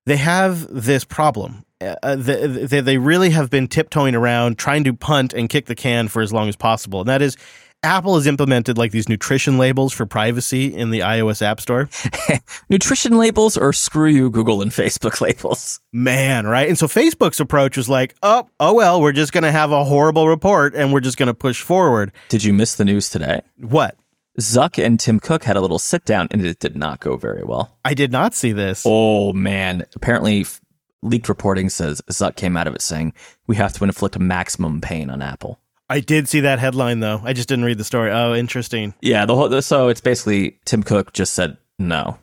They 0.04 0.18
have 0.18 0.66
this 0.68 1.04
problem. 1.04 1.64
Uh, 1.80 2.16
they, 2.16 2.80
they 2.80 2.98
really 2.98 3.30
have 3.30 3.50
been 3.50 3.68
tiptoeing 3.68 4.14
around 4.14 4.58
trying 4.58 4.84
to 4.84 4.94
punt 4.94 5.34
and 5.34 5.48
kick 5.48 5.66
the 5.66 5.74
can 5.74 6.08
for 6.08 6.22
as 6.22 6.32
long 6.32 6.48
as 6.48 6.56
possible. 6.56 7.00
And 7.00 7.08
that 7.08 7.20
is 7.20 7.36
Apple 7.82 8.16
has 8.16 8.26
implemented 8.26 8.78
like 8.78 8.90
these 8.90 9.08
nutrition 9.08 9.58
labels 9.58 9.92
for 9.92 10.06
privacy 10.06 10.74
in 10.74 10.90
the 10.90 11.00
iOS 11.00 11.42
App 11.42 11.60
Store. 11.60 11.88
nutrition 12.68 13.16
labels 13.16 13.56
or 13.56 13.72
screw 13.72 14.08
you, 14.08 14.30
Google 14.30 14.62
and 14.62 14.70
Facebook 14.70 15.20
labels. 15.20 15.80
Man, 15.92 16.46
right? 16.46 16.68
And 16.68 16.78
so 16.78 16.86
Facebook's 16.86 17.40
approach 17.40 17.76
was 17.76 17.88
like, 17.88 18.14
oh, 18.22 18.48
oh 18.58 18.74
well, 18.74 19.00
we're 19.00 19.12
just 19.12 19.32
going 19.32 19.44
to 19.44 19.52
have 19.52 19.70
a 19.70 19.84
horrible 19.84 20.28
report 20.28 20.74
and 20.74 20.92
we're 20.92 21.00
just 21.00 21.18
going 21.18 21.28
to 21.28 21.34
push 21.34 21.62
forward. 21.62 22.12
Did 22.28 22.42
you 22.42 22.52
miss 22.52 22.74
the 22.74 22.84
news 22.84 23.10
today? 23.10 23.42
What? 23.58 23.96
Zuck 24.40 24.82
and 24.84 25.00
Tim 25.00 25.20
Cook 25.20 25.44
had 25.44 25.56
a 25.56 25.60
little 25.60 25.78
sit 25.78 26.04
down 26.04 26.28
and 26.30 26.44
it 26.44 26.58
did 26.58 26.76
not 26.76 27.00
go 27.00 27.16
very 27.16 27.42
well. 27.42 27.78
I 27.84 27.94
did 27.94 28.12
not 28.12 28.34
see 28.34 28.52
this. 28.52 28.82
Oh, 28.84 29.32
man. 29.32 29.86
Apparently, 29.94 30.44
leaked 31.06 31.28
reporting 31.28 31.68
says 31.68 32.02
Zuck 32.10 32.36
came 32.36 32.56
out 32.56 32.66
of 32.66 32.74
it 32.74 32.82
saying, 32.82 33.14
we 33.46 33.56
have 33.56 33.72
to 33.74 33.84
inflict 33.84 34.18
maximum 34.18 34.80
pain 34.80 35.10
on 35.10 35.22
Apple. 35.22 35.60
I 35.88 36.00
did 36.00 36.28
see 36.28 36.40
that 36.40 36.58
headline 36.58 37.00
though. 37.00 37.20
I 37.24 37.32
just 37.32 37.48
didn't 37.48 37.64
read 37.64 37.78
the 37.78 37.84
story. 37.84 38.10
Oh, 38.10 38.34
interesting. 38.34 38.94
Yeah, 39.00 39.24
the 39.24 39.36
whole 39.36 39.62
so 39.62 39.88
it's 39.88 40.00
basically 40.00 40.58
Tim 40.64 40.82
Cook 40.82 41.12
just 41.12 41.32
said 41.32 41.56
no, 41.78 42.18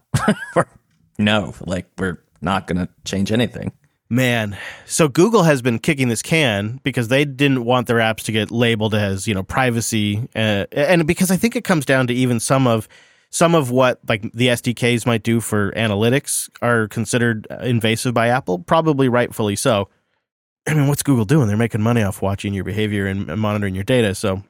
no, 1.18 1.54
like 1.62 1.88
we're 1.98 2.18
not 2.42 2.68
going 2.68 2.86
to 2.86 2.90
change 3.06 3.32
anything. 3.32 3.72
Man, 4.10 4.58
so 4.86 5.08
Google 5.08 5.44
has 5.44 5.62
been 5.62 5.80
kicking 5.80 6.10
this 6.10 6.22
can 6.22 6.80
because 6.84 7.08
they 7.08 7.26
didn't 7.26 7.64
want 7.66 7.88
their 7.88 7.98
apps 7.98 8.24
to 8.26 8.32
get 8.32 8.52
labeled 8.52 8.94
as 8.94 9.28
you 9.28 9.34
know 9.34 9.44
privacy, 9.44 10.28
uh, 10.36 10.66
and 10.72 11.08
because 11.08 11.32
I 11.32 11.38
think 11.38 11.56
it 11.56 11.64
comes 11.64 11.86
down 11.86 12.08
to 12.08 12.14
even 12.14 12.40
some 12.40 12.68
of 12.68 12.88
some 13.34 13.56
of 13.56 13.72
what 13.72 14.00
like 14.08 14.22
the 14.34 14.50
SDKs 14.50 15.08
might 15.08 15.24
do 15.24 15.42
for 15.42 15.72
analytics 15.72 16.52
are 16.62 16.88
considered 16.88 17.48
uh, 17.50 17.56
invasive 17.64 18.14
by 18.14 18.28
Apple, 18.28 18.60
probably 18.60 19.10
rightfully 19.10 19.56
so. 19.56 19.90
I 20.68 20.76
mean, 20.76 20.88
what's 20.88 21.02
Google 21.02 21.26
doing? 21.26 21.48
They're 21.48 21.58
making 21.58 21.82
money 21.82 22.04
off 22.04 22.22
watching 22.22 22.54
your 22.54 22.64
behavior 22.64 23.08
and 23.08 23.26
monitoring 23.40 23.74
your 23.74 23.84
data. 23.86 24.14
So 24.14 24.44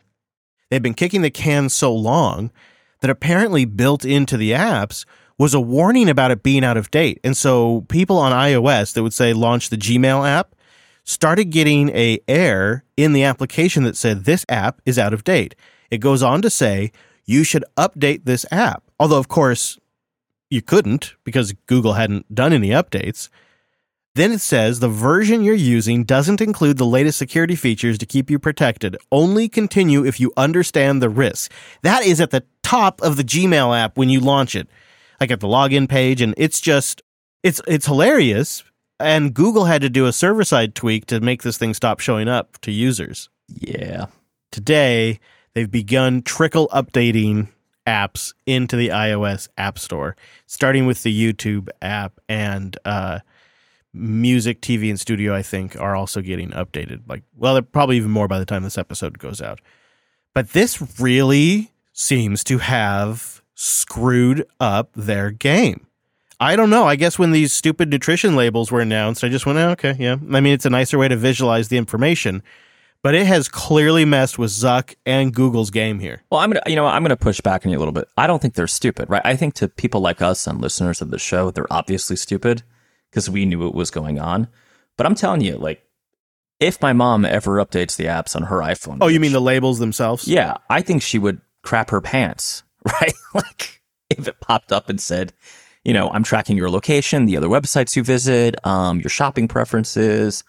they've 0.69 0.81
been 0.81 0.95
kicking 0.95 1.21
the 1.21 1.31
can 1.31 1.69
so 1.69 1.95
long 1.95 2.51
that 2.99 3.09
apparently 3.09 3.63
built 3.63 4.03
into 4.03 4.35
the 4.35 4.51
apps 4.51 5.05
was 5.37 5.53
a 5.53 5.61
warning 5.61 6.09
about 6.09 6.31
it 6.31 6.43
being 6.43 6.65
out 6.65 6.75
of 6.75 6.91
date. 6.91 7.21
And 7.23 7.37
so 7.37 7.85
people 7.87 8.17
on 8.17 8.33
iOS 8.33 8.93
that 8.93 9.03
would 9.03 9.13
say 9.13 9.31
launch 9.31 9.69
the 9.69 9.77
Gmail 9.77 10.27
app 10.27 10.55
started 11.05 11.45
getting 11.45 11.87
a 11.91 12.19
error 12.27 12.83
in 12.97 13.13
the 13.13 13.23
application 13.23 13.83
that 13.83 13.95
said 13.95 14.25
this 14.25 14.45
app 14.49 14.81
is 14.85 14.99
out 14.99 15.13
of 15.13 15.23
date. 15.23 15.55
It 15.89 15.99
goes 15.99 16.21
on 16.21 16.41
to 16.41 16.49
say 16.49 16.91
you 17.25 17.43
should 17.43 17.65
update 17.77 18.25
this 18.25 18.45
app. 18.51 18.83
Although 18.99 19.19
of 19.19 19.27
course 19.27 19.79
you 20.49 20.61
couldn't 20.61 21.15
because 21.23 21.53
Google 21.65 21.93
hadn't 21.93 22.33
done 22.33 22.53
any 22.53 22.69
updates. 22.69 23.29
Then 24.15 24.31
it 24.31 24.41
says 24.41 24.79
the 24.79 24.89
version 24.89 25.41
you're 25.41 25.55
using 25.55 26.03
doesn't 26.03 26.39
include 26.39 26.77
the 26.77 26.85
latest 26.85 27.17
security 27.17 27.55
features 27.55 27.97
to 27.97 28.05
keep 28.05 28.29
you 28.29 28.37
protected. 28.37 28.95
Only 29.11 29.49
continue 29.49 30.05
if 30.05 30.19
you 30.19 30.31
understand 30.37 31.01
the 31.01 31.09
risk. 31.09 31.51
That 31.81 32.05
is 32.05 32.21
at 32.21 32.29
the 32.29 32.43
top 32.61 33.01
of 33.01 33.17
the 33.17 33.23
Gmail 33.23 33.75
app 33.75 33.97
when 33.97 34.09
you 34.09 34.19
launch 34.19 34.55
it. 34.55 34.67
Like 35.19 35.31
at 35.31 35.39
the 35.39 35.47
login 35.47 35.89
page 35.89 36.21
and 36.21 36.35
it's 36.37 36.61
just 36.61 37.01
it's 37.41 37.61
it's 37.67 37.87
hilarious 37.87 38.63
and 38.99 39.33
Google 39.33 39.65
had 39.65 39.81
to 39.81 39.89
do 39.89 40.05
a 40.05 40.13
server 40.13 40.43
side 40.43 40.75
tweak 40.75 41.07
to 41.07 41.19
make 41.19 41.41
this 41.41 41.57
thing 41.57 41.73
stop 41.73 41.99
showing 41.99 42.27
up 42.27 42.59
to 42.61 42.71
users. 42.71 43.29
Yeah. 43.47 44.05
Today, 44.51 45.19
they've 45.53 45.69
begun 45.69 46.21
trickle 46.21 46.67
updating 46.69 47.49
apps 47.85 48.33
into 48.45 48.75
the 48.75 48.89
iOS 48.89 49.49
App 49.57 49.77
Store, 49.77 50.15
starting 50.45 50.85
with 50.85 51.03
the 51.03 51.33
YouTube 51.33 51.69
app 51.81 52.19
and 52.29 52.77
uh, 52.85 53.19
music, 53.93 54.61
TV, 54.61 54.89
and 54.89 54.99
studio, 54.99 55.35
I 55.35 55.41
think, 55.41 55.79
are 55.79 55.95
also 55.95 56.21
getting 56.21 56.51
updated. 56.51 57.01
Like, 57.07 57.23
well, 57.35 57.53
they're 57.53 57.61
probably 57.61 57.97
even 57.97 58.11
more 58.11 58.27
by 58.27 58.39
the 58.39 58.45
time 58.45 58.63
this 58.63 58.77
episode 58.77 59.19
goes 59.19 59.41
out. 59.41 59.59
But 60.33 60.51
this 60.51 60.99
really 60.99 61.71
seems 61.91 62.43
to 62.45 62.57
have 62.57 63.41
screwed 63.55 64.45
up 64.59 64.91
their 64.93 65.29
game. 65.29 65.87
I 66.39 66.55
don't 66.55 66.71
know. 66.71 66.85
I 66.85 66.95
guess 66.95 67.19
when 67.19 67.31
these 67.31 67.53
stupid 67.53 67.89
nutrition 67.89 68.35
labels 68.35 68.71
were 68.71 68.81
announced, 68.81 69.23
I 69.23 69.29
just 69.29 69.45
went, 69.45 69.59
oh, 69.59 69.69
okay, 69.71 69.95
yeah. 69.99 70.17
I 70.31 70.41
mean, 70.41 70.53
it's 70.53 70.65
a 70.65 70.69
nicer 70.69 70.97
way 70.97 71.07
to 71.07 71.15
visualize 71.15 71.69
the 71.69 71.77
information, 71.77 72.41
but 73.03 73.13
it 73.13 73.27
has 73.27 73.47
clearly 73.49 74.05
messed 74.05 74.39
with 74.39 74.49
Zuck 74.49 74.95
and 75.05 75.33
Google's 75.33 75.69
game 75.69 75.99
here. 75.99 76.23
Well, 76.31 76.39
I'm 76.39 76.49
gonna, 76.49 76.63
you 76.65 76.75
know, 76.75 76.87
I'm 76.87 77.03
gonna 77.03 77.17
push 77.17 77.41
back 77.41 77.65
on 77.65 77.71
you 77.71 77.77
a 77.77 77.79
little 77.79 77.93
bit. 77.93 78.07
I 78.17 78.25
don't 78.25 78.41
think 78.41 78.55
they're 78.55 78.65
stupid, 78.65 79.09
right? 79.09 79.21
I 79.23 79.35
think 79.35 79.53
to 79.55 79.67
people 79.67 80.01
like 80.01 80.21
us 80.21 80.47
and 80.47 80.61
listeners 80.61 81.01
of 81.01 81.11
the 81.11 81.19
show, 81.19 81.51
they're 81.51 81.71
obviously 81.71 82.15
stupid 82.15 82.63
because 83.11 83.29
we 83.29 83.45
knew 83.45 83.59
what 83.59 83.75
was 83.75 83.91
going 83.91 84.19
on. 84.19 84.47
But 84.97 85.05
I'm 85.05 85.15
telling 85.15 85.41
you, 85.41 85.57
like, 85.57 85.83
if 86.59 86.81
my 86.81 86.93
mom 86.93 87.25
ever 87.25 87.63
updates 87.63 87.97
the 87.97 88.05
apps 88.05 88.35
on 88.35 88.43
her 88.43 88.59
iPhone. 88.59 88.99
Oh, 89.01 89.07
you 89.07 89.19
mean 89.19 89.33
the 89.33 89.41
labels 89.41 89.79
themselves? 89.79 90.27
Yeah, 90.27 90.57
I 90.69 90.81
think 90.81 91.01
she 91.01 91.19
would 91.19 91.41
crap 91.61 91.89
her 91.89 91.99
pants, 91.99 92.63
right? 93.01 93.13
like, 93.33 93.81
if 94.09 94.27
it 94.27 94.39
popped 94.39 94.71
up 94.71 94.87
and 94.87 95.01
said, 95.01 95.33
you 95.83 95.93
know, 95.93 96.09
I'm 96.11 96.23
tracking 96.23 96.55
your 96.55 96.69
location, 96.69 97.25
the 97.25 97.35
other 97.35 97.47
websites 97.49 97.97
you 97.97 98.03
visit, 98.03 98.55
um, 98.65 99.01
your 99.01 99.09
shopping 99.09 99.49
preferences, 99.49 100.45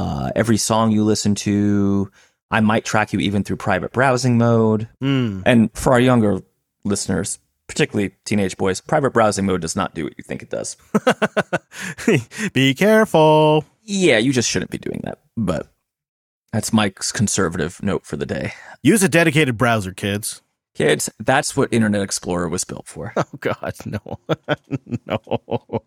uh, 0.00 0.30
every 0.34 0.56
song 0.56 0.90
you 0.90 1.04
listen 1.04 1.34
to. 1.34 2.10
I 2.50 2.60
might 2.60 2.86
track 2.86 3.12
you 3.12 3.20
even 3.20 3.44
through 3.44 3.56
private 3.56 3.92
browsing 3.92 4.38
mode. 4.38 4.88
Mm. 5.02 5.42
And 5.44 5.70
for 5.74 5.92
our 5.92 6.00
younger 6.00 6.40
listeners, 6.84 7.38
particularly 7.66 8.14
teenage 8.24 8.56
boys, 8.56 8.80
private 8.80 9.10
browsing 9.10 9.44
mode 9.44 9.60
does 9.60 9.76
not 9.76 9.94
do 9.94 10.04
what 10.04 10.14
you 10.16 10.24
think 10.24 10.42
it 10.42 10.48
does. 10.48 10.78
Be 12.54 12.74
careful. 12.74 13.66
Yeah, 13.82 14.16
you 14.16 14.32
just 14.32 14.48
shouldn't 14.48 14.70
be 14.70 14.78
doing 14.78 15.00
that. 15.04 15.18
But 15.36 15.68
that's 16.52 16.72
Mike's 16.72 17.12
conservative 17.12 17.82
note 17.82 18.06
for 18.06 18.16
the 18.16 18.26
day. 18.26 18.54
Use 18.82 19.02
a 19.02 19.08
dedicated 19.08 19.58
browser, 19.58 19.92
kids. 19.92 20.40
Kids, 20.74 21.10
that's 21.18 21.56
what 21.56 21.72
Internet 21.72 22.00
Explorer 22.00 22.48
was 22.48 22.64
built 22.64 22.86
for. 22.86 23.12
Oh 23.16 23.24
God, 23.38 23.74
no, 23.84 24.18
no. 25.06 25.84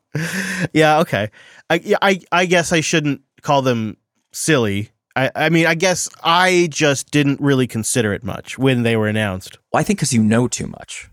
Yeah, 0.71 0.99
okay. 0.99 1.31
I, 1.69 1.95
I, 2.01 2.19
I 2.31 2.45
guess 2.45 2.71
I 2.71 2.81
shouldn't 2.81 3.21
call 3.41 3.61
them 3.61 3.97
silly. 4.33 4.89
I, 5.15 5.31
I 5.35 5.49
mean, 5.49 5.65
I 5.65 5.75
guess 5.75 6.09
I 6.23 6.67
just 6.71 7.11
didn't 7.11 7.39
really 7.39 7.67
consider 7.67 8.13
it 8.13 8.23
much 8.23 8.57
when 8.57 8.83
they 8.83 8.95
were 8.95 9.07
announced. 9.07 9.57
Well, 9.71 9.79
I 9.79 9.83
think 9.83 9.99
because 9.99 10.13
you 10.13 10.23
know 10.23 10.47
too 10.47 10.67
much. 10.67 11.09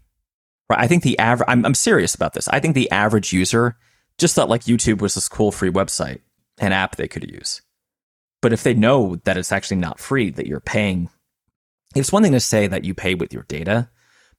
Right. 0.71 0.81
I 0.81 0.87
think 0.87 1.03
the 1.03 1.18
average, 1.18 1.49
I'm, 1.49 1.66
I'm 1.66 1.75
serious 1.75 2.14
about 2.14 2.33
this. 2.33 2.49
I 2.49 2.61
think 2.61 2.75
the 2.75 2.91
average 2.91 3.33
user 3.33 3.77
just 4.18 4.35
thought 4.35 4.49
like 4.49 4.62
YouTube 4.62 5.01
was 5.01 5.14
this 5.14 5.29
cool 5.29 5.51
free 5.51 5.71
website 5.71 6.21
and 6.59 6.73
app 6.73 6.97
they 6.97 7.09
could 7.09 7.29
use. 7.29 7.61
But 8.41 8.53
if 8.53 8.62
they 8.62 8.75
know 8.75 9.16
that 9.25 9.37
it's 9.37 9.53
actually 9.53 9.79
not 9.79 9.99
free, 9.99 10.31
that 10.31 10.47
you're 10.47 10.61
paying, 10.61 11.11
it's 11.95 12.12
one 12.12 12.23
thing 12.23 12.33
to 12.33 12.41
say 12.41 12.66
that 12.68 12.85
you 12.85 12.95
pay 12.95 13.14
with 13.14 13.33
your 13.33 13.43
data, 13.45 13.91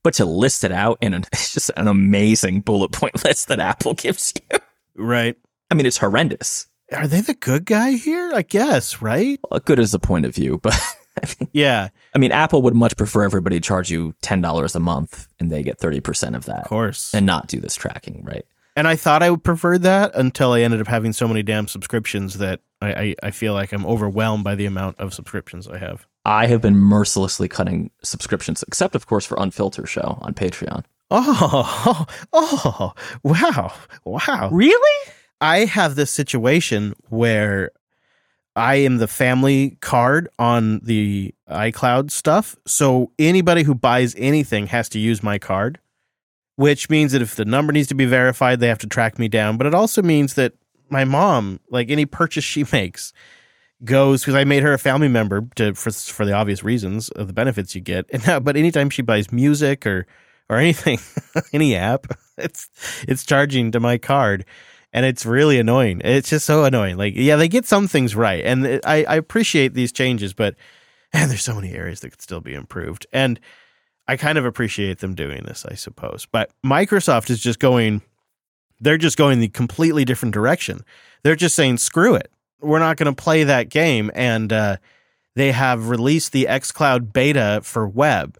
but 0.03 0.13
to 0.15 0.25
list 0.25 0.63
it 0.63 0.71
out 0.71 0.97
in 1.01 1.13
an, 1.13 1.23
it's 1.33 1.53
just 1.53 1.71
an 1.75 1.87
amazing 1.87 2.61
bullet 2.61 2.91
point 2.91 3.23
list 3.25 3.49
that 3.49 3.59
Apple 3.59 3.93
gives 3.93 4.33
you. 4.35 4.59
Right. 4.95 5.35
I 5.69 5.73
mean, 5.73 5.85
it's 5.85 5.97
horrendous. 5.97 6.67
Are 6.95 7.07
they 7.07 7.21
the 7.21 7.33
good 7.33 7.65
guy 7.65 7.91
here? 7.91 8.31
I 8.33 8.41
guess, 8.41 9.01
right? 9.01 9.39
Well, 9.49 9.59
good 9.59 9.79
as 9.79 9.91
the 9.91 9.99
point 9.99 10.25
of 10.25 10.35
view, 10.35 10.57
but 10.63 10.73
I 11.21 11.27
mean, 11.39 11.49
Yeah, 11.53 11.89
I 12.15 12.19
mean, 12.19 12.31
Apple 12.31 12.61
would 12.63 12.75
much 12.75 12.95
prefer 12.97 13.23
everybody 13.23 13.59
charge 13.59 13.89
you 13.89 14.13
ten 14.21 14.41
dollars 14.41 14.75
a 14.75 14.79
month 14.79 15.27
and 15.39 15.51
they 15.51 15.63
get 15.63 15.79
thirty 15.79 15.99
percent 15.99 16.35
of 16.35 16.45
that, 16.45 16.63
of 16.63 16.67
course. 16.67 17.13
and 17.13 17.25
not 17.25 17.47
do 17.47 17.59
this 17.59 17.75
tracking, 17.75 18.23
right? 18.23 18.45
And 18.75 18.87
I 18.87 18.95
thought 18.95 19.21
I 19.21 19.29
would 19.29 19.43
prefer 19.43 19.77
that 19.79 20.15
until 20.15 20.53
I 20.53 20.61
ended 20.61 20.79
up 20.79 20.87
having 20.87 21.11
so 21.11 21.27
many 21.27 21.43
damn 21.43 21.67
subscriptions 21.67 22.35
that 22.37 22.61
I, 22.81 22.93
I, 22.93 23.15
I 23.23 23.31
feel 23.31 23.53
like 23.53 23.73
I'm 23.73 23.85
overwhelmed 23.85 24.45
by 24.45 24.55
the 24.55 24.65
amount 24.65 24.97
of 24.97 25.13
subscriptions 25.13 25.67
I 25.67 25.77
have. 25.77 26.07
I 26.23 26.47
have 26.47 26.61
been 26.61 26.77
mercilessly 26.77 27.49
cutting 27.49 27.91
subscriptions, 28.01 28.63
except 28.65 28.95
of 28.95 29.07
course 29.07 29.25
for 29.25 29.35
Unfilter 29.35 29.85
Show 29.85 30.17
on 30.21 30.33
Patreon. 30.33 30.85
Oh, 31.11 32.05
oh, 32.33 32.93
wow, 33.23 33.73
wow. 34.05 34.49
Really? 34.53 35.11
I 35.41 35.65
have 35.65 35.95
this 35.95 36.11
situation 36.11 36.93
where 37.09 37.71
I 38.55 38.75
am 38.75 38.97
the 38.97 39.07
family 39.07 39.77
card 39.81 40.29
on 40.37 40.79
the 40.83 41.33
iCloud 41.49 42.11
stuff. 42.11 42.55
So 42.67 43.11
anybody 43.17 43.63
who 43.63 43.73
buys 43.73 44.13
anything 44.17 44.67
has 44.67 44.87
to 44.89 44.99
use 44.99 45.23
my 45.23 45.39
card, 45.39 45.79
which 46.57 46.89
means 46.89 47.13
that 47.13 47.23
if 47.23 47.35
the 47.35 47.45
number 47.45 47.73
needs 47.73 47.87
to 47.87 47.95
be 47.95 48.05
verified, 48.05 48.59
they 48.59 48.67
have 48.67 48.77
to 48.79 48.87
track 48.87 49.17
me 49.17 49.27
down. 49.27 49.57
But 49.57 49.67
it 49.67 49.73
also 49.73 50.03
means 50.03 50.35
that 50.35 50.53
my 50.89 51.05
mom, 51.05 51.59
like 51.69 51.89
any 51.89 52.05
purchase 52.05 52.43
she 52.43 52.63
makes, 52.71 53.11
goes 53.83 54.21
because 54.21 54.35
I 54.35 54.43
made 54.43 54.61
her 54.61 54.73
a 54.73 54.79
family 54.79 55.07
member 55.07 55.47
to 55.55 55.73
for 55.73 55.89
for 55.91 56.23
the 56.23 56.33
obvious 56.33 56.63
reasons 56.63 57.09
of 57.09 57.25
the 57.25 57.33
benefits 57.33 57.73
you 57.73 57.81
get. 57.81 58.05
And 58.11 58.25
now, 58.27 58.39
but 58.39 58.55
anytime 58.55 58.91
she 58.91 59.01
buys 59.01 59.31
music 59.31 59.87
or 59.87 60.05
or 60.49 60.57
anything, 60.57 60.99
any 61.53 61.75
app, 61.75 62.05
it's 62.37 62.69
it's 63.07 63.25
charging 63.25 63.71
to 63.71 63.79
my 63.79 63.97
card 63.97 64.45
and 64.93 65.05
it's 65.05 65.25
really 65.25 65.59
annoying. 65.59 66.01
It's 66.03 66.29
just 66.29 66.45
so 66.45 66.63
annoying. 66.63 66.97
Like, 66.97 67.13
yeah, 67.15 67.35
they 67.35 67.47
get 67.47 67.65
some 67.65 67.87
things 67.87 68.15
right, 68.15 68.43
and 68.43 68.65
it, 68.65 68.85
I, 68.85 69.03
I 69.05 69.15
appreciate 69.15 69.73
these 69.73 69.91
changes, 69.91 70.33
but 70.33 70.55
man, 71.13 71.29
there's 71.29 71.43
so 71.43 71.55
many 71.55 71.73
areas 71.73 72.01
that 72.01 72.11
could 72.11 72.21
still 72.21 72.41
be 72.41 72.53
improved, 72.53 73.05
and 73.11 73.39
I 74.07 74.17
kind 74.17 74.37
of 74.37 74.45
appreciate 74.45 74.99
them 74.99 75.15
doing 75.15 75.43
this, 75.45 75.65
I 75.65 75.75
suppose. 75.75 76.27
But 76.31 76.51
Microsoft 76.65 77.29
is 77.29 77.39
just 77.39 77.59
going, 77.59 78.01
they're 78.79 78.97
just 78.97 79.17
going 79.17 79.39
the 79.39 79.47
completely 79.47 80.05
different 80.05 80.33
direction. 80.33 80.83
They're 81.23 81.35
just 81.35 81.55
saying, 81.55 81.77
screw 81.77 82.15
it, 82.15 82.31
we're 82.59 82.79
not 82.79 82.97
going 82.97 83.13
to 83.13 83.23
play 83.23 83.43
that 83.43 83.69
game, 83.69 84.11
and 84.13 84.51
uh, 84.51 84.77
they 85.35 85.51
have 85.51 85.89
released 85.89 86.31
the 86.31 86.45
XCloud 86.49 87.13
beta 87.13 87.61
for 87.63 87.87
web, 87.87 88.37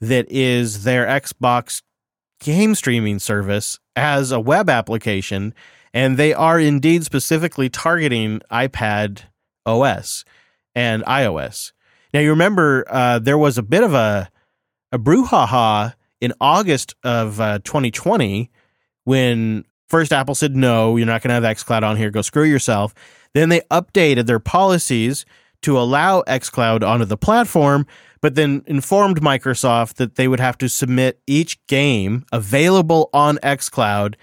that 0.00 0.30
is 0.30 0.84
their 0.84 1.06
Xbox 1.06 1.82
game 2.40 2.74
streaming 2.74 3.18
service 3.18 3.78
as 3.94 4.32
a 4.32 4.40
web 4.40 4.70
application 4.70 5.54
and 5.92 6.16
they 6.16 6.32
are 6.32 6.58
indeed 6.58 7.04
specifically 7.04 7.68
targeting 7.68 8.40
iPad 8.50 9.22
OS 9.66 10.24
and 10.74 11.02
iOS. 11.04 11.72
Now 12.12 12.20
you 12.20 12.30
remember 12.30 12.84
uh, 12.88 13.18
there 13.18 13.38
was 13.38 13.58
a 13.58 13.62
bit 13.62 13.82
of 13.82 13.94
a 13.94 14.30
a 14.92 14.98
brouhaha 14.98 15.94
in 16.20 16.32
August 16.40 16.94
of 17.04 17.40
uh, 17.40 17.60
2020 17.60 18.50
when 19.04 19.64
first 19.88 20.12
Apple 20.12 20.34
said 20.34 20.56
no, 20.56 20.96
you're 20.96 21.06
not 21.06 21.22
going 21.22 21.28
to 21.28 21.34
have 21.46 21.56
XCloud 21.56 21.82
on 21.82 21.96
here. 21.96 22.10
Go 22.10 22.22
screw 22.22 22.44
yourself. 22.44 22.94
Then 23.34 23.48
they 23.48 23.60
updated 23.70 24.26
their 24.26 24.40
policies 24.40 25.24
to 25.62 25.78
allow 25.78 26.22
XCloud 26.22 26.86
onto 26.86 27.04
the 27.04 27.16
platform, 27.16 27.86
but 28.20 28.34
then 28.34 28.62
informed 28.66 29.20
Microsoft 29.20 29.94
that 29.94 30.16
they 30.16 30.26
would 30.26 30.40
have 30.40 30.58
to 30.58 30.68
submit 30.68 31.20
each 31.26 31.64
game 31.66 32.24
available 32.32 33.10
on 33.12 33.36
XCloud 33.38 34.14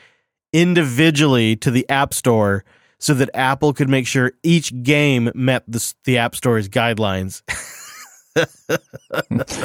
individually 0.53 1.55
to 1.57 1.71
the 1.71 1.87
App 1.89 2.13
Store 2.13 2.63
so 2.99 3.13
that 3.13 3.29
Apple 3.33 3.73
could 3.73 3.89
make 3.89 4.07
sure 4.07 4.33
each 4.43 4.83
game 4.83 5.31
met 5.35 5.63
the, 5.67 5.93
the 6.05 6.17
App 6.17 6.35
Store's 6.35 6.67
guidelines. 6.67 7.41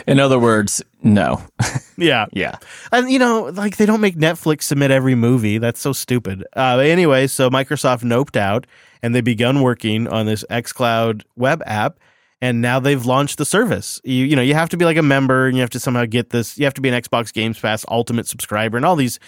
In 0.06 0.18
other 0.18 0.38
words, 0.38 0.82
no. 1.02 1.42
yeah. 1.96 2.26
Yeah. 2.32 2.56
And, 2.90 3.10
you 3.10 3.18
know, 3.18 3.44
like 3.54 3.76
they 3.76 3.86
don't 3.86 4.00
make 4.00 4.16
Netflix 4.16 4.62
submit 4.62 4.90
every 4.90 5.14
movie. 5.14 5.58
That's 5.58 5.80
so 5.80 5.92
stupid. 5.92 6.44
Uh, 6.54 6.78
anyway, 6.78 7.26
so 7.26 7.50
Microsoft 7.50 8.02
noped 8.02 8.36
out 8.36 8.66
and 9.02 9.14
they 9.14 9.20
begun 9.20 9.62
working 9.62 10.08
on 10.08 10.26
this 10.26 10.44
xCloud 10.50 11.22
web 11.36 11.62
app. 11.66 11.98
And 12.40 12.60
now 12.60 12.80
they've 12.80 13.06
launched 13.06 13.38
the 13.38 13.44
service. 13.44 14.00
You, 14.02 14.24
you 14.24 14.34
know, 14.34 14.42
you 14.42 14.54
have 14.54 14.68
to 14.70 14.76
be 14.76 14.84
like 14.84 14.96
a 14.96 15.02
member 15.02 15.46
and 15.46 15.56
you 15.56 15.60
have 15.60 15.70
to 15.70 15.80
somehow 15.80 16.06
get 16.06 16.30
this. 16.30 16.58
You 16.58 16.64
have 16.64 16.74
to 16.74 16.80
be 16.80 16.88
an 16.88 17.00
Xbox 17.00 17.32
Games 17.32 17.58
Pass 17.58 17.84
Ultimate 17.88 18.26
subscriber 18.26 18.76
and 18.76 18.84
all 18.84 18.96
these 18.96 19.20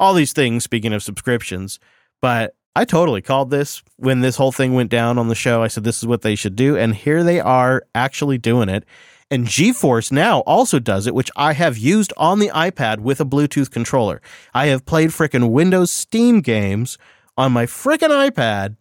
all 0.00 0.14
these 0.14 0.32
things, 0.32 0.64
speaking 0.64 0.92
of 0.92 1.02
subscriptions. 1.04 1.78
But 2.20 2.56
I 2.74 2.84
totally 2.84 3.22
called 3.22 3.50
this 3.50 3.82
when 3.96 4.20
this 4.20 4.36
whole 4.36 4.50
thing 4.50 4.74
went 4.74 4.90
down 4.90 5.18
on 5.18 5.28
the 5.28 5.34
show. 5.34 5.62
I 5.62 5.68
said, 5.68 5.84
this 5.84 5.98
is 5.98 6.06
what 6.06 6.22
they 6.22 6.34
should 6.34 6.56
do. 6.56 6.76
And 6.76 6.94
here 6.94 7.22
they 7.22 7.38
are 7.38 7.84
actually 7.94 8.38
doing 8.38 8.68
it. 8.68 8.84
And 9.30 9.46
GeForce 9.46 10.10
now 10.10 10.40
also 10.40 10.80
does 10.80 11.06
it, 11.06 11.14
which 11.14 11.30
I 11.36 11.52
have 11.52 11.78
used 11.78 12.12
on 12.16 12.40
the 12.40 12.48
iPad 12.48 12.98
with 12.98 13.20
a 13.20 13.24
Bluetooth 13.24 13.70
controller. 13.70 14.20
I 14.54 14.66
have 14.66 14.84
played 14.84 15.10
frickin' 15.10 15.50
Windows 15.50 15.92
Steam 15.92 16.40
games 16.40 16.98
on 17.36 17.52
my 17.52 17.66
frickin' 17.66 18.08
iPad 18.08 18.76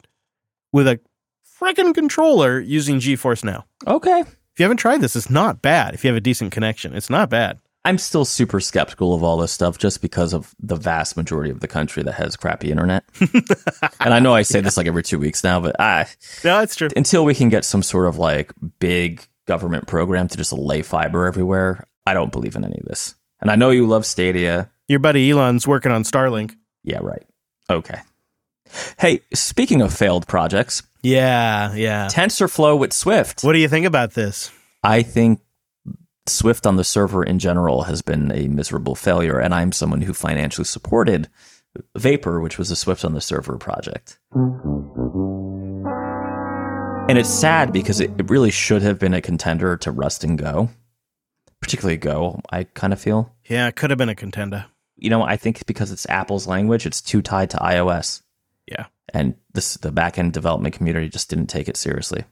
with 0.74 0.88
a 0.88 1.00
frickin' 1.60 1.94
controller 1.94 2.60
using 2.60 3.00
GeForce 3.00 3.44
Now. 3.44 3.66
Okay. 3.86 4.22
If 4.22 4.60
you 4.60 4.64
haven't 4.64 4.78
tried 4.78 5.02
this, 5.02 5.16
it's 5.16 5.30
not 5.30 5.62
bad. 5.62 5.94
If 5.94 6.04
you 6.04 6.10
have 6.10 6.18
a 6.18 6.22
decent 6.22 6.52
connection, 6.52 6.96
it's 6.96 7.10
not 7.10 7.30
bad. 7.30 7.60
I'm 7.86 7.98
still 7.98 8.26
super 8.26 8.60
skeptical 8.60 9.14
of 9.14 9.24
all 9.24 9.38
this 9.38 9.52
stuff 9.52 9.78
just 9.78 10.02
because 10.02 10.34
of 10.34 10.54
the 10.60 10.76
vast 10.76 11.16
majority 11.16 11.50
of 11.50 11.62
the 11.62 11.68
country 11.68 12.04
that 12.04 12.12
has 12.14 12.36
crappy 12.36 12.72
internet. 12.72 13.04
and 14.00 14.14
I 14.14 14.20
know 14.20 14.34
I 14.36 14.42
say 14.42 14.60
this 14.60 14.76
like 14.78 14.86
every 14.88 15.02
two 15.04 15.18
weeks 15.18 15.44
now, 15.44 15.60
but 15.62 15.80
I, 15.80 16.06
No, 16.44 16.60
it's 16.62 16.76
true. 16.76 16.90
until 16.96 17.24
we 17.24 17.34
can 17.34 17.48
get 17.50 17.64
some 17.66 17.82
sort 17.82 18.08
of 18.08 18.18
like 18.18 18.52
big 18.80 19.26
government 19.48 19.88
program 19.88 20.28
to 20.28 20.38
just 20.38 20.52
lay 20.54 20.82
fiber 20.82 21.26
everywhere, 21.26 21.88
I 22.06 22.14
don't 22.14 22.32
believe 22.32 22.56
in 22.56 22.66
any 22.66 22.78
of 22.80 22.86
this. 22.86 23.16
And 23.42 23.50
I 23.50 23.56
know 23.56 23.70
you 23.70 23.88
love 23.88 24.06
Stadia. 24.06 24.70
Your 24.90 25.00
buddy 25.00 25.30
Elon's 25.32 25.66
working 25.66 25.92
on 25.94 26.04
Starlink. 26.04 26.56
Yeah, 26.84 27.00
right. 27.02 27.26
Okay. 27.70 28.00
Hey, 29.00 29.22
speaking 29.34 29.82
of 29.82 29.94
failed 29.94 30.28
projects, 30.28 30.84
Yeah, 31.02 31.74
yeah. 31.74 32.08
TensorFlow 32.12 32.78
with 32.78 32.92
Swift. 32.94 33.42
What 33.44 33.54
do 33.54 33.60
you 33.60 33.70
think 33.70 33.86
about 33.86 34.14
this? 34.14 34.52
I 34.84 35.02
think 35.02 35.40
Swift 36.30 36.66
on 36.66 36.78
the 36.78 36.84
server 36.84 37.24
in 37.24 37.40
general 37.40 37.84
has 37.84 38.02
been 38.02 38.32
a 38.32 38.48
miserable 38.48 38.96
failure, 38.96 39.40
and 39.40 39.54
I'm 39.54 39.72
someone 39.72 40.02
who 40.02 40.14
financially 40.14 40.66
supported 40.66 41.28
Vapor, 41.96 42.40
which 42.40 42.58
was 42.58 42.72
a 42.72 42.76
Swift 42.76 43.04
on 43.04 43.14
the 43.14 43.22
server 43.22 43.58
project. 43.58 44.20
And 47.10 47.18
it's 47.18 47.30
sad 47.30 47.74
because 47.74 48.00
it, 48.00 48.12
it 48.20 48.30
really 48.30 48.52
should 48.52 48.82
have 48.82 49.00
been 49.00 49.14
a 49.14 49.22
contender 49.22 49.76
to 49.78 49.92
Rust 49.92 50.24
and 50.24 50.38
Go, 50.38 50.70
particularly 51.60 51.98
Go, 51.98 52.40
I 52.50 52.66
kind 52.66 52.94
of 52.94 53.02
feel. 53.02 53.34
Yeah, 53.46 53.68
it 53.68 53.76
could 53.76 53.90
have 53.90 53.98
been 53.98 54.10
a 54.10 54.16
contender. 54.16 54.66
You 54.96 55.10
know, 55.10 55.24
I 55.24 55.36
think 55.38 55.66
because 55.66 55.92
it's 55.92 56.08
Apple's 56.08 56.46
language, 56.46 56.86
it's 56.86 57.02
too 57.02 57.22
tied 57.22 57.50
to 57.52 57.58
iOS. 57.58 58.22
Yeah. 58.68 58.86
And 59.14 59.36
this 59.54 59.76
the 59.76 59.92
backend 59.92 60.34
development 60.34 60.76
community 60.76 61.10
just 61.10 61.30
didn't 61.30 61.48
take 61.48 61.68
it 61.68 61.78
seriously. 61.78 62.26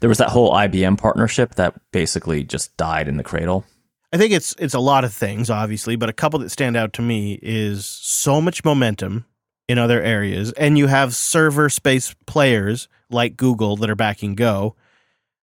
There 0.00 0.08
was 0.08 0.18
that 0.18 0.30
whole 0.30 0.52
IBM 0.52 0.98
partnership 0.98 1.54
that 1.56 1.74
basically 1.92 2.44
just 2.44 2.76
died 2.76 3.08
in 3.08 3.16
the 3.16 3.22
cradle. 3.22 3.64
I 4.12 4.16
think 4.16 4.32
it's 4.32 4.54
it's 4.58 4.74
a 4.74 4.80
lot 4.80 5.04
of 5.04 5.12
things, 5.12 5.50
obviously, 5.50 5.96
but 5.96 6.08
a 6.08 6.12
couple 6.12 6.40
that 6.40 6.50
stand 6.50 6.76
out 6.76 6.92
to 6.94 7.02
me 7.02 7.38
is 7.42 7.86
so 7.86 8.40
much 8.40 8.64
momentum 8.64 9.24
in 9.68 9.78
other 9.78 10.02
areas, 10.02 10.52
and 10.52 10.76
you 10.76 10.88
have 10.88 11.14
server 11.14 11.68
space 11.68 12.14
players 12.26 12.88
like 13.08 13.36
Google 13.36 13.76
that 13.76 13.90
are 13.90 13.94
backing 13.94 14.34
Go, 14.34 14.74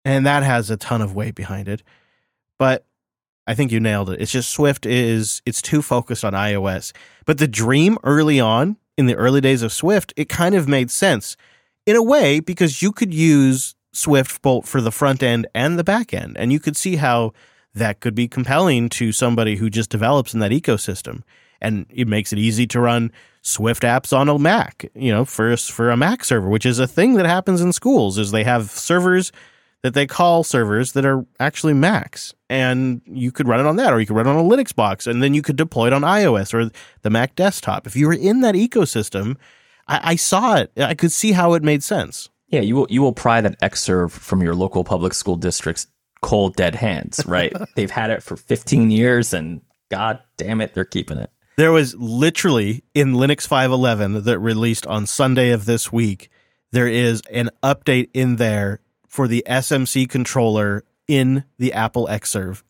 and 0.04 0.24
that 0.24 0.42
has 0.42 0.70
a 0.70 0.76
ton 0.76 1.02
of 1.02 1.14
weight 1.14 1.34
behind 1.34 1.68
it. 1.68 1.82
But 2.58 2.86
I 3.46 3.54
think 3.54 3.70
you 3.70 3.78
nailed 3.78 4.10
it. 4.10 4.20
It's 4.20 4.32
just 4.32 4.50
Swift 4.50 4.86
is 4.86 5.40
it's 5.46 5.62
too 5.62 5.82
focused 5.82 6.24
on 6.24 6.32
iOS. 6.32 6.92
But 7.26 7.38
the 7.38 7.46
dream 7.46 7.98
early 8.02 8.40
on 8.40 8.76
in 8.96 9.06
the 9.06 9.14
early 9.14 9.40
days 9.40 9.62
of 9.62 9.72
Swift, 9.72 10.12
it 10.16 10.28
kind 10.28 10.54
of 10.54 10.66
made 10.66 10.90
sense 10.90 11.36
in 11.86 11.94
a 11.94 12.02
way 12.02 12.40
because 12.40 12.82
you 12.82 12.90
could 12.90 13.14
use 13.14 13.75
Swift 13.96 14.42
both 14.42 14.68
for 14.68 14.80
the 14.80 14.92
front 14.92 15.22
end 15.22 15.46
and 15.54 15.78
the 15.78 15.84
back 15.84 16.12
end, 16.12 16.36
and 16.36 16.52
you 16.52 16.60
could 16.60 16.76
see 16.76 16.96
how 16.96 17.32
that 17.74 18.00
could 18.00 18.14
be 18.14 18.28
compelling 18.28 18.88
to 18.88 19.12
somebody 19.12 19.56
who 19.56 19.70
just 19.70 19.90
develops 19.90 20.34
in 20.34 20.40
that 20.40 20.50
ecosystem. 20.50 21.22
And 21.60 21.86
it 21.88 22.06
makes 22.06 22.32
it 22.32 22.38
easy 22.38 22.66
to 22.68 22.80
run 22.80 23.10
Swift 23.40 23.82
apps 23.82 24.16
on 24.16 24.28
a 24.28 24.38
Mac, 24.38 24.90
you 24.94 25.10
know, 25.10 25.24
for 25.24 25.56
for 25.56 25.90
a 25.90 25.96
Mac 25.96 26.24
server, 26.24 26.48
which 26.48 26.66
is 26.66 26.78
a 26.78 26.86
thing 26.86 27.14
that 27.14 27.26
happens 27.26 27.60
in 27.62 27.72
schools. 27.72 28.18
Is 28.18 28.30
they 28.30 28.44
have 28.44 28.70
servers 28.70 29.32
that 29.82 29.94
they 29.94 30.06
call 30.06 30.44
servers 30.44 30.92
that 30.92 31.06
are 31.06 31.24
actually 31.40 31.72
Macs, 31.72 32.34
and 32.50 33.00
you 33.06 33.32
could 33.32 33.48
run 33.48 33.60
it 33.60 33.66
on 33.66 33.76
that, 33.76 33.92
or 33.92 34.00
you 34.00 34.06
could 34.06 34.16
run 34.16 34.26
it 34.26 34.30
on 34.30 34.44
a 34.44 34.48
Linux 34.48 34.74
box, 34.74 35.06
and 35.06 35.22
then 35.22 35.32
you 35.32 35.40
could 35.40 35.56
deploy 35.56 35.86
it 35.86 35.92
on 35.94 36.02
iOS 36.02 36.52
or 36.52 36.70
the 37.02 37.10
Mac 37.10 37.34
desktop. 37.34 37.86
If 37.86 37.96
you 37.96 38.08
were 38.08 38.12
in 38.12 38.42
that 38.42 38.54
ecosystem, 38.54 39.36
I, 39.88 40.12
I 40.12 40.16
saw 40.16 40.56
it. 40.56 40.72
I 40.76 40.94
could 40.94 41.12
see 41.12 41.32
how 41.32 41.54
it 41.54 41.62
made 41.62 41.82
sense. 41.82 42.28
Yeah, 42.48 42.60
you 42.60 42.76
will 42.76 42.86
you 42.90 43.02
will 43.02 43.12
pry 43.12 43.40
that 43.40 43.60
Xserve 43.60 44.10
from 44.10 44.42
your 44.42 44.54
local 44.54 44.84
public 44.84 45.14
school 45.14 45.36
district's 45.36 45.86
cold 46.22 46.56
dead 46.56 46.74
hands, 46.74 47.20
right? 47.26 47.52
They've 47.76 47.90
had 47.90 48.10
it 48.10 48.22
for 48.22 48.36
15 48.36 48.90
years 48.90 49.32
and 49.32 49.62
god 49.90 50.20
damn 50.36 50.60
it, 50.60 50.74
they're 50.74 50.84
keeping 50.84 51.18
it. 51.18 51.30
There 51.56 51.72
was 51.72 51.94
literally 51.94 52.84
in 52.94 53.14
Linux 53.14 53.48
5.11 53.48 54.24
that 54.24 54.38
released 54.38 54.86
on 54.86 55.06
Sunday 55.06 55.50
of 55.50 55.64
this 55.64 55.90
week, 55.90 56.30
there 56.70 56.88
is 56.88 57.22
an 57.32 57.50
update 57.62 58.10
in 58.12 58.36
there 58.36 58.80
for 59.08 59.26
the 59.26 59.42
SMC 59.48 60.08
controller 60.08 60.84
in 61.08 61.44
the 61.58 61.72
Apple 61.72 62.06
Xserve. 62.08 62.62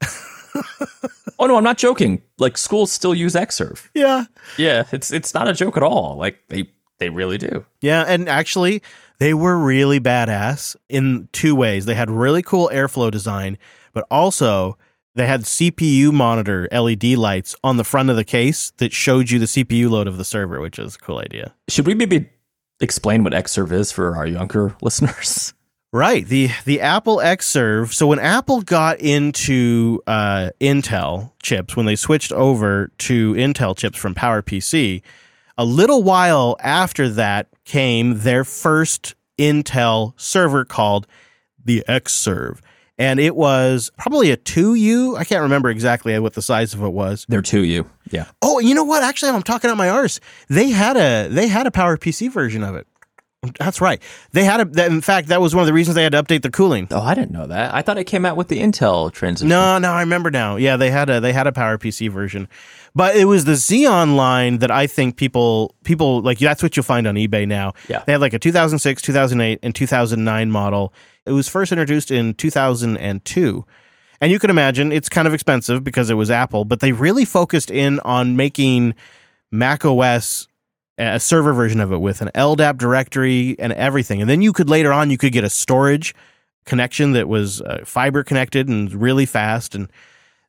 oh 1.39 1.47
no, 1.47 1.57
I'm 1.57 1.65
not 1.65 1.79
joking. 1.79 2.23
Like 2.39 2.57
schools 2.57 2.93
still 2.93 3.15
use 3.15 3.35
Xserve. 3.35 3.89
Yeah. 3.95 4.27
Yeah, 4.57 4.85
it's 4.93 5.11
it's 5.11 5.35
not 5.35 5.49
a 5.49 5.53
joke 5.53 5.77
at 5.77 5.83
all. 5.83 6.17
Like 6.17 6.39
they 6.49 6.71
they 6.99 7.09
really 7.09 7.39
do. 7.39 7.65
Yeah, 7.81 8.05
and 8.07 8.29
actually 8.29 8.83
they 9.19 9.35
were 9.35 9.59
really 9.59 10.01
badass 10.01 10.77
in 10.89 11.29
two 11.33 11.55
ways. 11.55 11.87
They 11.87 11.95
had 11.95 12.11
really 12.11 12.43
cool 12.43 12.71
airflow 12.73 13.11
design, 13.11 13.59
but 13.93 14.07
also 14.11 14.77
they 15.15 15.27
had 15.27 15.43
CPU 15.43 16.13
monitor 16.13 16.69
LED 16.71 17.05
lights 17.05 17.57
on 17.65 17.79
the 17.79 17.85
front 17.85 18.11
of 18.11 18.17
the 18.17 18.25
case 18.25 18.73
that 18.77 18.93
showed 18.93 19.31
you 19.31 19.39
the 19.39 19.47
CPU 19.47 19.89
load 19.89 20.07
of 20.07 20.19
the 20.19 20.25
server, 20.25 20.61
which 20.61 20.79
is 20.79 20.97
a 20.97 20.99
cool 20.99 21.19
idea. 21.19 21.55
Should 21.69 21.87
we 21.87 21.95
maybe 21.95 22.29
explain 22.81 23.25
what 23.25 23.33
Xserve 23.33 23.73
is 23.73 23.91
for 23.91 24.15
our 24.17 24.27
younger 24.27 24.77
listeners? 24.83 25.55
Right. 25.93 26.27
The 26.27 26.51
the 26.67 26.83
Apple 26.83 27.19
Xserve. 27.19 27.95
So 27.95 28.09
when 28.09 28.19
Apple 28.19 28.61
got 28.61 29.01
into 29.01 30.03
uh, 30.07 30.51
Intel 30.61 31.33
chips, 31.43 31.75
when 31.75 31.87
they 31.87 31.97
switched 31.97 32.33
over 32.33 32.91
to 32.99 33.33
Intel 33.33 33.75
chips 33.75 33.97
from 33.97 34.15
PowerPC, 34.15 35.01
a 35.57 35.65
little 35.65 36.03
while 36.03 36.57
after 36.61 37.09
that 37.11 37.49
came 37.67 38.21
their 38.21 38.45
first 38.45 39.15
Intel 39.39 40.15
server 40.17 40.65
called 40.65 41.07
the 41.63 41.85
Xserve. 41.87 42.61
And 42.99 43.21
it 43.21 43.37
was 43.37 43.91
probably 43.99 44.31
a 44.31 44.39
2U. 44.39 45.19
I 45.19 45.25
can't 45.25 45.43
remember 45.43 45.69
exactly 45.69 46.19
what 46.19 46.33
the 46.33 46.41
size 46.41 46.73
of 46.73 46.83
it 46.83 46.89
was. 46.89 47.27
They're 47.29 47.43
2U. 47.43 47.87
Yeah. 48.11 48.27
Oh, 48.41 48.59
you 48.59 48.75
know 48.75 48.85
what? 48.85 49.03
Actually, 49.03 49.33
I'm 49.33 49.43
talking 49.43 49.69
out 49.69 49.77
my 49.77 49.91
arse. 49.91 50.19
They 50.49 50.71
had 50.71 50.97
a 50.97 51.29
they 51.29 51.49
had 51.49 51.67
a 51.67 51.71
PowerPC 51.71 52.31
version 52.31 52.63
of 52.63 52.75
it. 52.75 52.87
That's 53.59 53.81
right. 53.81 54.03
They 54.33 54.45
had 54.45 54.77
a. 54.77 54.87
In 54.87 55.01
fact, 55.01 55.29
that 55.29 55.41
was 55.41 55.55
one 55.55 55.63
of 55.63 55.67
the 55.67 55.73
reasons 55.73 55.95
they 55.95 56.03
had 56.03 56.13
to 56.13 56.23
update 56.23 56.43
the 56.43 56.51
cooling. 56.51 56.89
Oh, 56.91 57.01
I 57.01 57.15
didn't 57.15 57.33
know 57.33 57.47
that. 57.47 57.75
I 57.75 57.83
thought 57.83 57.99
it 57.99 58.05
came 58.05 58.25
out 58.25 58.37
with 58.37 58.49
the 58.49 58.59
Intel 58.61 59.13
transition. 59.13 59.49
No, 59.49 59.79
no, 59.79 59.93
I 59.93 60.01
remember 60.01 60.31
now. 60.31 60.57
Yeah, 60.57 60.77
they 60.77 60.91
had 60.91 61.11
a 61.11 61.21
they 61.21 61.33
had 61.33 61.47
a 61.47 61.53
PowerPC 61.53 62.11
version, 62.11 62.49
but 62.97 63.15
it 63.15 63.27
was 63.27 63.45
the 63.45 63.53
Xeon 63.53 64.17
line 64.17 64.59
that 64.59 64.71
I 64.71 64.87
think 64.87 65.17
people 65.17 65.75
people 65.85 66.23
like. 66.23 66.39
That's 66.39 66.63
what 66.63 66.77
you'll 66.77 66.85
find 66.85 67.07
on 67.07 67.15
eBay 67.15 67.47
now. 67.47 67.75
Yeah, 67.89 68.03
they 68.07 68.13
had 68.13 68.23
like 68.23 68.33
a 68.33 68.39
2006, 68.39 69.03
2008, 69.03 69.59
and 69.63 69.75
2009 69.75 70.51
model. 70.51 70.95
It 71.27 71.33
was 71.33 71.47
first 71.47 71.73
introduced 71.73 72.11
in 72.11 72.33
2002. 72.35 73.67
And 74.19 74.33
you 74.33 74.39
can 74.39 74.49
imagine 74.49 74.93
it's 74.93 75.11
kind 75.11 75.29
of 75.29 75.35
expensive 75.35 75.85
because 75.85 76.09
it 76.09 76.15
was 76.15 76.31
Apple, 76.31 76.65
but 76.65 76.81
they 76.81 76.93
really 76.93 77.27
focused 77.27 77.71
in 77.71 78.01
on 78.01 78.35
making 78.35 78.95
Mac 79.53 79.85
OS 79.85 80.49
a 80.97 81.21
server 81.21 81.53
version 81.53 81.81
of 81.81 81.93
it 81.93 81.99
with 81.99 82.23
an 82.23 82.31
LDAP 82.35 82.79
directory 82.79 83.57
and 83.59 83.75
everything. 83.75 84.23
And 84.23 84.31
then 84.31 84.41
you 84.41 84.55
could 84.55 84.71
later 84.71 84.91
on 84.91 85.11
you 85.11 85.19
could 85.19 85.35
get 85.35 85.45
a 85.45 85.51
storage 85.51 86.15
connection 86.65 87.13
that 87.13 87.29
was 87.29 87.61
uh, 87.61 87.83
fiber 87.85 88.25
connected 88.25 88.69
and 88.69 88.91
really 88.95 89.27
fast 89.27 89.75
and 89.75 89.91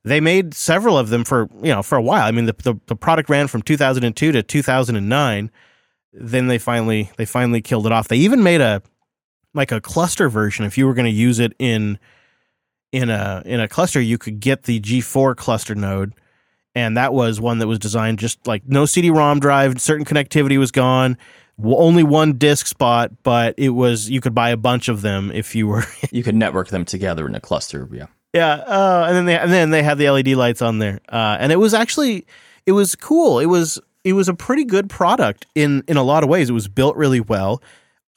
they 0.07 0.19
made 0.19 0.53
several 0.53 0.97
of 0.97 1.09
them 1.09 1.23
for 1.23 1.49
you 1.61 1.71
know 1.71 1.83
for 1.83 1.97
a 1.97 2.01
while. 2.01 2.25
I 2.25 2.31
mean 2.31 2.45
the, 2.45 2.55
the, 2.63 2.75
the 2.87 2.95
product 2.95 3.29
ran 3.29 3.47
from 3.47 3.61
2002 3.61 4.31
to 4.31 4.43
2009. 4.43 5.51
Then 6.13 6.47
they 6.47 6.57
finally 6.57 7.11
they 7.17 7.25
finally 7.25 7.61
killed 7.61 7.85
it 7.85 7.91
off. 7.91 8.07
They 8.07 8.17
even 8.17 8.43
made 8.43 8.61
a 8.61 8.81
like 9.53 9.71
a 9.71 9.81
cluster 9.81 10.29
version 10.29 10.65
if 10.65 10.77
you 10.77 10.85
were 10.85 10.93
going 10.93 11.05
to 11.05 11.11
use 11.11 11.39
it 11.39 11.53
in 11.59 11.99
in 12.91 13.09
a 13.09 13.43
in 13.45 13.59
a 13.59 13.67
cluster 13.67 13.99
you 13.99 14.17
could 14.17 14.39
get 14.39 14.63
the 14.63 14.79
G4 14.79 15.35
cluster 15.35 15.75
node 15.75 16.13
and 16.77 16.95
that 16.95 17.11
was 17.11 17.41
one 17.41 17.57
that 17.57 17.67
was 17.67 17.79
designed 17.79 18.19
just 18.19 18.45
like 18.45 18.61
no 18.67 18.85
CD-ROM 18.85 19.39
drive, 19.39 19.81
certain 19.81 20.05
connectivity 20.05 20.59
was 20.59 20.71
gone, 20.71 21.17
only 21.63 22.03
one 22.03 22.37
disk 22.37 22.67
spot, 22.67 23.11
but 23.23 23.55
it 23.57 23.69
was 23.69 24.11
you 24.11 24.21
could 24.21 24.35
buy 24.35 24.51
a 24.51 24.57
bunch 24.57 24.87
of 24.87 25.01
them 25.01 25.31
if 25.31 25.55
you 25.55 25.65
were 25.65 25.83
you 26.11 26.21
could 26.21 26.35
network 26.35 26.67
them 26.67 26.85
together 26.85 27.25
in 27.27 27.33
a 27.33 27.39
cluster, 27.39 27.89
yeah. 27.91 28.05
Yeah, 28.33 28.53
uh, 28.53 29.05
and 29.07 29.15
then 29.15 29.25
they 29.25 29.37
and 29.37 29.51
then 29.51 29.69
they 29.69 29.83
had 29.83 29.97
the 29.97 30.09
LED 30.09 30.29
lights 30.29 30.61
on 30.61 30.79
there, 30.79 30.99
uh, 31.09 31.37
and 31.39 31.51
it 31.51 31.57
was 31.57 31.73
actually 31.73 32.25
it 32.65 32.73
was 32.73 32.95
cool. 32.95 33.39
It 33.39 33.45
was 33.45 33.79
it 34.03 34.13
was 34.13 34.29
a 34.29 34.33
pretty 34.33 34.65
good 34.65 34.89
product 34.89 35.45
in 35.55 35.83
in 35.87 35.97
a 35.97 36.03
lot 36.03 36.23
of 36.23 36.29
ways. 36.29 36.49
It 36.49 36.53
was 36.53 36.67
built 36.67 36.95
really 36.95 37.21
well. 37.21 37.61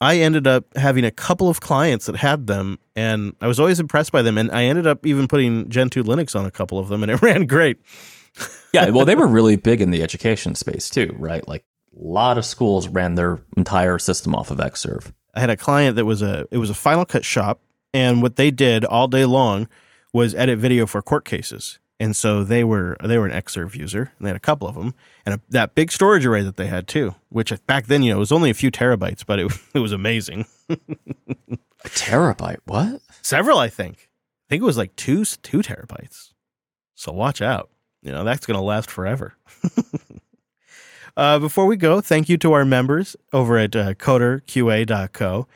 I 0.02 0.18
ended 0.18 0.46
up 0.46 0.64
having 0.76 1.04
a 1.04 1.10
couple 1.10 1.48
of 1.48 1.60
clients 1.60 2.06
that 2.06 2.16
had 2.16 2.46
them, 2.46 2.78
and 2.96 3.36
I 3.40 3.46
was 3.46 3.60
always 3.60 3.80
impressed 3.80 4.12
by 4.12 4.22
them. 4.22 4.38
And 4.38 4.50
I 4.50 4.64
ended 4.64 4.86
up 4.86 5.06
even 5.06 5.28
putting 5.28 5.68
Gentoo 5.68 6.02
Linux 6.02 6.38
on 6.38 6.46
a 6.46 6.50
couple 6.50 6.78
of 6.78 6.88
them, 6.88 7.02
and 7.02 7.12
it 7.12 7.22
ran 7.22 7.46
great 7.46 7.78
yeah, 8.72 8.90
well, 8.90 9.04
they 9.04 9.14
were 9.14 9.26
really 9.26 9.56
big 9.56 9.80
in 9.80 9.90
the 9.90 10.02
education 10.02 10.54
space 10.54 10.90
too, 10.90 11.14
right? 11.18 11.46
Like 11.46 11.64
a 11.94 12.02
lot 12.02 12.38
of 12.38 12.44
schools 12.44 12.88
ran 12.88 13.14
their 13.14 13.40
entire 13.56 13.98
system 13.98 14.34
off 14.34 14.50
of 14.50 14.58
Xserve. 14.58 15.12
I 15.34 15.40
had 15.40 15.50
a 15.50 15.56
client 15.56 15.96
that 15.96 16.04
was 16.04 16.22
a 16.22 16.46
it 16.50 16.58
was 16.58 16.70
a 16.70 16.74
Final 16.74 17.04
Cut 17.04 17.24
shop, 17.24 17.60
and 17.92 18.22
what 18.22 18.36
they 18.36 18.50
did 18.50 18.84
all 18.84 19.08
day 19.08 19.24
long 19.24 19.68
was 20.12 20.34
edit 20.34 20.58
video 20.58 20.86
for 20.86 21.02
court 21.02 21.24
cases. 21.24 21.78
And 21.98 22.16
so 22.16 22.42
they 22.44 22.64
were 22.64 22.96
they 23.04 23.18
were 23.18 23.26
an 23.26 23.42
Xserve 23.42 23.74
user, 23.74 24.12
and 24.16 24.24
they 24.24 24.30
had 24.30 24.36
a 24.36 24.40
couple 24.40 24.66
of 24.66 24.74
them, 24.74 24.94
and 25.26 25.34
a, 25.34 25.40
that 25.50 25.74
big 25.74 25.92
storage 25.92 26.24
array 26.24 26.42
that 26.42 26.56
they 26.56 26.66
had 26.66 26.88
too, 26.88 27.14
which 27.28 27.52
back 27.66 27.88
then 27.88 28.02
you 28.02 28.10
know 28.10 28.18
was 28.18 28.32
only 28.32 28.48
a 28.48 28.54
few 28.54 28.70
terabytes, 28.70 29.24
but 29.26 29.38
it 29.38 29.52
it 29.74 29.80
was 29.80 29.92
amazing. 29.92 30.46
a 30.70 30.78
terabyte? 31.84 32.60
What? 32.64 33.02
Several, 33.20 33.58
I 33.58 33.68
think. 33.68 34.08
I 34.48 34.48
think 34.48 34.62
it 34.62 34.66
was 34.66 34.78
like 34.78 34.96
two 34.96 35.26
two 35.26 35.58
terabytes. 35.58 36.32
So 36.94 37.12
watch 37.12 37.42
out 37.42 37.68
you 38.02 38.12
know 38.12 38.24
that's 38.24 38.46
going 38.46 38.56
to 38.56 38.64
last 38.64 38.90
forever. 38.90 39.34
uh, 41.16 41.38
before 41.38 41.66
we 41.66 41.76
go, 41.76 42.00
thank 42.00 42.28
you 42.28 42.36
to 42.38 42.52
our 42.52 42.64
members 42.64 43.16
over 43.32 43.58
at 43.58 43.76
uh, 43.76 43.94
coderqa.co. 43.94 45.46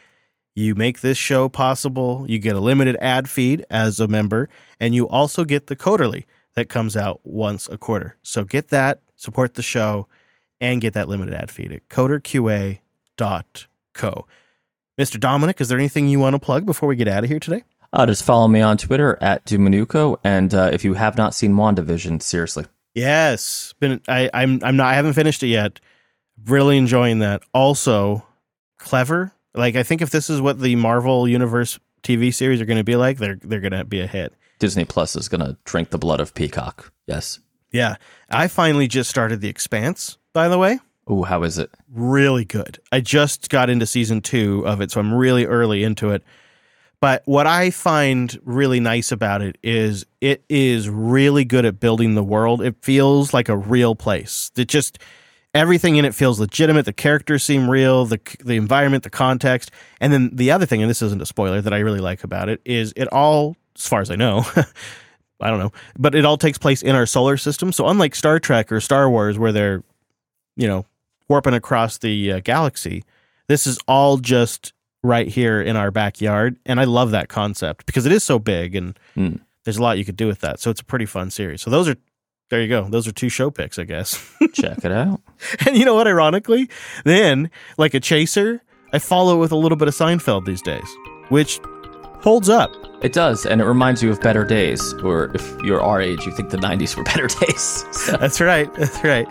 You 0.55 0.75
make 0.75 1.01
this 1.01 1.19
show 1.19 1.49
possible. 1.49 2.25
You 2.29 2.39
get 2.39 2.55
a 2.55 2.61
limited 2.61 2.97
ad 3.01 3.29
feed 3.29 3.65
as 3.71 3.99
a 3.99 4.07
member, 4.07 4.49
and 4.79 4.95
you 4.95 5.09
also 5.09 5.45
get 5.45 5.67
the 5.67 5.77
Coderly 5.77 6.25
that 6.55 6.69
comes 6.69 6.97
out 6.97 7.21
once 7.25 7.69
a 7.69 7.77
quarter. 7.77 8.17
So 8.23 8.45
get 8.45 8.69
that, 8.69 9.01
support 9.17 9.55
the 9.55 9.63
show, 9.63 10.07
and 10.61 10.81
get 10.81 10.95
that 10.95 11.09
limited 11.09 11.35
ad 11.35 11.51
feed 11.51 11.73
at 11.73 11.89
coderqa.co. 11.89 12.79
Mr. 14.97 15.19
Dominick, 15.19 15.61
is 15.61 15.69
there 15.69 15.79
anything 15.79 16.09
you 16.09 16.21
want 16.21 16.35
to 16.35 16.39
plug 16.39 16.65
before 16.65 16.89
we 16.89 16.95
get 16.95 17.09
out 17.09 17.25
of 17.25 17.31
here 17.31 17.41
today? 17.41 17.65
Uh, 17.93 18.07
just 18.07 18.25
follow 18.25 18.47
me 18.49 18.61
on 18.61 18.77
Twitter 18.77 19.19
at 19.21 19.45
Dominucco, 19.45 20.19
and 20.25 20.55
uh, 20.55 20.71
if 20.73 20.85
you 20.85 20.95
have 20.95 21.17
not 21.17 21.35
seen 21.35 21.55
WandaVision, 21.55 22.23
seriously. 22.23 22.67
Yes, 22.95 23.75
been 23.81 24.01
I, 24.07 24.31
I'm 24.33 24.61
I'm 24.63 24.77
not 24.77 24.87
I 24.87 24.95
haven't 24.95 25.15
finished 25.15 25.43
it 25.43 25.49
yet. 25.49 25.81
Really 26.47 26.77
enjoying 26.77 27.21
that. 27.21 27.43
Also, 27.53 28.25
clever. 28.79 29.33
Like 29.55 29.77
I 29.77 29.83
think 29.83 30.03
if 30.03 30.11
this 30.11 30.29
is 30.29 30.41
what 30.41 30.61
the 30.61 30.77
Marvel 30.77 31.29
Universe 31.29 31.79
TV 32.03 32.33
series 32.35 32.61
are 32.61 32.67
going 32.67 32.79
to 32.79 32.85
be 32.85 32.97
like, 32.97 33.19
they're 33.19 33.39
they're 33.43 33.61
going 33.61 33.73
to 33.73 33.85
be 33.85 34.01
a 34.01 34.07
hit. 34.07 34.33
Disney 34.59 34.85
Plus 34.85 35.17
is 35.17 35.29
going 35.29 35.41
to 35.41 35.57
drink 35.65 35.91
the 35.91 35.99
blood 35.99 36.21
of 36.21 36.35
Peacock. 36.35 36.93
Yes. 37.07 37.41
Yeah, 37.71 37.97
I 38.31 38.47
finally 38.49 38.87
just 38.87 39.11
started 39.11 39.41
The 39.41 39.49
Expanse. 39.49 40.17
By 40.33 40.49
the 40.49 40.59
way. 40.59 40.79
Oh, 41.07 41.23
how 41.23 41.43
is 41.43 41.59
it? 41.59 41.71
Really 41.93 42.45
good. 42.45 42.79
I 42.91 43.01
just 43.01 43.51
got 43.51 43.69
into 43.69 43.87
season 43.87 44.21
two 44.21 44.67
of 44.67 44.81
it, 44.81 44.91
so 44.91 45.01
I'm 45.01 45.13
really 45.13 45.45
early 45.45 45.85
into 45.85 46.11
it. 46.11 46.23
But 47.01 47.23
what 47.27 47.47
I 47.47 47.71
find 47.71 48.41
really 48.45 48.81
nice 48.81 49.13
about 49.13 49.43
it 49.43 49.59
is 49.63 50.07
it 50.23 50.43
is 50.49 50.89
really 50.89 51.45
good 51.45 51.67
at 51.67 51.79
building 51.79 52.15
the 52.15 52.25
world. 52.25 52.63
It 52.63 52.77
feels 52.81 53.35
like 53.35 53.51
a 53.51 53.57
real 53.57 53.95
place. 53.95 54.51
It 54.57 54.69
just 54.69 54.99
everything 55.55 55.97
in 55.97 56.05
it 56.05 56.15
feels 56.15 56.41
legitimate. 56.41 56.85
The 56.85 56.93
characters 56.93 57.43
seem 57.43 57.71
real. 57.71 58.05
The 58.05 58.21
the 58.45 58.57
environment, 58.57 59.05
the 59.05 59.11
context, 59.11 59.71
and 60.01 60.13
then 60.13 60.31
the 60.35 60.51
other 60.51 60.67
thing, 60.67 60.83
and 60.83 60.91
this 60.91 61.03
isn't 61.03 61.23
a 61.23 61.27
spoiler 61.27 61.61
that 61.61 61.73
I 61.73 61.79
really 61.79 62.01
like 62.01 62.25
about 62.25 62.49
it, 62.49 62.61
is 62.65 62.93
it 62.97 63.09
all, 63.09 63.57
as 63.77 63.87
far 63.87 64.01
as 64.01 64.11
I 64.11 64.17
know. 64.17 64.45
I 65.41 65.51
don't 65.51 65.59
know, 65.59 65.73
but 65.99 66.15
it 66.15 66.25
all 66.25 66.39
takes 66.39 66.59
place 66.59 66.81
in 66.81 66.95
our 66.95 67.07
solar 67.07 67.37
system. 67.37 67.73
So 67.73 67.89
unlike 67.89 68.15
Star 68.15 68.39
Trek 68.39 68.71
or 68.71 68.81
Star 68.81 69.11
Wars, 69.11 69.39
where 69.39 69.53
they're, 69.53 69.83
you 70.57 70.67
know, 70.67 70.87
warping 71.29 71.55
across 71.55 71.99
the 71.99 72.33
uh, 72.33 72.41
galaxy, 72.41 73.05
this 73.49 73.67
is 73.67 73.79
all 73.89 74.17
just 74.19 74.73
right 75.03 75.29
here 75.29 75.61
in 75.61 75.77
our 75.77 75.91
backyard. 75.91 76.57
And 76.65 76.81
I 76.81 76.85
love 76.85 77.11
that 77.11 77.29
concept 77.29 77.85
because 77.85 78.07
it 78.07 78.13
is 78.13 78.25
so 78.25 78.39
big 78.39 78.75
and 78.75 78.99
mm. 79.17 79.41
there's 79.65 79.77
a 79.77 79.83
lot 79.83 79.99
you 79.99 80.05
could 80.05 80.17
do 80.17 80.27
with 80.27 80.41
that. 80.41 80.61
So 80.61 80.71
it's 80.71 80.81
a 80.81 80.85
pretty 80.85 81.05
fun 81.05 81.31
series. 81.31 81.61
So 81.61 81.69
those 81.69 81.89
are 81.89 81.97
there 82.51 82.61
you 82.61 82.69
go. 82.69 82.85
Those 82.89 83.09
are 83.09 83.13
two 83.13 83.29
show 83.29 83.51
picks, 83.51 83.79
I 83.79 83.85
guess. 83.85 84.33
Check 84.53 84.85
it 84.85 84.93
out. 84.93 85.21
And 85.67 85.77
you 85.77 85.85
know 85.85 85.95
what? 85.95 86.07
Ironically, 86.07 86.69
then 87.05 87.51
like 87.79 87.95
a 87.95 88.01
chaser, 88.01 88.63
I 88.93 88.99
follow 88.99 89.39
with 89.39 89.53
a 89.53 89.57
little 89.57 89.77
bit 89.77 89.89
of 89.89 89.95
Seinfeld 89.95 90.45
these 90.45 90.63
days, 90.63 90.87
which 91.29 91.61
holds 92.21 92.49
up. 92.49 92.73
It 93.03 93.13
does, 93.13 93.45
and 93.45 93.61
it 93.61 93.65
reminds 93.65 94.03
you 94.03 94.11
of 94.11 94.21
better 94.23 94.45
days. 94.47 94.95
Or 95.03 95.31
if 95.35 95.61
you're 95.63 95.83
our 95.83 96.01
age, 96.01 96.25
you 96.25 96.33
think 96.33 96.49
the 96.51 96.57
'90s 96.57 96.97
were 96.97 97.03
better 97.15 97.27
days. 97.27 97.85
So. 97.93 98.17
That's 98.17 98.41
right. 98.41 98.73
That's 98.75 99.03
right. 99.05 99.27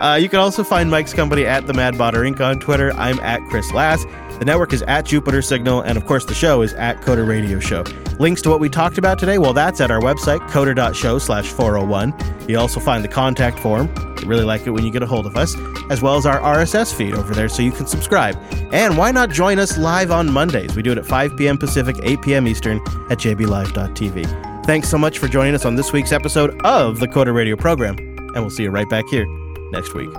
Uh, 0.00 0.14
you 0.14 0.28
can 0.28 0.38
also 0.38 0.62
find 0.62 0.90
Mike's 0.90 1.12
company 1.12 1.44
at 1.44 1.66
the 1.66 1.74
Mad 1.74 1.94
Botter 1.94 2.28
Inc. 2.30 2.40
on 2.40 2.60
Twitter. 2.60 2.92
I'm 2.92 3.18
at 3.20 3.40
ChrisLAS. 3.50 4.04
The 4.38 4.44
network 4.44 4.72
is 4.72 4.82
at 4.82 5.06
Jupiter 5.06 5.40
Signal, 5.40 5.80
and 5.80 5.96
of 5.96 6.04
course, 6.04 6.24
the 6.24 6.34
show 6.34 6.62
is 6.62 6.74
at 6.74 7.00
Coder 7.00 7.26
Radio 7.26 7.58
Show. 7.58 7.84
Links 8.18 8.42
to 8.42 8.50
what 8.50 8.60
we 8.60 8.68
talked 8.68 8.98
about 8.98 9.18
today, 9.18 9.38
well, 9.38 9.52
that's 9.52 9.80
at 9.80 9.90
our 9.90 10.00
website, 10.00 10.40
coder.show 10.50 11.18
slash 11.18 11.48
401. 11.48 12.48
You 12.48 12.58
also 12.58 12.80
find 12.80 13.02
the 13.02 13.08
contact 13.08 13.58
form. 13.58 13.92
We 14.16 14.24
really 14.24 14.44
like 14.44 14.66
it 14.66 14.70
when 14.70 14.84
you 14.84 14.90
get 14.90 15.02
a 15.02 15.06
hold 15.06 15.26
of 15.26 15.36
us, 15.36 15.56
as 15.90 16.02
well 16.02 16.16
as 16.16 16.26
our 16.26 16.40
RSS 16.40 16.94
feed 16.94 17.14
over 17.14 17.34
there 17.34 17.48
so 17.48 17.62
you 17.62 17.72
can 17.72 17.86
subscribe. 17.86 18.36
And 18.72 18.96
why 18.96 19.10
not 19.10 19.30
join 19.30 19.58
us 19.58 19.78
live 19.78 20.10
on 20.10 20.32
Mondays? 20.32 20.76
We 20.76 20.82
do 20.82 20.92
it 20.92 20.98
at 20.98 21.06
5 21.06 21.36
p.m. 21.36 21.58
Pacific, 21.58 21.96
8 22.02 22.22
p.m. 22.22 22.46
Eastern 22.46 22.78
at 23.10 23.18
jblive.tv. 23.18 24.64
Thanks 24.66 24.88
so 24.88 24.98
much 24.98 25.18
for 25.18 25.28
joining 25.28 25.54
us 25.54 25.64
on 25.64 25.76
this 25.76 25.92
week's 25.92 26.12
episode 26.12 26.60
of 26.62 26.98
the 26.98 27.06
Coder 27.06 27.34
Radio 27.34 27.56
program, 27.56 27.96
and 27.98 28.34
we'll 28.34 28.50
see 28.50 28.64
you 28.64 28.70
right 28.70 28.88
back 28.88 29.06
here 29.08 29.26
next 29.70 29.94
week. 29.94 30.10